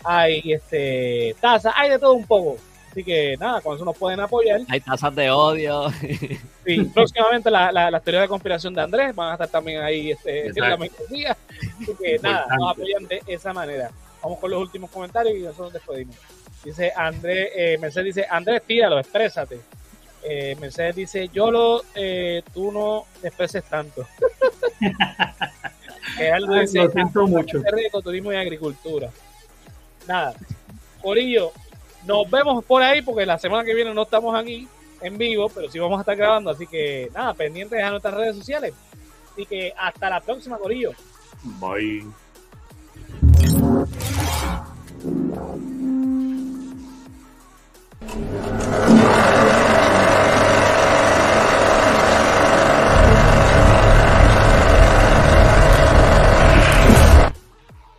hay 0.04 0.52
este 0.52 1.34
taza, 1.40 1.72
hay 1.74 1.90
de 1.90 1.98
todo 1.98 2.14
un 2.14 2.26
poco. 2.26 2.56
Así 2.94 3.02
que 3.02 3.36
nada, 3.40 3.60
con 3.60 3.74
eso 3.74 3.84
nos 3.84 3.98
pueden 3.98 4.20
apoyar. 4.20 4.60
Hay 4.68 4.80
tasas 4.80 5.12
de 5.16 5.30
odio. 5.30 5.88
Sí, 6.64 6.82
próximamente 6.94 7.50
la, 7.50 7.70
la, 7.70 7.90
la, 7.90 8.00
teoría 8.00 8.22
de 8.22 8.28
conspiración 8.28 8.72
de 8.72 8.80
Andrés 8.80 9.14
van 9.14 9.28
a 9.28 9.32
estar 9.34 9.48
también 9.48 9.82
ahí 9.82 10.12
este, 10.12 10.50
mercancía. 10.54 11.36
Así 11.60 11.94
que 12.02 12.18
nada, 12.20 12.46
nos 12.56 12.70
apoyan 12.70 13.06
de 13.06 13.22
esa 13.26 13.52
manera. 13.52 13.90
Vamos 14.22 14.38
con 14.38 14.50
los 14.50 14.62
últimos 14.62 14.90
comentarios 14.90 15.36
y 15.36 15.42
nosotros 15.42 15.66
nos 15.66 15.72
despedimos. 15.74 16.16
Dice 16.64 16.90
Andrés, 16.96 17.50
eh, 17.54 17.76
Mercedes 17.78 18.14
dice, 18.14 18.26
Andrés, 18.30 18.62
tíralo, 18.66 18.98
exprésate. 18.98 19.60
Eh, 20.22 20.56
Mercedes 20.58 20.96
dice, 20.96 21.28
yo 21.34 21.50
lo, 21.50 21.82
eh, 21.94 22.42
tú 22.54 22.72
no 22.72 23.04
expreses 23.22 23.62
tanto. 23.64 24.08
Gerardo 26.16 26.54
dice, 26.54 26.78
lo 26.78 26.90
siento 26.90 27.26
mucho. 27.26 27.60
Turismo 28.02 28.32
y 28.32 28.36
agricultura. 28.36 29.10
Nada. 30.08 30.34
Corillo, 31.02 31.52
nos 32.06 32.30
vemos 32.30 32.64
por 32.64 32.82
ahí 32.82 33.02
porque 33.02 33.26
la 33.26 33.38
semana 33.38 33.64
que 33.64 33.74
viene 33.74 33.94
no 33.94 34.02
estamos 34.02 34.34
aquí 34.34 34.68
en 35.00 35.18
vivo, 35.18 35.48
pero 35.48 35.70
sí 35.70 35.78
vamos 35.78 35.98
a 35.98 36.00
estar 36.00 36.16
grabando. 36.16 36.50
Así 36.50 36.66
que 36.66 37.10
nada, 37.14 37.34
pendientes 37.34 37.82
a 37.82 37.90
nuestras 37.90 38.14
redes 38.14 38.36
sociales. 38.36 38.74
Así 39.32 39.46
que 39.46 39.72
hasta 39.76 40.10
la 40.10 40.20
próxima, 40.20 40.58
Corillo. 40.58 40.92
Bye. 41.60 42.04